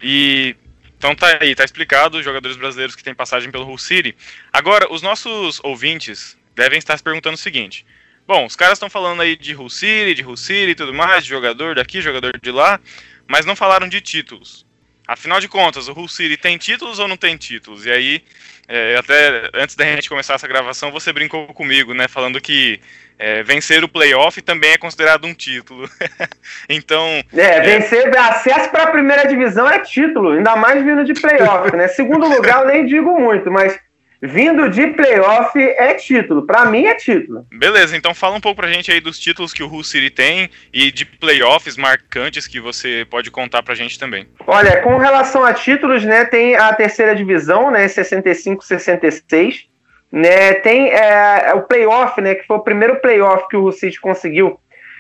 E 0.02 0.56
então 0.98 1.14
tá 1.14 1.38
aí, 1.40 1.54
tá 1.54 1.64
explicado, 1.64 2.18
os 2.18 2.26
jogadores 2.26 2.58
brasileiros 2.58 2.96
que 2.96 3.04
têm 3.04 3.14
passagem 3.14 3.52
pelo 3.52 3.66
Hull 3.66 3.78
City. 3.78 4.16
Agora, 4.52 4.92
os 4.92 5.02
nossos 5.02 5.60
ouvintes 5.64 6.38
devem 6.56 6.80
estar 6.80 6.98
se 6.98 7.04
perguntando 7.04 7.36
o 7.36 7.40
seguinte: 7.40 7.86
bom, 8.26 8.46
os 8.46 8.56
caras 8.56 8.78
estão 8.78 8.90
falando 8.90 9.22
aí 9.22 9.36
de 9.36 9.56
Hull 9.56 9.70
City, 9.70 10.16
de 10.16 10.26
Hull 10.26 10.38
City 10.38 10.72
e 10.72 10.76
tudo 10.76 10.94
mais, 10.94 11.24
de 11.24 11.30
jogador 11.30 11.76
daqui, 11.76 12.02
jogador 12.02 12.40
de 12.42 12.52
lá, 12.52 12.80
mas 13.28 13.46
não 13.46 13.56
falaram 13.56 13.88
de 13.88 14.02
títulos. 14.02 14.66
afinal 15.08 15.40
de 15.40 15.48
contas, 15.48 15.88
o 15.88 15.94
Hull 15.94 16.08
City 16.08 16.36
tem 16.36 16.58
títulos 16.58 16.98
ou 16.98 17.08
não 17.08 17.16
tem 17.16 17.38
títulos? 17.38 17.86
E 17.86 17.92
aí, 17.92 18.24
é, 18.68 18.98
até 18.98 19.50
antes 19.54 19.76
da 19.76 19.86
gente 19.86 20.10
começar 20.10 20.34
essa 20.34 20.48
gravação, 20.48 20.92
você 20.92 21.14
brincou 21.14 21.48
comigo, 21.54 21.94
né? 21.94 22.08
Falando 22.08 22.42
que 22.42 22.80
é, 23.18 23.44
vencer 23.44 23.84
o 23.84 23.90
playoff 23.90 24.42
também 24.42 24.72
é 24.72 24.78
considerado 24.78 25.26
um 25.26 25.34
título. 25.34 25.90
então. 26.70 27.04
É, 27.34 27.42
é, 27.42 27.62
vencer 27.62 28.16
acesso 28.18 28.70
para 28.70 28.84
a 28.84 28.92
primeira 28.92 29.26
divisão 29.26 29.70
é 29.70 29.80
título, 29.80 30.32
ainda 30.32 30.56
mais 30.56 30.84
vindo 30.84 31.04
de 31.04 31.14
playoff, 31.14 31.76
né? 31.76 31.88
Segundo 31.90 32.28
lugar, 32.28 32.62
eu 32.62 32.68
nem 32.68 32.86
digo 32.86 33.20
muito, 33.20 33.52
mas 33.52 33.80
vindo 34.22 34.70
de 34.70 34.88
playoff 34.88 35.60
é 35.60 35.94
título. 35.94 36.46
Para 36.46 36.66
mim 36.66 36.86
é 36.86 36.96
título. 36.96 37.46
Beleza, 37.52 37.96
então 37.96 38.14
fala 38.14 38.36
um 38.36 38.42
pouco 38.42 38.62
pra 38.62 38.72
gente 38.72 38.92
aí 38.92 39.00
dos 39.00 39.20
títulos 39.20 39.54
que 39.54 39.64
o 39.64 39.68
Hull 39.68 39.84
City 39.84 40.10
tem 40.10 40.50
e 40.74 40.92
de 40.92 41.06
playoffs 41.06 41.78
marcantes 41.78 42.48
que 42.48 42.60
você 42.60 43.06
pode 43.10 43.30
contar 43.32 43.64
pra 43.64 43.76
gente 43.76 44.00
também. 44.00 44.28
Olha, 44.46 44.82
com 44.82 44.98
relação 44.98 45.44
a 45.44 45.54
títulos, 45.54 46.04
né, 46.04 46.26
tem 46.26 46.56
a 46.56 46.74
terceira 46.74 47.16
divisão, 47.16 47.72
né, 47.72 47.88
65-66, 47.88 49.66
né, 50.12 50.54
tem 50.56 50.90
é, 50.90 51.54
o 51.54 51.62
playoff, 51.64 52.20
né, 52.22 52.36
que 52.36 52.48
foi 52.48 52.58
o 52.58 52.62
primeiro 52.62 52.98
playoff 52.98 53.48
que 53.50 53.58
o 53.58 53.72
City 53.72 54.00
conseguiu 54.00 54.60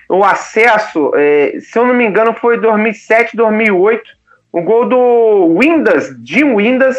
o 0.09 0.23
acesso, 0.23 1.11
é, 1.15 1.57
se 1.59 1.77
eu 1.77 1.85
não 1.85 1.93
me 1.93 2.05
engano, 2.05 2.33
foi 2.33 2.57
2007, 2.57 3.35
2008, 3.35 4.09
o 4.51 4.61
gol 4.61 4.87
do 4.87 5.59
Windas, 5.59 6.15
Jim 6.23 6.55
Windas, 6.55 6.97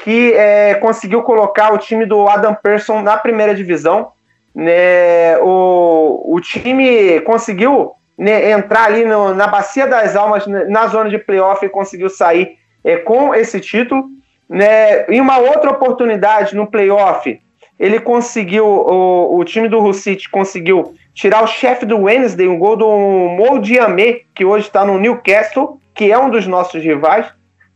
que 0.00 0.32
é, 0.34 0.74
conseguiu 0.74 1.22
colocar 1.22 1.72
o 1.72 1.78
time 1.78 2.04
do 2.04 2.28
Adam 2.28 2.54
Pearson 2.54 3.02
na 3.02 3.16
primeira 3.16 3.54
divisão. 3.54 4.12
Né, 4.54 5.38
o, 5.38 6.34
o 6.34 6.40
time 6.40 7.20
conseguiu 7.20 7.92
né, 8.16 8.50
entrar 8.50 8.84
ali 8.84 9.04
no, 9.04 9.34
na 9.34 9.46
Bacia 9.46 9.86
das 9.86 10.16
Almas, 10.16 10.46
na 10.46 10.86
zona 10.88 11.08
de 11.08 11.18
playoff, 11.18 11.64
e 11.64 11.68
conseguiu 11.68 12.10
sair 12.10 12.58
é, 12.84 12.96
com 12.96 13.34
esse 13.34 13.60
título. 13.60 14.06
Né, 14.48 15.04
em 15.08 15.20
uma 15.20 15.38
outra 15.38 15.70
oportunidade 15.70 16.56
no 16.56 16.66
playoff, 16.66 17.38
ele 17.78 18.00
conseguiu, 18.00 18.66
o, 18.66 19.38
o 19.38 19.44
time 19.44 19.68
do 19.68 19.92
City 19.92 20.28
conseguiu 20.28 20.94
tirar 21.14 21.42
o 21.42 21.46
chefe 21.46 21.86
do 21.86 22.02
Wednesday, 22.02 22.48
um 22.48 22.58
gol 22.58 22.76
do 22.76 22.88
Mo 22.88 23.58
Diame, 23.58 24.22
que 24.34 24.44
hoje 24.44 24.66
está 24.66 24.84
no 24.84 24.98
Newcastle, 24.98 25.78
que 25.94 26.10
é 26.10 26.18
um 26.18 26.30
dos 26.30 26.46
nossos 26.46 26.82
rivais 26.82 27.26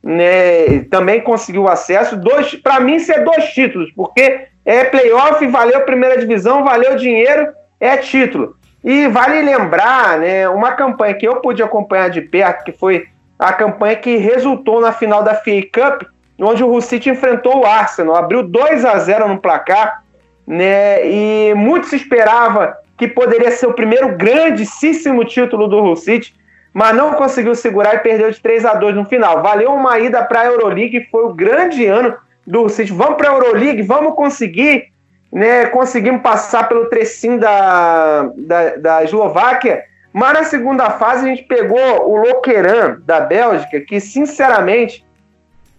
né, 0.03 0.81
também 0.91 1.21
conseguiu 1.21 1.69
acesso. 1.69 2.17
Dois, 2.17 2.55
para 2.57 2.81
mim, 2.81 2.97
isso 2.97 3.13
é 3.13 3.21
dois 3.21 3.45
títulos, 3.53 3.91
porque 3.93 4.49
é 4.65 4.85
playoff, 4.85 5.47
valeu 5.47 5.83
primeira 5.83 6.19
divisão, 6.19 6.65
valeu 6.65 6.97
dinheiro, 6.97 7.53
é 7.79 7.97
título. 7.97 8.57
E 8.83 9.07
vale 9.07 9.41
lembrar, 9.43 10.19
né, 10.19 10.49
uma 10.49 10.73
campanha 10.73 11.15
que 11.15 11.27
eu 11.27 11.37
pude 11.37 11.63
acompanhar 11.63 12.11
de 12.11 12.21
perto, 12.21 12.65
que 12.65 12.73
foi 12.73 13.07
a 13.39 13.53
campanha 13.53 13.97
que 13.97 14.17
resultou 14.17 14.81
na 14.81 14.93
final 14.93 15.23
da 15.23 15.35
FA 15.35 15.63
Cup, 15.73 16.03
onde 16.43 16.62
o 16.62 16.68
Hull 16.68 16.80
City 16.80 17.11
enfrentou 17.11 17.61
o 17.61 17.66
Arsenal, 17.66 18.16
abriu 18.16 18.43
2 18.43 18.84
a 18.84 18.99
0 18.99 19.28
no 19.28 19.38
placar, 19.38 20.03
né, 20.47 21.07
e 21.07 21.55
muito 21.55 21.86
se 21.86 21.97
esperava 21.97 22.76
que 22.99 23.09
poderia 23.09 23.51
ser 23.51 23.66
o 23.66 23.74
primeiro 23.74 24.16
grandíssimo 24.16 25.24
título 25.24 25.68
do 25.68 25.78
Hull 25.78 25.97
mas 26.72 26.97
não 26.97 27.14
conseguiu 27.14 27.55
segurar 27.55 27.97
e 27.97 27.99
perdeu 27.99 28.30
de 28.30 28.40
3 28.40 28.64
a 28.64 28.74
2 28.74 28.95
no 28.95 29.05
final. 29.05 29.43
Valeu 29.43 29.72
uma 29.72 29.99
ida 29.99 30.22
para 30.22 30.40
a 30.40 30.47
Euroleague, 30.47 31.09
foi 31.11 31.24
o 31.24 31.34
grande 31.34 31.84
ano 31.84 32.16
do 32.47 32.68
City. 32.68 32.93
Vamos 32.93 33.16
para 33.16 33.30
a 33.30 33.34
Euroleague, 33.34 33.82
vamos 33.82 34.14
conseguir, 34.14 34.86
né? 35.30 35.66
Conseguimos 35.66 36.22
passar 36.22 36.68
pelo 36.68 36.86
trecinho 36.86 37.38
da, 37.38 38.30
da, 38.36 38.76
da 38.76 39.05
Eslováquia, 39.05 39.84
mas 40.12 40.32
na 40.32 40.45
segunda 40.45 40.90
fase 40.90 41.26
a 41.26 41.28
gente 41.28 41.43
pegou 41.45 42.09
o 42.09 42.16
Loqueran 42.16 42.99
da 43.05 43.20
Bélgica, 43.20 43.80
que 43.80 44.01
sinceramente 44.01 45.05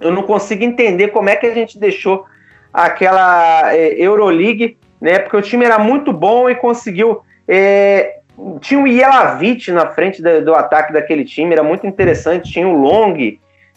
eu 0.04 0.12
não 0.12 0.24
consigo 0.24 0.64
entender 0.64 1.10
como 1.10 1.30
é 1.30 1.36
que 1.36 1.45
a 1.45 1.54
gente 1.54 1.80
deixou 1.80 2.26
aquela 2.74 3.74
é, 3.74 3.93
Euroleague, 3.97 4.78
né? 4.99 5.20
Porque 5.20 5.38
o 5.38 5.41
time 5.41 5.66
era 5.66 5.80
muito 5.80 6.12
bom 6.14 6.49
e 6.49 6.56
conseguiu 6.56 7.22
é, 7.47 8.20
tinha 8.60 8.80
o 8.80 8.88
Yelavich 8.88 9.72
na 9.72 9.88
frente 9.88 10.22
do, 10.22 10.43
do, 10.43 10.56
ataque 10.56 10.91
daquele 10.91 11.24
time, 11.24 11.54
era 11.54 11.64
muito 11.64 11.86
interessante. 11.86 12.51
Tinha 12.51 12.68
o 12.68 12.78
Long, 12.78 13.16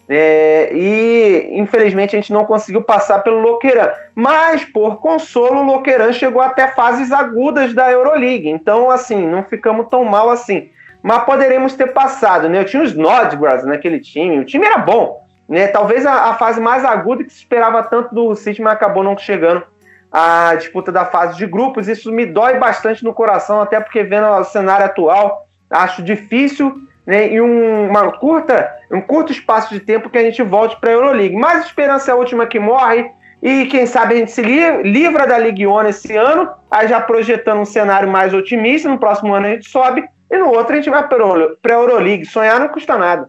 é, 0.09 0.71
e 0.73 1.49
infelizmente 1.59 2.15
a 2.15 2.21
gente 2.21 2.33
não 2.33 2.45
conseguiu 2.45 2.83
passar 2.83 3.21
pelo 3.21 3.41
Loqueran. 3.41 3.91
Mas, 4.15 4.65
por 4.65 4.97
consolo, 4.97 5.61
o 5.61 5.65
Loqueran 5.65 6.13
chegou 6.13 6.41
até 6.41 6.69
fases 6.69 7.13
agudas 7.13 7.75
da 7.75 7.91
Euroleague. 7.91 8.49
Então, 8.49 8.91
assim, 8.91 9.27
não 9.27 9.43
ficamos 9.43 9.89
tão 9.89 10.05
mal 10.05 10.31
assim. 10.31 10.71
Mas 11.03 11.25
poderemos 11.25 11.75
ter 11.75 11.93
passado, 11.93 12.49
né? 12.49 12.61
Eu 12.61 12.65
tinha 12.65 12.83
os 12.83 12.95
Nodgrass 12.95 13.65
naquele 13.65 14.01
time, 14.01 14.39
o 14.39 14.45
time 14.45 14.67
era 14.67 14.79
bom. 14.79 15.26
Né? 15.49 15.69
Talvez 15.69 16.05
a, 16.05 16.31
a 16.31 16.35
fase 16.35 16.61
mais 16.61 16.85
aguda 16.85 17.25
que 17.25 17.33
se 17.33 17.39
esperava 17.39 17.83
tanto 17.83 18.15
do 18.15 18.35
City, 18.35 18.61
mas 18.61 18.75
acabou 18.75 19.03
não 19.03 19.17
chegando 19.17 19.63
a 20.11 20.55
disputa 20.55 20.91
da 20.91 21.05
fase 21.05 21.37
de 21.37 21.47
grupos. 21.47 21.89
Isso 21.89 22.11
me 22.11 22.27
dói 22.27 22.59
bastante 22.59 23.05
no 23.05 23.15
coração, 23.15 23.61
até 23.61 23.81
porque 23.81 24.03
vendo 24.03 24.27
o 24.27 24.45
cenário 24.45 24.87
atual, 24.87 25.47
acho 25.71 26.03
difícil 26.03 26.75
né, 27.07 27.29
em 27.29 27.41
um, 27.41 27.89
uma 27.89 28.13
curta, 28.13 28.71
um 28.91 29.01
curto 29.01 29.31
espaço 29.31 29.73
de 29.73 29.81
tempo 29.81 30.11
que 30.11 30.19
a 30.19 30.23
gente 30.23 30.43
volte 30.43 30.79
para 30.81 30.91
a 30.91 30.95
Euroleague. 30.95 31.37
Mas 31.37 31.63
a 31.63 31.67
esperança 31.67 32.11
é 32.11 32.15
a 32.15 32.17
última 32.17 32.47
que 32.47 32.59
morre. 32.59 33.11
E 33.43 33.67
quem 33.67 33.87
sabe 33.87 34.15
a 34.15 34.17
gente 34.17 34.33
se 34.33 34.43
livra 34.43 35.27
da 35.27 35.39
Ligue 35.39 35.67
1 35.67 35.89
esse 35.89 36.17
ano, 36.17 36.51
aí 36.71 36.89
já 36.89 37.01
projetando 37.01 37.61
um 37.61 37.67
cenário 37.67 38.09
mais 38.09 38.35
otimista. 38.35 38.89
No 38.89 38.99
próximo 38.99 39.35
ano 39.35 39.47
a 39.47 39.51
gente 39.51 39.69
sobe, 39.69 40.05
e 40.31 40.37
no 40.37 40.49
outro 40.49 40.73
a 40.73 40.77
gente 40.77 40.91
vai 40.91 41.07
para 41.07 41.23
a 41.23 41.73
Euroleague. 41.73 42.25
Sonhar 42.25 42.59
não 42.59 42.69
custa 42.69 42.97
nada. 42.97 43.29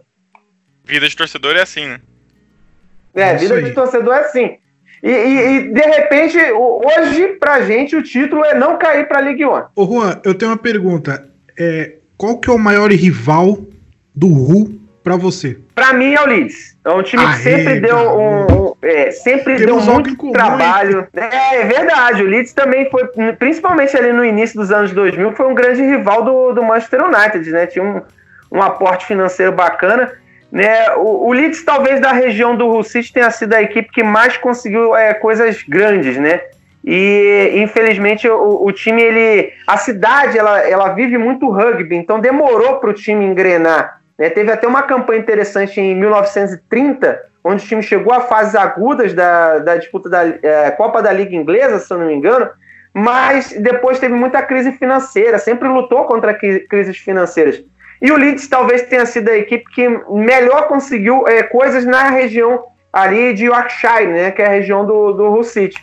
Vida 0.87 1.09
de 1.09 1.15
torcedor 1.17 1.55
é 1.57 1.61
assim, 1.61 1.85
né? 1.85 1.99
É, 3.13 3.21
é 3.31 3.35
vida 3.35 3.61
de 3.61 3.71
torcedor 3.71 4.15
é 4.15 4.19
assim. 4.21 4.57
E, 5.03 5.09
e, 5.09 5.57
e, 5.57 5.61
de 5.69 5.81
repente, 5.81 6.37
hoje, 6.51 7.27
pra 7.39 7.61
gente, 7.61 7.95
o 7.95 8.01
título 8.01 8.43
é 8.45 8.55
não 8.55 8.77
cair 8.77 9.05
pra 9.05 9.19
Ligue 9.19 9.45
1. 9.45 9.63
Ô 9.75 9.85
Juan, 9.85 10.21
eu 10.23 10.33
tenho 10.33 10.51
uma 10.51 10.57
pergunta. 10.57 11.29
É, 11.59 11.95
qual 12.15 12.39
que 12.39 12.49
é 12.49 12.53
o 12.53 12.57
maior 12.57 12.89
rival 12.91 13.59
do 14.15 14.27
Ru 14.27 14.79
pra 15.03 15.17
você? 15.17 15.59
Pra 15.75 15.91
mim 15.93 16.13
é 16.13 16.21
o 16.21 16.25
Leeds. 16.25 16.77
É 16.85 16.89
um 16.89 17.03
time 17.03 17.25
que 17.27 17.39
sempre 17.39 17.79
deu 17.81 17.97
um, 17.97 18.45
um 18.45 18.73
é, 18.81 19.11
sempre 19.11 19.57
deu 19.57 19.81
muito 19.81 20.31
trabalho. 20.31 21.05
É, 21.13 21.57
é, 21.57 21.65
verdade. 21.65 22.23
O 22.23 22.27
Leeds 22.27 22.53
também 22.53 22.89
foi, 22.89 23.05
principalmente 23.37 23.95
ali 23.97 24.13
no 24.13 24.23
início 24.23 24.57
dos 24.57 24.71
anos 24.71 24.93
2000, 24.93 25.33
foi 25.33 25.47
um 25.47 25.53
grande 25.53 25.81
rival 25.81 26.23
do, 26.23 26.53
do 26.53 26.63
Manchester 26.63 27.03
United, 27.03 27.51
né? 27.51 27.67
Tinha 27.67 27.83
um, 27.83 28.01
um 28.51 28.61
aporte 28.61 29.05
financeiro 29.05 29.51
bacana. 29.51 30.13
Né, 30.51 30.91
o, 30.95 31.27
o 31.27 31.33
Leeds, 31.33 31.63
talvez 31.63 31.99
da 31.99 32.11
região 32.11 32.55
do 32.55 32.81
City, 32.81 33.11
tenha 33.11 33.29
sido 33.29 33.53
a 33.53 33.61
equipe 33.61 33.91
que 33.91 34.03
mais 34.03 34.37
conseguiu 34.37 34.95
é, 34.95 35.13
coisas 35.13 35.61
grandes, 35.63 36.17
né? 36.17 36.41
E 36.89 37.51
infelizmente 37.55 38.29
o, 38.29 38.65
o, 38.65 38.71
time, 38.71 39.01
ele, 39.01 39.51
a 39.67 39.75
cidade, 39.75 40.37
ela, 40.37 40.59
ela 40.59 40.93
vive 40.93 41.17
muito 41.17 41.49
rugby, 41.49 41.97
então 41.97 42.17
demorou 42.17 42.77
para 42.77 42.91
o 42.91 42.93
time 42.93 43.25
engrenar. 43.25 43.99
Né? 44.17 44.29
Teve 44.29 44.51
até 44.51 44.65
uma 44.65 44.83
campanha 44.83 45.19
interessante 45.19 45.81
em 45.81 45.93
1930, 45.93 47.21
onde 47.43 47.63
o 47.63 47.67
time 47.67 47.83
chegou 47.83 48.13
a 48.13 48.21
fases 48.21 48.55
agudas 48.55 49.13
da, 49.13 49.59
da 49.59 49.75
disputa 49.75 50.09
da 50.09 50.25
é, 50.41 50.71
Copa 50.71 51.01
da 51.01 51.11
Liga 51.11 51.35
Inglesa, 51.35 51.79
se 51.79 51.93
eu 51.93 51.97
não 51.97 52.07
me 52.07 52.13
engano, 52.13 52.49
mas 52.93 53.51
depois 53.51 53.99
teve 53.99 54.13
muita 54.13 54.41
crise 54.41 54.71
financeira, 54.71 55.37
sempre 55.37 55.67
lutou 55.67 56.05
contra 56.05 56.33
crises 56.33 56.97
financeiras. 56.97 57.61
E 58.01 58.11
o 58.11 58.17
Leeds 58.17 58.47
talvez 58.47 58.83
tenha 58.83 59.05
sido 59.05 59.29
a 59.29 59.37
equipe 59.37 59.65
que 59.71 59.87
melhor 60.09 60.67
conseguiu 60.67 61.27
é, 61.27 61.43
coisas 61.43 61.85
na 61.85 62.09
região 62.09 62.63
ali 62.93 63.33
de 63.33 63.45
Yorkshire, 63.45 64.07
né, 64.07 64.31
que 64.31 64.41
é 64.41 64.45
a 64.45 64.51
região 64.51 64.85
do, 64.85 65.13
do 65.13 65.25
Hull 65.25 65.43
City. 65.43 65.77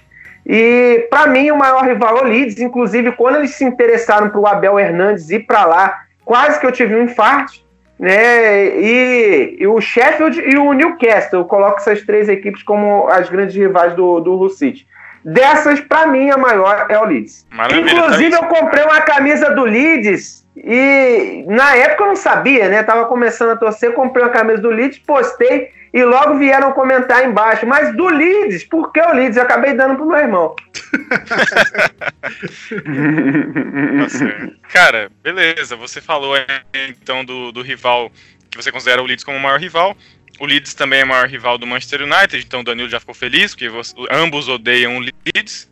E 0.46 1.06
para 1.10 1.26
mim 1.26 1.50
o 1.50 1.56
maior 1.56 1.84
rival 1.84 2.18
é 2.18 2.22
o 2.22 2.24
Leeds, 2.24 2.60
inclusive 2.60 3.12
quando 3.12 3.36
eles 3.36 3.52
se 3.52 3.64
interessaram 3.64 4.28
para 4.28 4.40
o 4.40 4.46
Abel 4.46 4.78
Hernandes 4.78 5.30
ir 5.30 5.40
para 5.40 5.64
lá, 5.64 6.02
quase 6.24 6.60
que 6.60 6.66
eu 6.66 6.72
tive 6.72 6.94
um 6.94 7.04
infarto, 7.04 7.52
né? 7.98 8.66
E, 8.76 9.56
e, 9.60 9.66
o 9.66 9.80
Sheffield 9.80 10.40
e 10.40 10.56
o 10.56 10.72
Newcastle, 10.72 11.40
eu 11.40 11.44
coloco 11.44 11.78
essas 11.78 12.02
três 12.02 12.28
equipes 12.28 12.62
como 12.62 13.08
as 13.08 13.28
grandes 13.28 13.54
rivais 13.54 13.94
do, 13.94 14.20
do 14.20 14.34
Hull 14.34 14.50
City. 14.50 14.86
Dessas, 15.24 15.80
para 15.80 16.06
mim, 16.06 16.30
a 16.30 16.36
maior 16.36 16.86
é 16.90 16.98
o 16.98 17.04
Leeds. 17.04 17.46
Maravilha, 17.50 17.92
Inclusive, 17.92 18.30
tá 18.30 18.36
eu 18.36 18.48
comprei 18.48 18.84
uma 18.84 19.00
camisa 19.00 19.54
do 19.54 19.64
Leeds 19.64 20.43
e 20.57 21.44
na 21.48 21.74
época 21.76 22.05
eu 22.05 22.09
não 22.09 22.16
sabia, 22.16 22.68
né? 22.68 22.82
Tava 22.82 23.07
começando 23.07 23.50
a 23.50 23.57
torcer, 23.57 23.92
comprei 23.92 24.24
uma 24.24 24.30
camisa 24.30 24.62
do 24.62 24.70
Leeds, 24.70 24.98
postei 24.98 25.70
e 25.92 26.02
logo 26.05 26.38
vieram 26.38 26.72
comentar 26.72 27.24
embaixo. 27.24 27.66
Mas 27.66 27.94
do 27.96 28.09
Leeds, 28.09 28.64
por 28.64 28.92
que 28.92 29.00
o 29.00 29.12
Leeds? 29.12 29.36
Eu 29.36 29.42
acabei 29.42 29.74
dando 29.74 29.96
pro 29.96 30.07
meu 30.07 30.18
irmão. 30.18 30.55
Cara, 34.72 35.11
beleza. 35.22 35.74
Você 35.76 36.00
falou 36.00 36.36
então 36.72 37.24
do, 37.24 37.50
do 37.50 37.62
rival 37.62 38.12
que 38.48 38.57
você 38.57 38.70
considera 38.70 39.02
o 39.02 39.07
Leeds 39.07 39.24
como 39.24 39.36
o 39.36 39.40
maior 39.40 39.59
rival. 39.59 39.96
O 40.38 40.46
Leeds 40.46 40.74
também 40.74 41.00
é 41.00 41.05
o 41.05 41.09
maior 41.09 41.28
rival 41.28 41.59
do 41.59 41.66
Manchester 41.66 42.02
United, 42.02 42.44
então 42.44 42.61
o 42.61 42.64
Danilo 42.64 42.88
já 42.88 42.98
ficou 42.98 43.14
feliz, 43.14 43.52
porque 43.52 43.68
você, 43.68 43.94
ambos 44.11 44.48
odeiam 44.48 44.96
o 44.96 45.00
Leeds. 45.00 45.70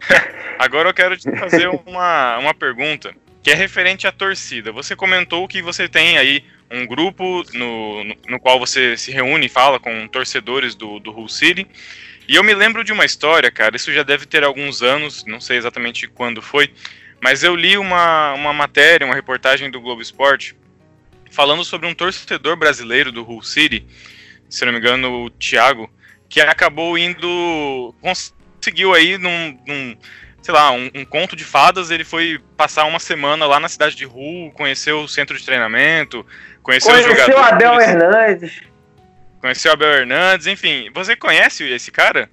Agora 0.58 0.88
eu 0.88 0.94
quero 0.94 1.16
te 1.16 1.30
fazer 1.36 1.68
uma, 1.68 2.38
uma 2.38 2.54
pergunta 2.54 3.14
que 3.48 3.52
é 3.52 3.54
referente 3.54 4.06
à 4.06 4.12
torcida. 4.12 4.70
Você 4.72 4.94
comentou 4.94 5.48
que 5.48 5.62
você 5.62 5.88
tem 5.88 6.18
aí 6.18 6.44
um 6.70 6.86
grupo 6.86 7.42
no, 7.54 8.04
no, 8.04 8.14
no 8.28 8.38
qual 8.38 8.58
você 8.58 8.94
se 8.94 9.10
reúne 9.10 9.46
e 9.46 9.48
fala 9.48 9.80
com 9.80 10.06
torcedores 10.06 10.74
do, 10.74 11.00
do 11.00 11.10
Hull 11.10 11.30
City. 11.30 11.66
E 12.28 12.36
eu 12.36 12.44
me 12.44 12.52
lembro 12.52 12.84
de 12.84 12.92
uma 12.92 13.06
história, 13.06 13.50
cara, 13.50 13.74
isso 13.74 13.90
já 13.90 14.02
deve 14.02 14.26
ter 14.26 14.44
alguns 14.44 14.82
anos, 14.82 15.24
não 15.24 15.40
sei 15.40 15.56
exatamente 15.56 16.06
quando 16.06 16.42
foi, 16.42 16.70
mas 17.22 17.42
eu 17.42 17.56
li 17.56 17.78
uma, 17.78 18.34
uma 18.34 18.52
matéria, 18.52 19.06
uma 19.06 19.14
reportagem 19.14 19.70
do 19.70 19.80
Globo 19.80 20.02
Esporte, 20.02 20.54
falando 21.30 21.64
sobre 21.64 21.88
um 21.88 21.94
torcedor 21.94 22.54
brasileiro 22.54 23.10
do 23.10 23.26
Hull 23.26 23.42
City, 23.42 23.82
se 24.46 24.62
não 24.66 24.74
me 24.74 24.78
engano, 24.78 25.24
o 25.24 25.30
Thiago, 25.30 25.90
que 26.28 26.38
acabou 26.38 26.98
indo. 26.98 27.94
conseguiu 28.02 28.92
aí 28.92 29.16
num, 29.16 29.58
num 29.66 29.96
sei 30.48 30.54
lá, 30.54 30.72
um, 30.72 30.90
um, 30.94 31.04
conto 31.04 31.36
de 31.36 31.44
fadas, 31.44 31.90
ele 31.90 32.04
foi 32.04 32.40
passar 32.56 32.86
uma 32.86 32.98
semana 32.98 33.44
lá 33.44 33.60
na 33.60 33.68
cidade 33.68 33.94
de 33.94 34.06
Hull, 34.06 34.50
conheceu 34.52 35.00
o 35.00 35.08
centro 35.08 35.36
de 35.36 35.44
treinamento, 35.44 36.24
conheceu, 36.62 36.90
conheceu 36.90 37.12
os 37.12 37.18
jogadores. 37.18 37.44
Conheceu 37.44 37.68
Abel 37.68 37.80
Hernandes. 37.82 38.62
Conheceu 39.42 39.72
Abel 39.72 39.92
Hernandes, 39.92 40.46
enfim. 40.46 40.90
Você 40.94 41.14
conhece 41.14 41.70
esse 41.70 41.90
cara? 41.90 42.30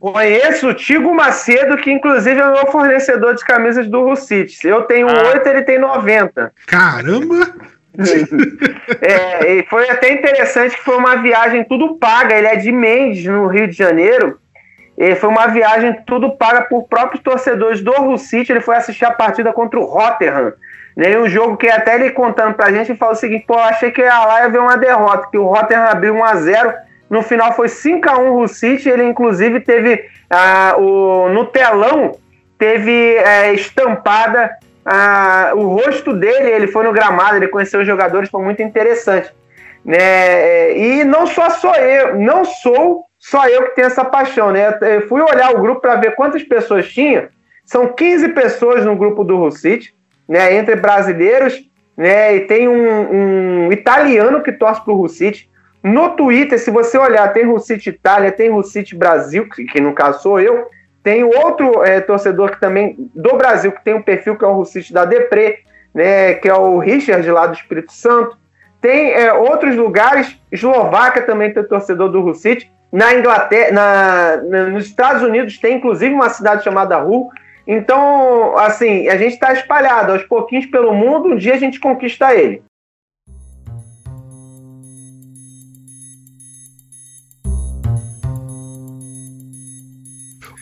Conheço 0.00 0.68
o 0.68 0.74
Tigo 0.74 1.14
Macedo, 1.14 1.76
que 1.76 1.92
inclusive 1.92 2.40
é 2.40 2.46
o 2.46 2.52
meu 2.54 2.66
fornecedor 2.72 3.34
de 3.34 3.44
camisas 3.44 3.88
do 3.88 4.02
Rucit. 4.02 4.66
Eu 4.66 4.84
tenho 4.84 5.06
ah. 5.06 5.32
8, 5.34 5.46
ele 5.46 5.62
tem 5.64 5.78
90. 5.78 6.50
Caramba! 6.66 7.54
é, 9.02 9.52
e 9.52 9.66
foi 9.66 9.90
até 9.90 10.14
interessante 10.14 10.76
que 10.76 10.82
foi 10.82 10.96
uma 10.96 11.16
viagem 11.16 11.62
tudo 11.64 11.96
paga. 11.96 12.34
Ele 12.34 12.46
é 12.46 12.56
de 12.56 12.72
Mendes, 12.72 13.26
no 13.26 13.48
Rio 13.48 13.68
de 13.68 13.76
Janeiro. 13.76 14.40
E 14.96 15.14
foi 15.16 15.28
uma 15.28 15.48
viagem 15.48 15.92
tudo 16.06 16.36
paga 16.36 16.62
por 16.62 16.84
próprios 16.84 17.22
torcedores 17.22 17.82
do 17.82 17.92
Hull 17.92 18.16
City. 18.16 18.52
Ele 18.52 18.60
foi 18.60 18.76
assistir 18.76 19.04
a 19.04 19.10
partida 19.10 19.52
contra 19.52 19.78
o 19.78 19.84
Rotterdam. 19.84 20.52
Né? 20.96 21.18
Um 21.18 21.28
jogo 21.28 21.56
que 21.56 21.68
até 21.68 21.96
ele 21.96 22.10
contando 22.10 22.54
pra 22.54 22.70
gente, 22.70 22.92
ele 22.92 22.98
falou 22.98 23.14
o 23.14 23.18
seguinte: 23.18 23.44
pô, 23.46 23.58
achei 23.58 23.90
que 23.90 24.00
ia 24.00 24.24
lá 24.24 24.42
ia 24.42 24.48
ver 24.48 24.60
uma 24.60 24.76
derrota, 24.76 25.28
que 25.30 25.38
o 25.38 25.46
Rotterdam 25.46 25.88
abriu 25.88 26.14
1x0. 26.14 26.74
No 27.10 27.22
final 27.22 27.52
foi 27.54 27.66
5x1 27.68 28.30
Hull 28.30 28.48
City. 28.48 28.88
Ele, 28.88 29.04
inclusive, 29.04 29.60
teve 29.60 30.08
ah, 30.30 30.76
o, 30.78 31.28
no 31.28 31.46
telão, 31.46 32.16
teve 32.56 33.16
é, 33.16 33.52
estampada 33.52 34.50
ah, 34.84 35.52
o 35.56 35.66
rosto 35.66 36.12
dele. 36.12 36.50
Ele 36.50 36.68
foi 36.68 36.84
no 36.84 36.92
gramado, 36.92 37.36
ele 37.36 37.48
conheceu 37.48 37.80
os 37.80 37.86
jogadores, 37.86 38.30
foi 38.30 38.42
muito 38.42 38.62
interessante. 38.62 39.32
Né? 39.84 40.78
E 40.78 41.04
não 41.04 41.26
só 41.26 41.50
sou 41.50 41.74
eu, 41.74 42.16
não 42.16 42.44
sou 42.44 43.04
só 43.26 43.48
eu 43.48 43.62
que 43.62 43.74
tenho 43.74 43.86
essa 43.86 44.04
paixão, 44.04 44.52
né? 44.52 44.78
Eu 44.82 45.08
fui 45.08 45.22
olhar 45.22 45.50
o 45.54 45.60
grupo 45.62 45.80
para 45.80 45.96
ver 45.96 46.14
quantas 46.14 46.42
pessoas 46.42 46.92
tinha. 46.92 47.30
São 47.64 47.90
15 47.90 48.28
pessoas 48.28 48.84
no 48.84 48.94
grupo 48.94 49.24
do 49.24 49.38
Rucite, 49.38 49.94
né? 50.28 50.54
Entre 50.54 50.76
brasileiros, 50.76 51.66
né? 51.96 52.36
E 52.36 52.40
tem 52.40 52.68
um, 52.68 53.68
um 53.68 53.72
italiano 53.72 54.42
que 54.42 54.52
torce 54.52 54.84
para 54.84 54.92
o 54.92 54.96
Rucite. 54.98 55.48
No 55.82 56.10
Twitter, 56.10 56.58
se 56.58 56.70
você 56.70 56.98
olhar, 56.98 57.32
tem 57.32 57.46
Rucite 57.46 57.88
Itália, 57.88 58.30
tem 58.30 58.50
Rucite 58.50 58.94
Brasil, 58.94 59.48
que, 59.48 59.64
que 59.64 59.80
no 59.80 59.94
caso 59.94 60.20
sou 60.20 60.38
eu. 60.38 60.66
Tem 61.02 61.24
outro 61.24 61.82
é, 61.82 62.02
torcedor 62.02 62.50
que 62.50 62.60
também 62.60 62.94
do 63.14 63.38
Brasil 63.38 63.72
que 63.72 63.82
tem 63.82 63.94
um 63.94 64.02
perfil 64.02 64.36
que 64.36 64.44
é 64.44 64.48
o 64.48 64.52
Rucite 64.52 64.92
da 64.92 65.06
Depre, 65.06 65.60
né? 65.94 66.34
Que 66.34 66.50
é 66.50 66.54
o 66.54 66.76
Richard 66.76 67.26
lá 67.30 67.46
do 67.46 67.54
Espírito 67.54 67.90
Santo. 67.90 68.36
Tem 68.82 69.12
é, 69.12 69.32
outros 69.32 69.74
lugares, 69.74 70.38
Eslováquia 70.52 71.22
também 71.22 71.54
tem 71.54 71.64
torcedor 71.64 72.10
do 72.10 72.20
Rucite. 72.20 72.73
Na 72.94 73.12
Inglaterra, 73.12 73.72
na, 73.72 74.66
nos 74.70 74.86
Estados 74.86 75.20
Unidos 75.20 75.58
tem 75.58 75.78
inclusive 75.78 76.14
uma 76.14 76.30
cidade 76.30 76.62
chamada 76.62 77.02
Hull. 77.02 77.28
Então, 77.66 78.56
assim, 78.56 79.08
a 79.08 79.16
gente 79.16 79.32
está 79.32 79.52
espalhado 79.52 80.12
aos 80.12 80.22
pouquinhos 80.22 80.66
pelo 80.66 80.94
mundo, 80.94 81.30
um 81.30 81.36
dia 81.36 81.54
a 81.54 81.58
gente 81.58 81.80
conquista 81.80 82.32
ele. 82.32 82.62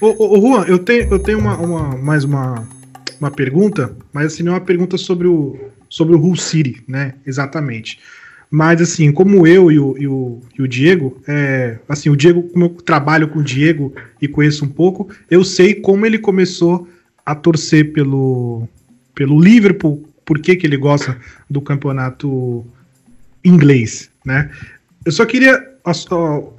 Ô, 0.01 0.07
ô, 0.07 0.39
ô 0.39 0.41
Juan, 0.41 0.64
eu 0.66 0.78
tenho, 0.78 1.12
eu 1.12 1.18
tenho 1.18 1.39
uma, 1.39 1.59
uma, 1.59 1.99
mais 1.99 2.24
uma, 2.24 2.66
uma 3.20 3.30
pergunta, 3.30 3.95
mas 4.11 4.33
assim, 4.33 4.43
não 4.43 4.53
é 4.53 4.55
uma 4.55 4.64
pergunta 4.64 4.97
sobre 4.97 5.28
o, 5.28 5.70
sobre 5.87 6.14
o 6.14 6.18
Hull 6.18 6.37
City, 6.37 6.83
né? 6.89 7.12
Exatamente. 7.26 8.01
Mas, 8.55 8.82
assim, 8.82 9.11
como 9.11 9.46
eu 9.46 9.72
e 9.72 9.78
o, 9.78 9.96
e 9.96 10.07
o, 10.07 10.38
e 10.59 10.61
o 10.61 10.68
Diego, 10.68 11.18
é, 11.26 11.78
assim, 11.88 12.11
o 12.11 12.16
Diego, 12.16 12.42
como 12.50 12.66
eu 12.66 12.68
trabalho 12.68 13.26
com 13.26 13.38
o 13.38 13.42
Diego 13.42 13.94
e 14.20 14.28
conheço 14.28 14.66
um 14.66 14.68
pouco, 14.68 15.09
eu 15.30 15.42
sei 15.42 15.74
como 15.74 16.05
ele 16.05 16.18
começou 16.18 16.86
a 17.24 17.34
torcer 17.34 17.94
pelo, 17.94 18.68
pelo 19.14 19.40
Liverpool, 19.40 20.07
por 20.22 20.38
que, 20.38 20.59
ele 20.64 20.76
gosta 20.76 21.16
do 21.48 21.62
campeonato 21.62 22.62
inglês, 23.42 24.11
né? 24.22 24.50
Eu 25.03 25.12
só 25.12 25.24
queria 25.24 25.57
a, 25.82 25.92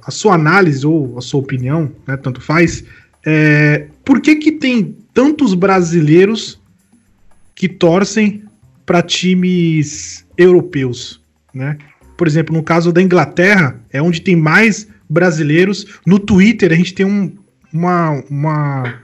a, 0.04 0.10
sua 0.10 0.34
análise 0.34 0.84
ou 0.84 1.16
a 1.16 1.20
sua 1.20 1.38
opinião, 1.38 1.92
né, 2.08 2.16
tanto 2.16 2.40
faz, 2.40 2.82
é, 3.24 3.86
por 4.04 4.20
que 4.20 4.34
que 4.34 4.50
tem 4.50 4.96
tantos 5.14 5.54
brasileiros 5.54 6.60
que 7.54 7.68
torcem 7.68 8.42
para 8.84 9.00
times 9.00 10.26
europeus? 10.36 11.22
Né? 11.54 11.78
Por 12.16 12.26
exemplo, 12.26 12.54
no 12.54 12.62
caso 12.62 12.92
da 12.92 13.02
Inglaterra, 13.02 13.80
é 13.92 14.00
onde 14.00 14.20
tem 14.20 14.36
mais 14.36 14.88
brasileiros. 15.08 15.86
No 16.06 16.18
Twitter, 16.18 16.72
a 16.72 16.76
gente 16.76 16.94
tem 16.94 17.06
um, 17.06 17.32
uma, 17.72 18.22
uma 18.30 18.94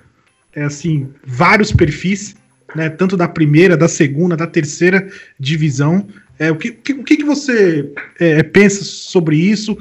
é 0.55 0.65
assim, 0.65 1.09
vários 1.25 1.73
perfis, 1.73 2.37
né? 2.75 2.89
Tanto 2.89 3.17
da 3.17 3.29
primeira, 3.29 3.77
da 3.77 3.89
segunda, 3.89 4.37
da 4.37 4.47
terceira 4.47 5.09
divisão. 5.39 6.07
É, 6.39 6.51
o 6.51 6.57
que, 6.57 6.71
o 6.71 7.05
que, 7.05 7.19
que 7.19 7.25
você 7.25 7.93
é, 8.19 8.43
pensa 8.43 8.85
sobre 8.85 9.37
isso? 9.37 9.77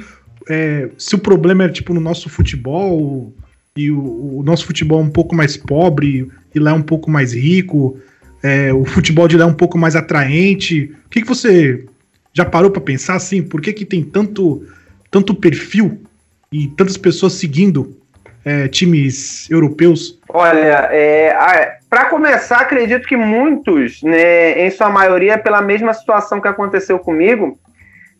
É, 0.50 0.90
se 0.98 1.16
o 1.16 1.20
problema 1.20 1.66
é 1.66 1.70
tipo 1.70 1.94
no 1.94 2.02
nosso 2.02 2.28
futebol 2.30 3.34
e 3.78 3.92
o, 3.92 4.40
o, 4.40 4.44
nosso 4.44 4.66
futebol 4.66 5.00
é 5.00 5.04
um 5.04 5.10
pouco 5.10 5.36
mais 5.36 5.56
pobre 5.56 6.28
e 6.54 6.60
lá 6.60 6.72
é 6.72 6.74
um 6.74 6.82
pouco 6.82 7.10
mais 7.10 7.34
rico, 7.34 8.00
é, 8.42 8.74
o 8.74 8.84
futebol 8.84 9.28
de 9.28 9.38
lá 9.38 9.46
é 9.46 9.48
um 9.48 9.54
pouco 9.54 9.78
mais 9.78 9.96
atraente. 9.96 10.92
O 11.06 11.10
que, 11.10 11.22
que 11.22 11.28
você 11.28 11.86
já 12.34 12.46
parou 12.46 12.72
para 12.72 12.82
pensar 12.82 13.16
assim? 13.16 13.42
Por 13.42 13.62
que, 13.62 13.74
que 13.74 13.86
tem 13.86 14.04
tanto, 14.04 14.66
tanto 15.10 15.34
perfil 15.34 16.02
e 16.52 16.68
tantas 16.68 16.98
pessoas 16.98 17.34
seguindo 17.34 17.96
é, 18.46 18.68
times 18.68 19.50
europeus? 19.50 20.20
Olha, 20.30 20.90
é, 20.92 21.78
para 21.90 22.06
começar, 22.06 22.60
acredito 22.62 23.08
que 23.08 23.18
muitos, 23.18 24.02
né, 24.04 24.66
em 24.66 24.70
sua 24.72 24.90
maioria, 24.90 25.38
pela 25.38 25.62
mesma 25.62 25.94
situação 25.94 26.40
que 26.40 26.48
aconteceu 26.48 27.00
comigo, 27.00 27.60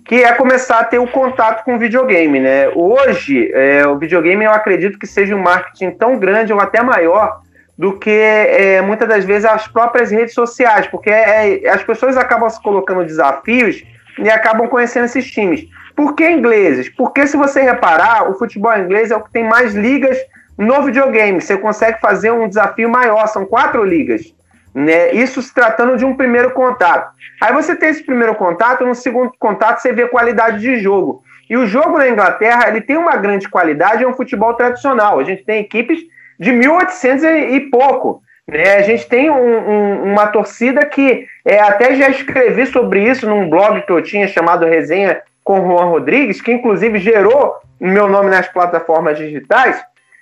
que 0.06 0.24
é 0.24 0.34
começar 0.34 0.80
a 0.80 0.84
ter 0.84 0.98
o 0.98 1.08
contato 1.08 1.64
com 1.64 1.76
o 1.76 1.80
videogame, 1.80 2.40
né? 2.40 2.70
Hoje, 2.70 3.52
é, 3.54 3.86
o 3.86 3.98
videogame 3.98 4.44
eu 4.44 4.52
acredito 4.52 4.98
que 4.98 5.06
seja 5.06 5.36
um 5.36 5.42
marketing 5.42 5.92
tão 5.92 6.18
grande 6.18 6.52
ou 6.52 6.60
até 6.60 6.82
maior 6.82 7.42
do 7.78 7.94
que 7.94 8.10
é, 8.10 8.82
muitas 8.82 9.08
das 9.08 9.24
vezes 9.24 9.46
as 9.46 9.68
próprias 9.68 10.10
redes 10.10 10.34
sociais, 10.34 10.88
porque 10.88 11.12
é, 11.12 11.70
as 11.70 11.84
pessoas 11.84 12.18
acabam 12.18 12.50
se 12.50 12.62
colocando 12.62 13.06
desafios 13.06 13.84
e 14.24 14.30
acabam 14.30 14.68
conhecendo 14.68 15.06
esses 15.06 15.30
times. 15.30 15.68
Por 15.96 16.16
que 16.16 16.30
ingleses? 16.30 16.90
Porque 16.90 17.28
se 17.28 17.36
você 17.36 17.62
reparar, 17.62 18.30
o 18.30 18.38
futebol 18.38 18.78
inglês 18.78 19.12
é 19.12 19.16
o 19.16 19.22
que 19.24 19.32
tem 19.32 19.44
mais 19.44 19.74
ligas 19.74 20.18
no 20.58 20.82
videogame. 20.84 21.42
Você 21.42 21.58
consegue 21.58 22.00
fazer 22.00 22.32
um 22.32 22.48
desafio 22.48 22.90
maior, 22.90 23.28
são 23.28 23.46
quatro 23.46 23.84
ligas. 23.84 24.34
Né? 24.74 25.12
Isso 25.14 25.42
se 25.42 25.54
tratando 25.54 25.98
de 25.98 26.06
um 26.06 26.16
primeiro 26.16 26.52
contato. 26.52 27.14
Aí 27.42 27.54
você 27.54 27.76
tem 27.76 27.90
esse 27.90 28.04
primeiro 28.04 28.36
contato, 28.36 28.86
no 28.86 28.94
segundo 28.94 29.32
contato 29.40 29.80
você 29.80 29.92
vê 29.92 30.08
qualidade 30.08 30.60
de 30.60 30.80
jogo. 30.80 31.24
E 31.50 31.58
o 31.58 31.66
jogo 31.66 31.98
na 31.98 32.08
Inglaterra 32.08 32.68
ele 32.68 32.82
tem 32.82 32.96
uma 32.96 33.16
grande 33.16 33.50
qualidade, 33.50 34.04
é 34.04 34.08
um 34.08 34.14
futebol 34.14 34.54
tradicional. 34.54 35.20
A 35.20 35.24
gente 35.24 35.44
tem 35.44 35.62
equipes 35.62 36.00
de 36.40 36.52
1800 36.52 37.24
e 37.24 37.60
pouco. 37.72 38.22
Né? 38.50 38.76
A 38.76 38.82
gente 38.82 39.08
tem 39.08 39.30
um, 39.30 39.36
um, 39.36 40.04
uma 40.12 40.28
torcida 40.28 40.86
que 40.86 41.28
é, 41.46 41.60
até 41.60 41.96
já 41.96 42.10
escrevi 42.10 42.66
sobre 42.66 43.04
isso 43.04 43.28
num 43.28 43.50
blog 43.50 43.82
que 43.82 43.92
eu 43.92 44.02
tinha 44.02 44.28
chamado 44.28 44.66
Resenha 44.66 45.22
com 45.44 45.66
Juan 45.66 45.86
Rodrigues, 45.86 46.42
que 46.42 46.52
inclusive 46.52 47.00
gerou 47.00 47.56
meu 47.80 48.08
nome 48.08 48.30
nas 48.30 48.48
plataformas 48.48 49.18
digitais, 49.18 49.82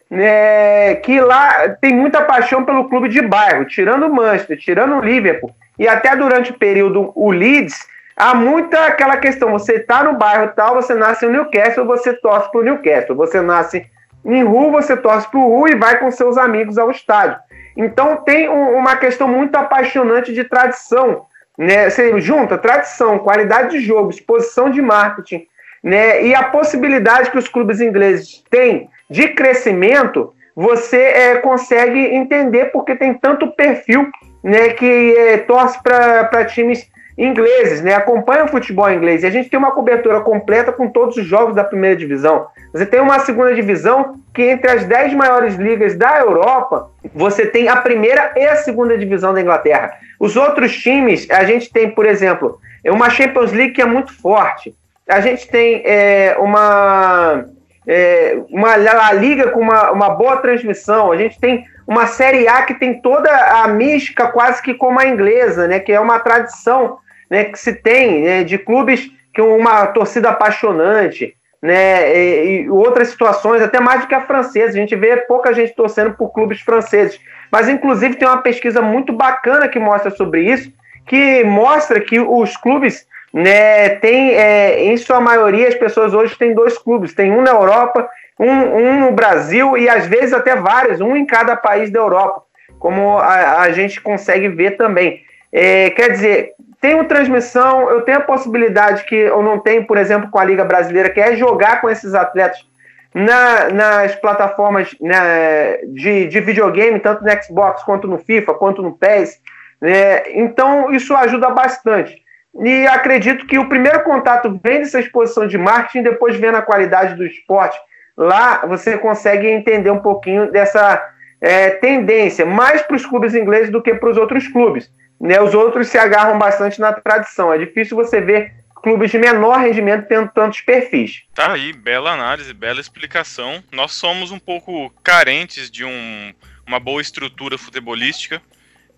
né, 0.10 0.96
que 0.96 1.20
lá 1.20 1.70
tem 1.82 1.94
muita 1.94 2.22
paixão 2.22 2.64
pelo 2.64 2.88
clube 2.88 3.10
de 3.10 3.22
bairro, 3.22 3.66
tirando 3.66 4.06
o 4.06 4.14
Manchester, 4.14 4.58
tirando 4.58 4.96
o 4.96 5.02
Liverpool, 5.02 5.54
e 5.78 5.88
até 5.88 6.16
durante 6.16 6.52
o 6.52 6.58
período 6.58 7.12
o 7.16 7.32
Leeds, 7.32 7.88
há 8.16 8.34
muita 8.34 8.86
aquela 8.86 9.18
questão, 9.18 9.52
você 9.52 9.74
está 9.74 10.04
no 10.04 10.14
bairro 10.14 10.54
tal, 10.56 10.76
você 10.76 10.94
nasce 10.94 11.26
no 11.26 11.32
Newcastle, 11.32 11.86
você 11.86 12.14
torce 12.14 12.50
para 12.52 12.62
o 12.62 12.64
Newcastle, 12.64 13.16
você 13.16 13.42
nasce 13.42 13.86
em 14.24 14.44
Hull, 14.44 14.72
você 14.72 14.96
torce 14.96 15.30
para 15.30 15.40
o 15.40 15.52
Hull 15.52 15.70
e 15.70 15.76
vai 15.76 15.98
com 15.98 16.12
seus 16.12 16.38
amigos 16.38 16.78
ao 16.78 16.92
estádio. 16.92 17.38
Então 17.78 18.18
tem 18.18 18.50
um, 18.50 18.76
uma 18.76 18.98
questão 18.98 19.28
muito 19.28 19.56
apaixonante 19.56 20.34
de 20.34 20.44
tradição. 20.44 21.28
Né? 21.56 21.90
Você 21.90 22.20
junta 22.20 22.58
tradição, 22.58 23.20
qualidade 23.20 23.78
de 23.78 23.86
jogo, 23.86 24.10
exposição 24.10 24.70
de 24.70 24.82
marketing, 24.82 25.46
né? 25.84 26.24
E 26.26 26.36
a 26.36 26.44
possibilidade 26.44 27.32
que 27.32 27.38
os 27.38 27.48
clubes 27.48 27.80
ingleses 27.80 28.44
têm 28.50 28.90
de 29.10 29.30
crescimento, 29.30 30.34
você 30.56 30.98
é, 30.98 31.36
consegue 31.38 32.00
entender 32.00 32.66
porque 32.66 32.96
tem 32.96 33.14
tanto 33.14 33.52
perfil 33.52 34.10
né, 34.44 34.70
que 34.70 35.16
é, 35.16 35.38
torce 35.38 35.82
para 35.82 36.46
times 36.46 36.90
ingleses, 37.18 37.82
né? 37.82 37.95
Acompanha 37.95 38.45
o 38.45 38.47
futebol 38.47 38.91
inglês. 38.91 39.24
E 39.24 39.26
a 39.26 39.32
gente 39.32 39.49
tem 39.49 39.57
uma 39.57 39.72
cobertura 39.72 40.22
completa 40.22 40.72
com 40.72 40.88
todos 40.88 41.18
os 41.18 41.26
jogos 41.26 41.55
da 41.55 41.63
primeira 41.63 41.95
divisão. 41.95 42.47
Você 42.72 42.86
tem 42.86 42.99
uma 42.99 43.20
segunda 43.20 43.55
divisão 43.55 44.20
que 44.34 44.43
entre 44.43 44.70
as 44.70 44.86
dez 44.86 45.13
maiores 45.13 45.55
ligas 45.55 45.95
da 45.95 46.20
Europa, 46.20 46.91
você 47.15 47.47
tem 47.47 47.68
a 47.68 47.78
primeira 47.78 48.34
e 48.36 48.45
a 48.45 48.55
segunda 48.57 48.95
divisão 48.95 49.34
da 49.34 49.41
Inglaterra. 49.41 49.93
Os 50.20 50.36
outros 50.36 50.78
times, 50.78 51.28
a 51.32 51.43
gente 51.43 51.72
tem, 51.72 51.89
por 51.89 52.05
exemplo, 52.05 52.59
uma 52.86 53.09
Champions 53.09 53.51
League 53.51 53.74
que 53.74 53.82
é 53.82 53.86
muito 53.86 54.13
forte. 54.13 54.76
A 55.09 55.20
gente 55.20 55.47
tem 55.49 55.82
é, 55.86 56.36
uma, 56.38 57.45
é, 57.88 58.38
uma 58.49 59.13
Liga 59.13 59.49
com 59.49 59.61
uma, 59.61 59.91
uma 59.91 60.09
boa 60.09 60.38
transmissão. 60.38 61.11
A 61.11 61.18
gente 61.18 61.39
tem 61.39 61.65
uma 61.88 62.05
Série 62.05 62.47
A 62.47 62.63
que 62.63 62.74
tem 62.74 63.01
toda 63.01 63.32
a 63.32 63.68
mística 63.70 64.28
quase 64.28 64.61
que 64.61 64.74
como 64.74 64.99
a 64.99 65.07
inglesa, 65.07 65.68
né? 65.68 65.80
Que 65.80 65.93
é 65.93 65.99
uma 65.99 66.20
tradição 66.20 66.99
né, 67.30 67.46
que 67.46 67.60
se 67.60 67.74
tem 67.74 68.24
né, 68.24 68.44
de 68.44 68.58
clubes 68.58 69.12
que 69.34 69.42
uma 69.42 69.86
torcida 69.88 70.30
apaixonante, 70.30 71.36
né, 71.62 72.16
e, 72.16 72.62
e, 72.64 72.70
outras 72.70 73.10
situações, 73.10 73.62
até 73.62 73.80
mais 73.80 74.02
do 74.02 74.08
que 74.08 74.16
a 74.16 74.26
francesa. 74.26 74.70
A 74.70 74.80
gente 74.80 74.96
vê 74.96 75.18
pouca 75.18 75.54
gente 75.54 75.76
torcendo 75.76 76.14
por 76.14 76.30
clubes 76.30 76.62
franceses. 76.62 77.20
Mas, 77.52 77.70
inclusive, 77.70 78.16
tem 78.16 78.28
uma 78.28 78.42
pesquisa 78.42 78.82
muito 78.82 79.14
bacana 79.14 79.68
que 79.68 79.80
mostra 79.80 80.12
sobre 80.12 80.42
isso, 80.42 80.72
que 81.06 81.44
mostra 81.44 82.00
que 82.00 82.20
os 82.20 82.58
clubes, 82.58 83.08
né, 83.34 83.90
tem, 83.90 84.32
é, 84.32 84.84
em 84.86 84.98
sua 84.98 85.20
maioria, 85.20 85.68
as 85.68 85.76
pessoas 85.76 86.14
hoje 86.14 86.38
têm 86.38 86.54
dois 86.54 86.78
clubes. 86.78 87.14
Tem 87.14 87.32
um 87.32 87.42
na 87.42 87.52
Europa, 87.52 88.10
um, 88.40 88.50
um 88.50 89.00
no 89.02 89.12
Brasil 89.12 89.78
e, 89.78 89.90
às 89.90 90.06
vezes, 90.08 90.34
até 90.34 90.56
vários, 90.56 91.02
um 91.02 91.16
em 91.16 91.26
cada 91.26 91.56
país 91.56 91.90
da 91.90 92.00
Europa, 92.00 92.44
como 92.80 93.18
a, 93.18 93.62
a 93.62 93.72
gente 93.72 94.02
consegue 94.02 94.48
ver 94.50 94.72
também. 94.78 95.27
É, 95.60 95.89
quer 95.89 96.12
dizer, 96.12 96.51
tenho 96.80 97.05
transmissão, 97.05 97.89
eu 97.89 98.01
tenho 98.01 98.20
a 98.20 98.22
possibilidade 98.22 99.03
que 99.05 99.16
eu 99.16 99.41
não 99.41 99.58
tenho, 99.58 99.88
por 99.88 99.97
exemplo, 99.97 100.30
com 100.30 100.38
a 100.38 100.45
Liga 100.45 100.64
Brasileira, 100.64 101.10
que 101.10 101.20
é 101.20 101.36
jogar 101.36 101.82
com 101.82 101.89
esses 101.89 102.14
atletas 102.14 102.64
na, 103.12 103.70
nas 103.70 104.16
plataformas 104.18 104.95
né, 105.01 105.78
de, 105.88 106.28
de 106.28 106.39
videogame, 106.41 106.99
tanto 106.99 107.24
no 107.24 107.43
Xbox 107.43 107.82
quanto 107.82 108.08
no 108.08 108.20
FIFA, 108.20 108.53
quanto 108.53 108.84
no 108.84 108.95
PES. 108.95 109.39
Né? 109.82 110.30
Então, 110.34 110.91
isso 110.91 111.16
ajuda 111.16 111.49
bastante. 111.49 112.22
E 112.64 112.86
acredito 112.86 113.47
que 113.47 113.58
o 113.58 113.68
primeiro 113.68 114.03
contato 114.03 114.60
vem 114.64 114.82
dessa 114.82 114.99
exposição 114.99 115.47
de 115.47 115.58
marketing, 115.58 116.03
depois 116.03 116.38
vendo 116.38 116.58
a 116.58 116.62
qualidade 116.62 117.16
do 117.16 117.26
esporte. 117.26 117.80
Lá 118.16 118.64
você 118.68 118.95
consegue 118.95 119.47
entender 119.47 119.89
um 119.89 120.03
pouquinho 120.03 120.51
dessa 120.51 121.03
é, 121.41 121.72
tendência, 121.72 122.45
mais 122.45 122.84
para 122.84 122.95
os 122.95 123.08
clubes 123.08 123.34
ingleses 123.34 123.72
do 123.72 123.82
que 123.82 123.95
para 123.95 124.10
os 124.10 124.18
outros 124.18 124.47
clubes. 124.47 124.95
Né, 125.20 125.41
os 125.41 125.53
outros 125.53 125.88
se 125.88 125.97
agarram 125.97 126.38
bastante 126.38 126.80
na 126.80 126.93
tradição. 126.93 127.51
É 127.51 127.57
difícil 127.57 127.97
você 127.97 128.22
ver 128.22 128.53
clubes 128.76 129.11
de 129.11 129.18
menor 129.18 129.59
rendimento 129.59 130.07
tendo 130.07 130.30
tantos 130.30 130.61
perfis. 130.61 131.24
Tá 131.34 131.53
aí, 131.53 131.74
bela 131.74 132.11
análise, 132.11 132.53
bela 132.53 132.80
explicação. 132.80 133.63
Nós 133.72 133.93
somos 133.93 134.32
um 134.32 134.39
pouco 134.39 134.91
carentes 135.03 135.70
de 135.70 135.84
um, 135.84 136.34
uma 136.65 136.80
boa 136.80 137.01
estrutura 137.01 137.57
futebolística 137.57 138.41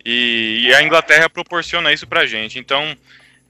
e, 0.04 0.66
e 0.66 0.74
a 0.74 0.82
Inglaterra 0.82 1.28
proporciona 1.28 1.92
isso 1.92 2.06
pra 2.06 2.26
gente. 2.26 2.58
Então, 2.58 2.96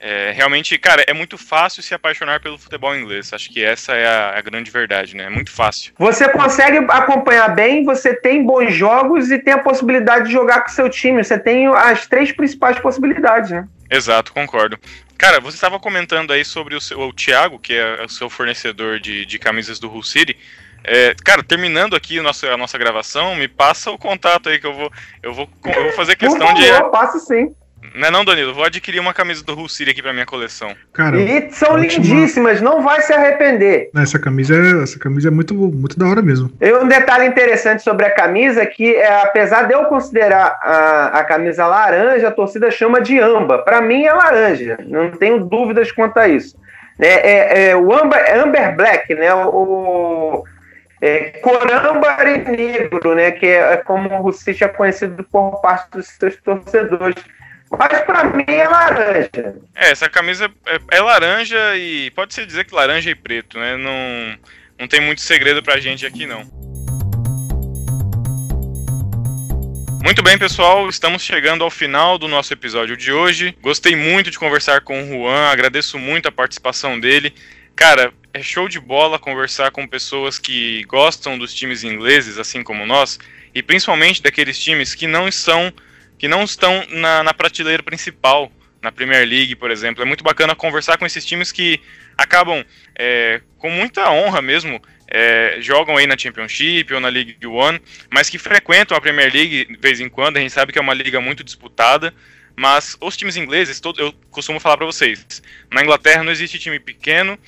é, 0.02 0.32
realmente, 0.32 0.78
cara, 0.78 1.04
é 1.06 1.12
muito 1.12 1.36
fácil 1.36 1.82
se 1.82 1.92
apaixonar 1.92 2.40
pelo 2.40 2.56
futebol 2.56 2.96
inglês. 2.96 3.34
Acho 3.34 3.50
que 3.50 3.62
essa 3.62 3.92
é 3.92 4.06
a, 4.06 4.38
a, 4.38 4.40
grande 4.40 4.70
verdade, 4.70 5.14
né? 5.14 5.24
É 5.24 5.28
muito 5.28 5.50
fácil. 5.50 5.92
Você 5.98 6.26
consegue 6.30 6.78
acompanhar 6.88 7.54
bem, 7.54 7.84
você 7.84 8.14
tem 8.14 8.42
bons 8.42 8.72
jogos 8.74 9.30
e 9.30 9.38
tem 9.38 9.52
a 9.52 9.58
possibilidade 9.58 10.26
de 10.26 10.32
jogar 10.32 10.62
com 10.62 10.70
seu 10.70 10.88
time. 10.88 11.22
Você 11.22 11.38
tem 11.38 11.66
as 11.66 12.06
três 12.06 12.32
principais 12.32 12.78
possibilidades, 12.78 13.50
né? 13.50 13.68
Exato, 13.90 14.32
concordo. 14.32 14.78
Cara, 15.18 15.38
você 15.38 15.56
estava 15.56 15.78
comentando 15.78 16.32
aí 16.32 16.46
sobre 16.46 16.74
o, 16.74 16.80
seu, 16.80 16.98
o 16.98 17.12
Thiago, 17.12 17.58
que 17.58 17.74
é 17.74 18.02
o 18.02 18.08
seu 18.08 18.30
fornecedor 18.30 18.98
de, 18.98 19.26
de 19.26 19.38
camisas 19.38 19.78
do 19.78 19.92
Hull 19.92 20.02
City. 20.02 20.34
É, 20.82 21.14
cara, 21.22 21.42
terminando 21.42 21.94
aqui 21.94 22.18
a 22.18 22.22
nossa, 22.22 22.48
a 22.48 22.56
nossa 22.56 22.78
gravação, 22.78 23.36
me 23.36 23.46
passa 23.46 23.90
o 23.90 23.98
contato 23.98 24.48
aí 24.48 24.58
que 24.58 24.66
eu 24.66 24.72
vou, 24.72 24.90
eu 25.22 25.34
vou, 25.34 25.46
eu 25.66 25.82
vou 25.82 25.92
fazer 25.92 26.16
questão 26.16 26.46
favor, 26.46 26.54
de. 26.54 26.90
Passo 26.90 27.20
sim. 27.20 27.54
Não 27.94 28.08
é 28.08 28.10
não, 28.10 28.24
Danilo? 28.24 28.54
Vou 28.54 28.64
adquirir 28.64 29.00
uma 29.00 29.14
camisa 29.14 29.44
do 29.44 29.54
Hull 29.54 29.68
City 29.68 29.90
aqui 29.90 30.02
pra 30.02 30.12
minha 30.12 30.26
coleção. 30.26 30.74
Cara, 30.92 31.18
e 31.18 31.50
são 31.50 31.74
ótima. 31.74 32.04
lindíssimas, 32.04 32.60
não 32.60 32.82
vai 32.82 33.00
se 33.00 33.12
arrepender. 33.12 33.90
Essa 33.96 34.18
camisa 34.18 34.54
é, 34.54 34.82
essa 34.82 34.98
camisa 34.98 35.28
é 35.28 35.30
muito, 35.30 35.54
muito 35.54 35.98
da 35.98 36.06
hora 36.06 36.22
mesmo. 36.22 36.50
E 36.60 36.72
um 36.72 36.86
detalhe 36.86 37.26
interessante 37.26 37.82
sobre 37.82 38.06
a 38.06 38.10
camisa 38.10 38.62
é 38.62 38.66
que, 38.66 38.94
é, 38.94 39.22
apesar 39.22 39.62
de 39.64 39.74
eu 39.74 39.84
considerar 39.86 40.58
a, 40.62 41.20
a 41.20 41.24
camisa 41.24 41.66
laranja, 41.66 42.28
a 42.28 42.32
torcida 42.32 42.70
chama 42.70 43.00
de 43.00 43.18
amba. 43.18 43.58
Para 43.58 43.80
mim 43.80 44.04
é 44.04 44.12
laranja, 44.12 44.78
não 44.86 45.10
tenho 45.10 45.44
dúvidas 45.44 45.90
quanto 45.90 46.18
a 46.18 46.28
isso. 46.28 46.58
É, 46.98 47.08
é, 47.08 47.70
é 47.70 47.76
o 47.76 47.92
amber, 47.92 48.38
amber 48.38 48.76
black, 48.76 49.14
né? 49.14 49.32
O, 49.34 50.44
é, 51.00 51.30
corâmbar 51.40 52.26
e 52.28 52.38
negro, 52.38 53.14
né? 53.14 53.30
Que 53.30 53.46
é, 53.46 53.72
é 53.72 53.76
como 53.78 54.26
o 54.26 54.32
City 54.32 54.64
é 54.64 54.68
conhecido 54.68 55.24
por 55.24 55.60
parte 55.62 55.90
dos 55.92 56.06
seus 56.06 56.36
torcedores. 56.36 57.16
Mas 57.70 58.02
pra 58.02 58.24
mim 58.24 58.44
é 58.46 58.68
laranja. 58.68 59.56
É, 59.74 59.90
essa 59.90 60.08
camisa 60.08 60.50
é, 60.66 60.96
é 60.96 61.00
laranja 61.00 61.76
e 61.76 62.10
pode 62.10 62.34
ser 62.34 62.44
dizer 62.44 62.64
que 62.64 62.74
laranja 62.74 63.10
e 63.10 63.14
preto, 63.14 63.58
né? 63.58 63.76
Não, 63.76 64.38
não 64.78 64.88
tem 64.88 65.00
muito 65.00 65.20
segredo 65.20 65.62
pra 65.62 65.78
gente 65.78 66.04
aqui 66.04 66.26
não. 66.26 66.44
Muito 70.02 70.22
bem, 70.22 70.36
pessoal, 70.36 70.88
estamos 70.88 71.22
chegando 71.22 71.62
ao 71.62 71.70
final 71.70 72.18
do 72.18 72.26
nosso 72.26 72.52
episódio 72.52 72.96
de 72.96 73.12
hoje. 73.12 73.54
Gostei 73.60 73.94
muito 73.94 74.30
de 74.30 74.38
conversar 74.38 74.80
com 74.80 75.02
o 75.02 75.06
Juan, 75.06 75.50
agradeço 75.50 75.98
muito 75.98 76.26
a 76.26 76.32
participação 76.32 76.98
dele. 76.98 77.32
Cara, 77.76 78.12
é 78.32 78.42
show 78.42 78.68
de 78.68 78.80
bola 78.80 79.18
conversar 79.18 79.70
com 79.70 79.86
pessoas 79.86 80.38
que 80.38 80.84
gostam 80.84 81.38
dos 81.38 81.54
times 81.54 81.84
ingleses, 81.84 82.38
assim 82.38 82.62
como 82.62 82.86
nós, 82.86 83.18
e 83.54 83.62
principalmente 83.62 84.22
daqueles 84.22 84.58
times 84.58 84.94
que 84.94 85.06
não 85.06 85.30
são 85.30 85.72
que 86.20 86.28
não 86.28 86.44
estão 86.44 86.84
na, 86.90 87.22
na 87.22 87.32
prateleira 87.32 87.82
principal, 87.82 88.52
na 88.82 88.92
Premier 88.92 89.26
League, 89.26 89.56
por 89.56 89.70
exemplo. 89.70 90.02
É 90.02 90.04
muito 90.04 90.22
bacana 90.22 90.54
conversar 90.54 90.98
com 90.98 91.06
esses 91.06 91.24
times 91.24 91.50
que 91.50 91.80
acabam, 92.14 92.62
é, 92.94 93.40
com 93.56 93.70
muita 93.70 94.10
honra 94.10 94.42
mesmo, 94.42 94.82
é, 95.08 95.56
jogam 95.62 95.96
aí 95.96 96.06
na 96.06 96.18
Championship 96.18 96.92
ou 96.92 97.00
na 97.00 97.08
League 97.08 97.38
One, 97.46 97.80
mas 98.10 98.28
que 98.28 98.36
frequentam 98.36 98.94
a 98.94 99.00
Premier 99.00 99.32
League 99.32 99.64
de 99.64 99.78
vez 99.78 99.98
em 99.98 100.10
quando. 100.10 100.36
A 100.36 100.40
gente 100.40 100.52
sabe 100.52 100.74
que 100.74 100.78
é 100.78 100.82
uma 100.82 100.92
liga 100.92 101.22
muito 101.22 101.42
disputada, 101.42 102.12
mas 102.54 102.98
os 103.00 103.16
times 103.16 103.38
ingleses, 103.38 103.80
todo, 103.80 103.98
eu 103.98 104.12
costumo 104.30 104.60
falar 104.60 104.76
para 104.76 104.84
vocês, 104.84 105.42
na 105.72 105.82
Inglaterra 105.82 106.22
não 106.22 106.30
existe 106.30 106.58
time 106.58 106.78
pequeno 106.78 107.38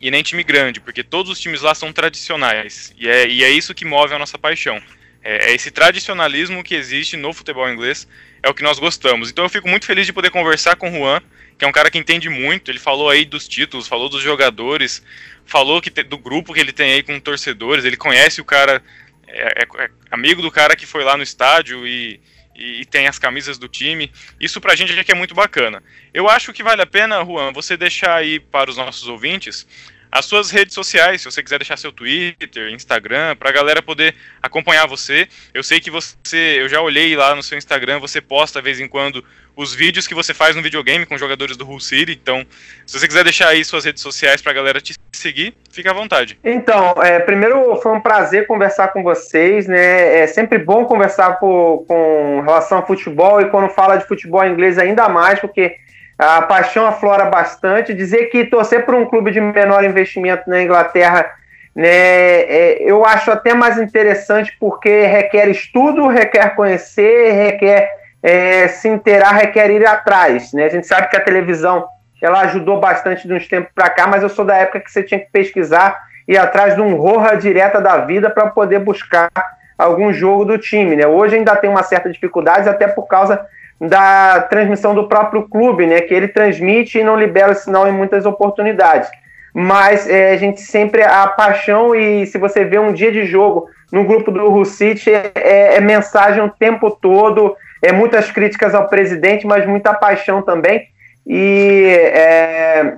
e 0.00 0.10
nem 0.10 0.22
time 0.22 0.42
grande, 0.42 0.80
porque 0.80 1.04
todos 1.04 1.30
os 1.30 1.38
times 1.38 1.60
lá 1.60 1.74
são 1.74 1.92
tradicionais 1.92 2.90
e 2.96 3.06
é, 3.06 3.28
e 3.28 3.44
é 3.44 3.50
isso 3.50 3.74
que 3.74 3.84
move 3.84 4.14
a 4.14 4.18
nossa 4.18 4.38
paixão. 4.38 4.80
É, 5.22 5.50
é, 5.50 5.54
esse 5.54 5.70
tradicionalismo 5.70 6.62
que 6.62 6.74
existe 6.74 7.16
no 7.16 7.32
futebol 7.32 7.68
inglês 7.68 8.06
é 8.42 8.48
o 8.48 8.54
que 8.54 8.62
nós 8.62 8.78
gostamos. 8.78 9.30
Então 9.30 9.44
eu 9.44 9.48
fico 9.48 9.68
muito 9.68 9.86
feliz 9.86 10.06
de 10.06 10.12
poder 10.12 10.30
conversar 10.30 10.76
com 10.76 10.88
o 10.88 10.92
Juan, 10.92 11.20
que 11.58 11.64
é 11.64 11.68
um 11.68 11.72
cara 11.72 11.90
que 11.90 11.98
entende 11.98 12.28
muito. 12.28 12.70
Ele 12.70 12.78
falou 12.78 13.10
aí 13.10 13.24
dos 13.24 13.48
títulos, 13.48 13.88
falou 13.88 14.08
dos 14.08 14.22
jogadores, 14.22 15.02
falou 15.44 15.80
que 15.82 15.90
do 15.90 16.18
grupo 16.18 16.54
que 16.54 16.60
ele 16.60 16.72
tem 16.72 16.92
aí 16.92 17.02
com 17.02 17.18
torcedores. 17.18 17.84
Ele 17.84 17.96
conhece 17.96 18.40
o 18.40 18.44
cara, 18.44 18.82
é, 19.26 19.62
é, 19.62 19.84
é 19.84 19.90
amigo 20.10 20.40
do 20.40 20.50
cara 20.50 20.76
que 20.76 20.86
foi 20.86 21.02
lá 21.02 21.16
no 21.16 21.22
estádio 21.22 21.86
e, 21.86 22.20
e, 22.54 22.82
e, 22.82 22.84
tem 22.84 23.08
as 23.08 23.18
camisas 23.18 23.58
do 23.58 23.68
time. 23.68 24.12
Isso 24.40 24.60
pra 24.60 24.76
gente 24.76 24.94
é 25.10 25.14
muito 25.14 25.34
bacana. 25.34 25.82
Eu 26.14 26.28
acho 26.28 26.52
que 26.52 26.62
vale 26.62 26.82
a 26.82 26.86
pena, 26.86 27.24
Juan, 27.24 27.52
você 27.52 27.76
deixar 27.76 28.14
aí 28.14 28.38
para 28.38 28.70
os 28.70 28.76
nossos 28.76 29.08
ouvintes 29.08 29.66
as 30.10 30.24
suas 30.24 30.50
redes 30.50 30.74
sociais, 30.74 31.22
se 31.22 31.30
você 31.30 31.42
quiser 31.42 31.58
deixar 31.58 31.76
seu 31.76 31.92
Twitter, 31.92 32.72
Instagram, 32.72 33.36
para 33.36 33.50
a 33.50 33.52
galera 33.52 33.82
poder 33.82 34.14
acompanhar 34.42 34.86
você. 34.86 35.28
Eu 35.52 35.62
sei 35.62 35.80
que 35.80 35.90
você, 35.90 36.56
eu 36.58 36.68
já 36.68 36.80
olhei 36.80 37.14
lá 37.16 37.34
no 37.34 37.42
seu 37.42 37.58
Instagram, 37.58 37.98
você 37.98 38.20
posta 38.20 38.60
de 38.60 38.64
vez 38.64 38.80
em 38.80 38.88
quando 38.88 39.24
os 39.58 39.74
vídeos 39.74 40.06
que 40.06 40.14
você 40.14 40.32
faz 40.32 40.54
no 40.54 40.62
videogame 40.62 41.04
com 41.04 41.18
jogadores 41.18 41.56
do 41.56 41.68
Hull 41.68 41.80
City. 41.80 42.12
Então, 42.12 42.46
se 42.86 42.98
você 42.98 43.08
quiser 43.08 43.24
deixar 43.24 43.48
aí 43.48 43.64
suas 43.64 43.84
redes 43.84 44.02
sociais 44.02 44.40
para 44.40 44.52
a 44.52 44.54
galera 44.54 44.80
te 44.80 44.94
seguir, 45.12 45.52
fica 45.72 45.90
à 45.90 45.94
vontade. 45.94 46.38
Então, 46.44 46.94
é, 47.02 47.18
primeiro 47.18 47.76
foi 47.82 47.92
um 47.92 48.00
prazer 48.00 48.46
conversar 48.46 48.88
com 48.88 49.02
vocês, 49.02 49.66
né? 49.66 50.20
É 50.20 50.26
sempre 50.28 50.58
bom 50.58 50.84
conversar 50.84 51.40
por, 51.40 51.84
com 51.88 52.40
relação 52.42 52.78
a 52.78 52.86
futebol 52.86 53.40
e 53.40 53.50
quando 53.50 53.68
fala 53.70 53.96
de 53.96 54.06
futebol 54.06 54.46
inglês 54.46 54.78
ainda 54.78 55.08
mais, 55.08 55.40
porque 55.40 55.76
a 56.18 56.42
paixão 56.42 56.84
aflora 56.86 57.26
bastante. 57.26 57.94
Dizer 57.94 58.26
que 58.26 58.44
torcer 58.44 58.84
por 58.84 58.94
um 58.94 59.06
clube 59.06 59.30
de 59.30 59.40
menor 59.40 59.84
investimento 59.84 60.50
na 60.50 60.60
Inglaterra, 60.60 61.30
né, 61.74 61.88
é, 61.88 62.78
eu 62.80 63.04
acho 63.04 63.30
até 63.30 63.54
mais 63.54 63.78
interessante 63.78 64.56
porque 64.58 65.02
requer 65.02 65.48
estudo, 65.48 66.08
requer 66.08 66.56
conhecer, 66.56 67.30
requer 67.32 67.90
é, 68.20 68.66
se 68.66 68.88
inteirar, 68.88 69.34
requer 69.34 69.70
ir 69.70 69.86
atrás. 69.86 70.52
Né? 70.52 70.64
A 70.64 70.68
gente 70.68 70.86
sabe 70.86 71.08
que 71.08 71.16
a 71.16 71.20
televisão 71.20 71.86
ela 72.20 72.40
ajudou 72.40 72.80
bastante 72.80 73.28
de 73.28 73.32
uns 73.32 73.46
tempos 73.46 73.70
para 73.72 73.88
cá, 73.88 74.08
mas 74.08 74.24
eu 74.24 74.28
sou 74.28 74.44
da 74.44 74.56
época 74.56 74.80
que 74.80 74.90
você 74.90 75.04
tinha 75.04 75.20
que 75.20 75.30
pesquisar 75.30 76.02
e 76.26 76.36
atrás 76.36 76.74
de 76.74 76.80
um 76.80 76.96
roja 76.96 77.36
direta 77.36 77.80
da 77.80 77.98
vida 77.98 78.28
para 78.28 78.50
poder 78.50 78.80
buscar 78.80 79.30
algum 79.78 80.12
jogo 80.12 80.44
do 80.44 80.58
time. 80.58 80.96
Né? 80.96 81.06
Hoje 81.06 81.36
ainda 81.36 81.54
tem 81.54 81.70
uma 81.70 81.84
certa 81.84 82.10
dificuldade, 82.10 82.68
até 82.68 82.88
por 82.88 83.06
causa 83.06 83.46
da 83.80 84.40
transmissão 84.42 84.94
do 84.94 85.08
próprio 85.08 85.48
clube, 85.48 85.86
né? 85.86 86.00
Que 86.00 86.14
ele 86.14 86.28
transmite 86.28 86.98
e 86.98 87.04
não 87.04 87.16
libera 87.16 87.52
o 87.52 87.54
sinal 87.54 87.86
em 87.86 87.92
muitas 87.92 88.26
oportunidades. 88.26 89.08
Mas 89.54 90.08
é, 90.08 90.32
a 90.32 90.36
gente 90.36 90.60
sempre 90.60 91.02
a 91.02 91.26
paixão 91.26 91.94
e 91.94 92.26
se 92.26 92.38
você 92.38 92.64
vê 92.64 92.78
um 92.78 92.92
dia 92.92 93.10
de 93.10 93.24
jogo 93.24 93.68
no 93.90 94.04
grupo 94.04 94.30
do 94.30 94.48
Russite 94.50 95.10
é, 95.10 95.32
é, 95.34 95.76
é 95.76 95.80
mensagem 95.80 96.42
o 96.42 96.50
tempo 96.50 96.90
todo, 96.90 97.56
é 97.82 97.92
muitas 97.92 98.30
críticas 98.30 98.74
ao 98.74 98.88
presidente, 98.88 99.46
mas 99.46 99.66
muita 99.66 99.94
paixão 99.94 100.42
também. 100.42 100.86
E 101.26 101.84
é, 102.12 102.94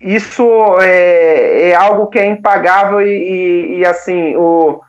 isso 0.00 0.46
é, 0.80 1.70
é, 1.70 1.74
algo 1.74 2.08
que 2.08 2.18
é 2.18 2.26
impagável 2.26 3.00
e, 3.00 3.08
e, 3.08 3.78
e 3.78 3.86
assim 3.86 4.34
o 4.36 4.80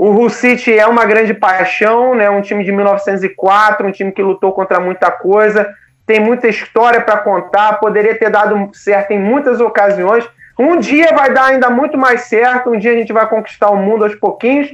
o 0.00 0.12
Hull 0.12 0.30
City 0.30 0.72
é 0.72 0.86
uma 0.86 1.04
grande 1.04 1.34
paixão, 1.34 2.14
né? 2.14 2.30
Um 2.30 2.40
time 2.40 2.64
de 2.64 2.72
1904, 2.72 3.86
um 3.86 3.92
time 3.92 4.10
que 4.10 4.22
lutou 4.22 4.50
contra 4.50 4.80
muita 4.80 5.10
coisa, 5.10 5.74
tem 6.06 6.18
muita 6.18 6.48
história 6.48 7.02
para 7.02 7.18
contar, 7.18 7.74
poderia 7.74 8.18
ter 8.18 8.30
dado 8.30 8.70
certo 8.72 9.10
em 9.10 9.18
muitas 9.18 9.60
ocasiões. 9.60 10.26
Um 10.58 10.78
dia 10.78 11.12
vai 11.14 11.34
dar 11.34 11.48
ainda 11.48 11.68
muito 11.68 11.98
mais 11.98 12.22
certo, 12.22 12.70
um 12.70 12.78
dia 12.78 12.92
a 12.92 12.96
gente 12.96 13.12
vai 13.12 13.28
conquistar 13.28 13.68
o 13.68 13.76
mundo 13.76 14.04
aos 14.04 14.14
pouquinhos. 14.14 14.70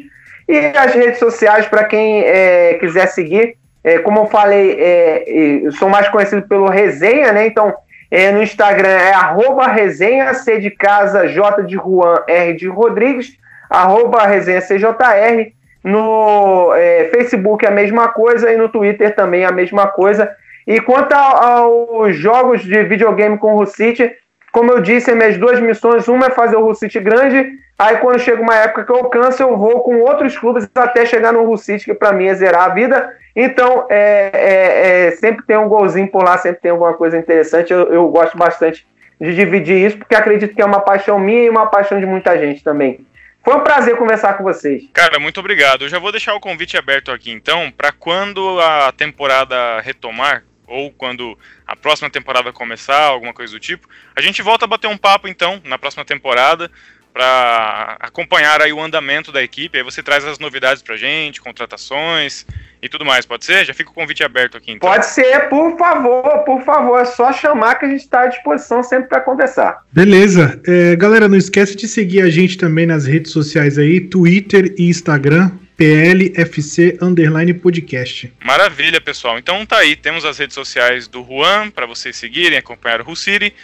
E 0.49 0.59
as 0.59 0.95
redes 0.95 1.19
sociais, 1.19 1.67
para 1.67 1.83
quem 1.83 2.23
é, 2.23 2.75
quiser 2.75 3.09
seguir, 3.09 3.57
é, 3.83 3.99
como 3.99 4.21
eu 4.21 4.27
falei, 4.27 4.77
é, 4.79 5.25
eu 5.27 5.73
sou 5.73 5.89
mais 5.89 6.09
conhecido 6.09 6.43
pelo 6.43 6.69
Resenha, 6.69 7.33
né? 7.33 7.49
Então, 7.49 7.75
é, 8.13 8.31
no 8.31 8.41
Instagram 8.41 8.91
é 8.91 9.13
arroba 9.13 9.67
resenha, 9.67 10.33
C 10.35 10.61
de 10.61 10.71
casa, 10.71 11.27
J 11.27 11.65
de 11.65 11.75
Juan, 11.75 12.23
R 12.29 12.53
de 12.53 12.69
Rodrigues 12.69 13.37
arroba 13.71 14.27
resenha 14.27 14.61
CJR. 14.61 15.55
No 15.85 16.75
é, 16.75 17.11
Facebook 17.13 17.65
a 17.65 17.71
mesma 17.71 18.09
coisa 18.09 18.53
e 18.53 18.57
no 18.57 18.69
Twitter 18.69 19.15
também 19.15 19.45
a 19.45 19.53
mesma 19.53 19.87
coisa. 19.87 20.29
E 20.67 20.81
quanto 20.81 21.13
aos 21.13 22.17
jogos 22.17 22.63
de 22.63 22.83
videogame 22.83 23.39
com 23.39 23.55
o 23.55 23.59
Rucite, 23.59 24.13
como 24.51 24.73
eu 24.73 24.81
disse, 24.81 25.15
minhas 25.15 25.37
duas 25.37 25.61
missões, 25.61 26.09
uma 26.09 26.27
é 26.27 26.31
fazer 26.31 26.57
o 26.57 26.65
Rucite 26.65 26.99
grande, 26.99 27.53
aí 27.79 27.99
quando 27.99 28.19
chega 28.19 28.43
uma 28.43 28.57
época 28.57 28.85
que 28.85 28.91
eu 28.91 29.05
canso, 29.05 29.43
eu 29.43 29.57
vou 29.57 29.81
com 29.81 30.01
outros 30.01 30.37
clubes 30.37 30.69
até 30.75 31.07
chegar 31.07 31.33
no 31.33 31.45
Rucite, 31.45 31.85
que 31.85 31.95
para 31.95 32.13
mim 32.13 32.27
é 32.27 32.35
zerar 32.35 32.65
a 32.65 32.75
vida. 32.75 33.15
Então, 33.37 33.87
é, 33.91 34.31
é, 34.33 35.07
é, 35.07 35.11
sempre 35.13 35.45
tem 35.45 35.57
um 35.57 35.69
golzinho 35.69 36.09
por 36.09 36.25
lá, 36.25 36.39
sempre 36.39 36.63
tem 36.63 36.71
alguma 36.71 36.95
coisa 36.95 37.19
interessante. 37.19 37.73
Eu, 37.73 37.93
eu 37.93 38.09
gosto 38.09 38.37
bastante 38.37 38.87
de 39.21 39.35
dividir 39.35 39.87
isso, 39.87 39.99
porque 39.99 40.17
acredito 40.17 40.55
que 40.55 40.63
é 40.63 40.65
uma 40.65 40.81
paixão 40.81 41.19
minha 41.19 41.45
e 41.45 41.51
uma 41.51 41.67
paixão 41.67 42.01
de 42.01 42.07
muita 42.07 42.37
gente 42.39 42.65
também. 42.65 43.07
Foi 43.47 43.55
um 43.55 43.63
prazer 43.63 43.97
conversar 43.97 44.35
com 44.35 44.43
vocês. 44.43 44.83
Cara, 44.93 45.21
muito 45.21 45.39
obrigado. 45.39 45.85
Eu 45.85 45.89
já 45.89 46.01
vou 46.01 46.11
deixar 46.11 46.35
o 46.35 46.41
convite 46.41 46.77
aberto 46.77 47.13
aqui 47.13 47.31
então, 47.31 47.71
para 47.71 47.93
quando 47.93 48.61
a 48.61 48.91
temporada 48.91 49.81
retomar, 49.83 50.43
ou 50.67 50.91
quando 50.91 51.39
a 51.65 51.77
próxima 51.77 52.11
temporada 52.11 52.53
começar, 52.53 53.05
alguma 53.05 53.33
coisa 53.33 53.53
do 53.53 53.61
tipo, 53.61 53.89
a 54.17 54.21
gente 54.21 54.43
volta 54.43 54.65
a 54.65 54.69
bater 54.69 54.89
um 54.89 54.99
papo 54.99 55.29
então 55.29 55.63
na 55.63 55.79
próxima 55.79 56.05
temporada 56.05 56.69
para 57.17 57.97
acompanhar 57.99 58.61
aí 58.61 58.75
o 58.75 58.79
andamento 58.79 59.33
da 59.33 59.43
equipe. 59.43 59.79
Aí 59.79 59.83
você 59.83 60.03
traz 60.03 60.23
as 60.27 60.39
novidades 60.39 60.83
pra 60.83 60.99
gente, 60.99 61.41
contratações 61.41 62.45
e 62.83 62.91
tudo 62.91 63.07
mais, 63.07 63.25
pode 63.25 63.47
ser? 63.47 63.65
Já 63.65 63.73
fica 63.73 63.89
o 63.89 63.95
convite 63.95 64.23
aberto 64.23 64.59
aqui 64.59 64.73
então. 64.73 64.87
Pode 64.87 65.07
ser, 65.07 65.49
por 65.49 65.79
favor, 65.79 66.41
por 66.41 66.63
favor, 66.63 67.01
é 67.01 67.07
só 67.07 67.33
chamar 67.33 67.77
que 67.77 67.87
a 67.87 67.89
gente 67.89 68.03
está 68.03 68.25
à 68.25 68.27
disposição 68.27 68.83
sempre 68.83 69.09
para 69.09 69.23
conversar. 69.23 69.79
Beleza. 69.91 70.61
É, 70.67 70.95
galera, 70.95 71.27
não 71.27 71.39
esquece 71.39 71.75
de 71.75 71.89
seguir 71.89 72.21
a 72.21 72.29
gente 72.29 72.59
também 72.59 72.85
nas 72.85 73.07
redes 73.07 73.33
sociais 73.33 73.79
aí, 73.79 73.99
Twitter 73.99 74.75
e 74.77 74.91
Instagram, 74.91 75.51
PLFC 75.75 76.99
Underline 77.01 77.55
Podcast. 77.55 78.31
Maravilha, 78.45 79.01
pessoal. 79.01 79.39
Então 79.39 79.65
tá 79.65 79.79
aí, 79.79 79.97
temos 79.97 80.27
as 80.27 80.37
redes 80.37 80.53
sociais 80.53 81.09
do 81.09 81.25
Juan 81.25 81.71
para 81.71 81.87
vocês 81.87 82.15
seguirem, 82.15 82.59
acompanhar 82.59 83.01
o 83.01 83.05
Russiri. 83.05 83.55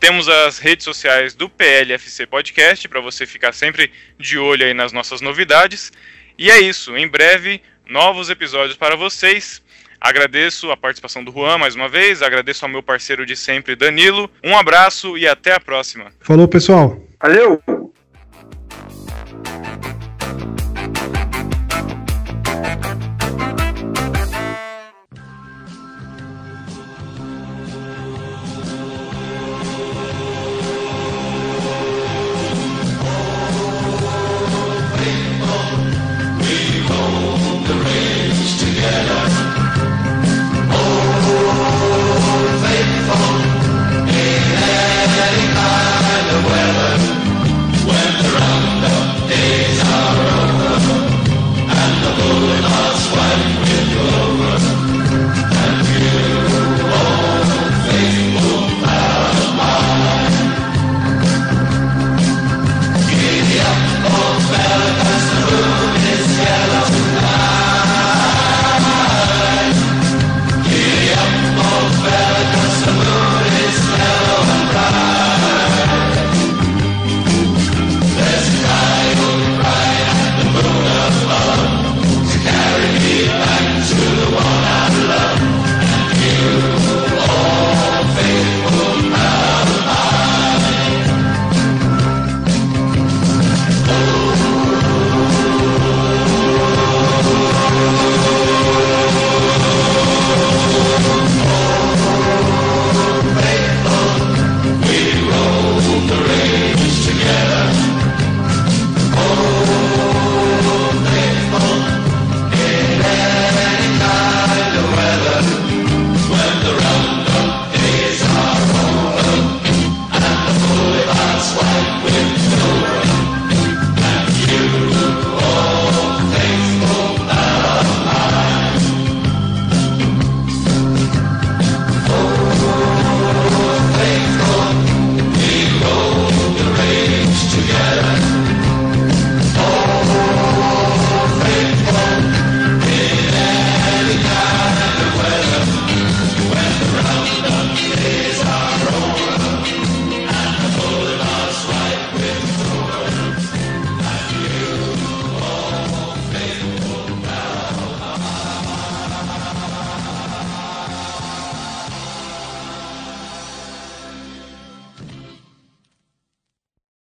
Temos 0.00 0.30
as 0.30 0.58
redes 0.58 0.84
sociais 0.84 1.34
do 1.34 1.48
PLFC 1.48 2.26
Podcast 2.26 2.88
para 2.88 3.02
você 3.02 3.26
ficar 3.26 3.52
sempre 3.52 3.92
de 4.18 4.38
olho 4.38 4.64
aí 4.64 4.72
nas 4.72 4.92
nossas 4.92 5.20
novidades. 5.20 5.92
E 6.38 6.50
é 6.50 6.58
isso, 6.58 6.96
em 6.96 7.06
breve, 7.06 7.60
novos 7.86 8.30
episódios 8.30 8.78
para 8.78 8.96
vocês. 8.96 9.62
Agradeço 10.00 10.70
a 10.70 10.76
participação 10.76 11.22
do 11.22 11.30
Juan 11.30 11.58
mais 11.58 11.74
uma 11.76 11.86
vez, 11.86 12.22
agradeço 12.22 12.64
ao 12.64 12.70
meu 12.70 12.82
parceiro 12.82 13.26
de 13.26 13.36
sempre, 13.36 13.76
Danilo. 13.76 14.30
Um 14.42 14.56
abraço 14.56 15.18
e 15.18 15.28
até 15.28 15.52
a 15.52 15.60
próxima. 15.60 16.10
Falou, 16.20 16.48
pessoal. 16.48 16.98
Valeu! 17.20 17.79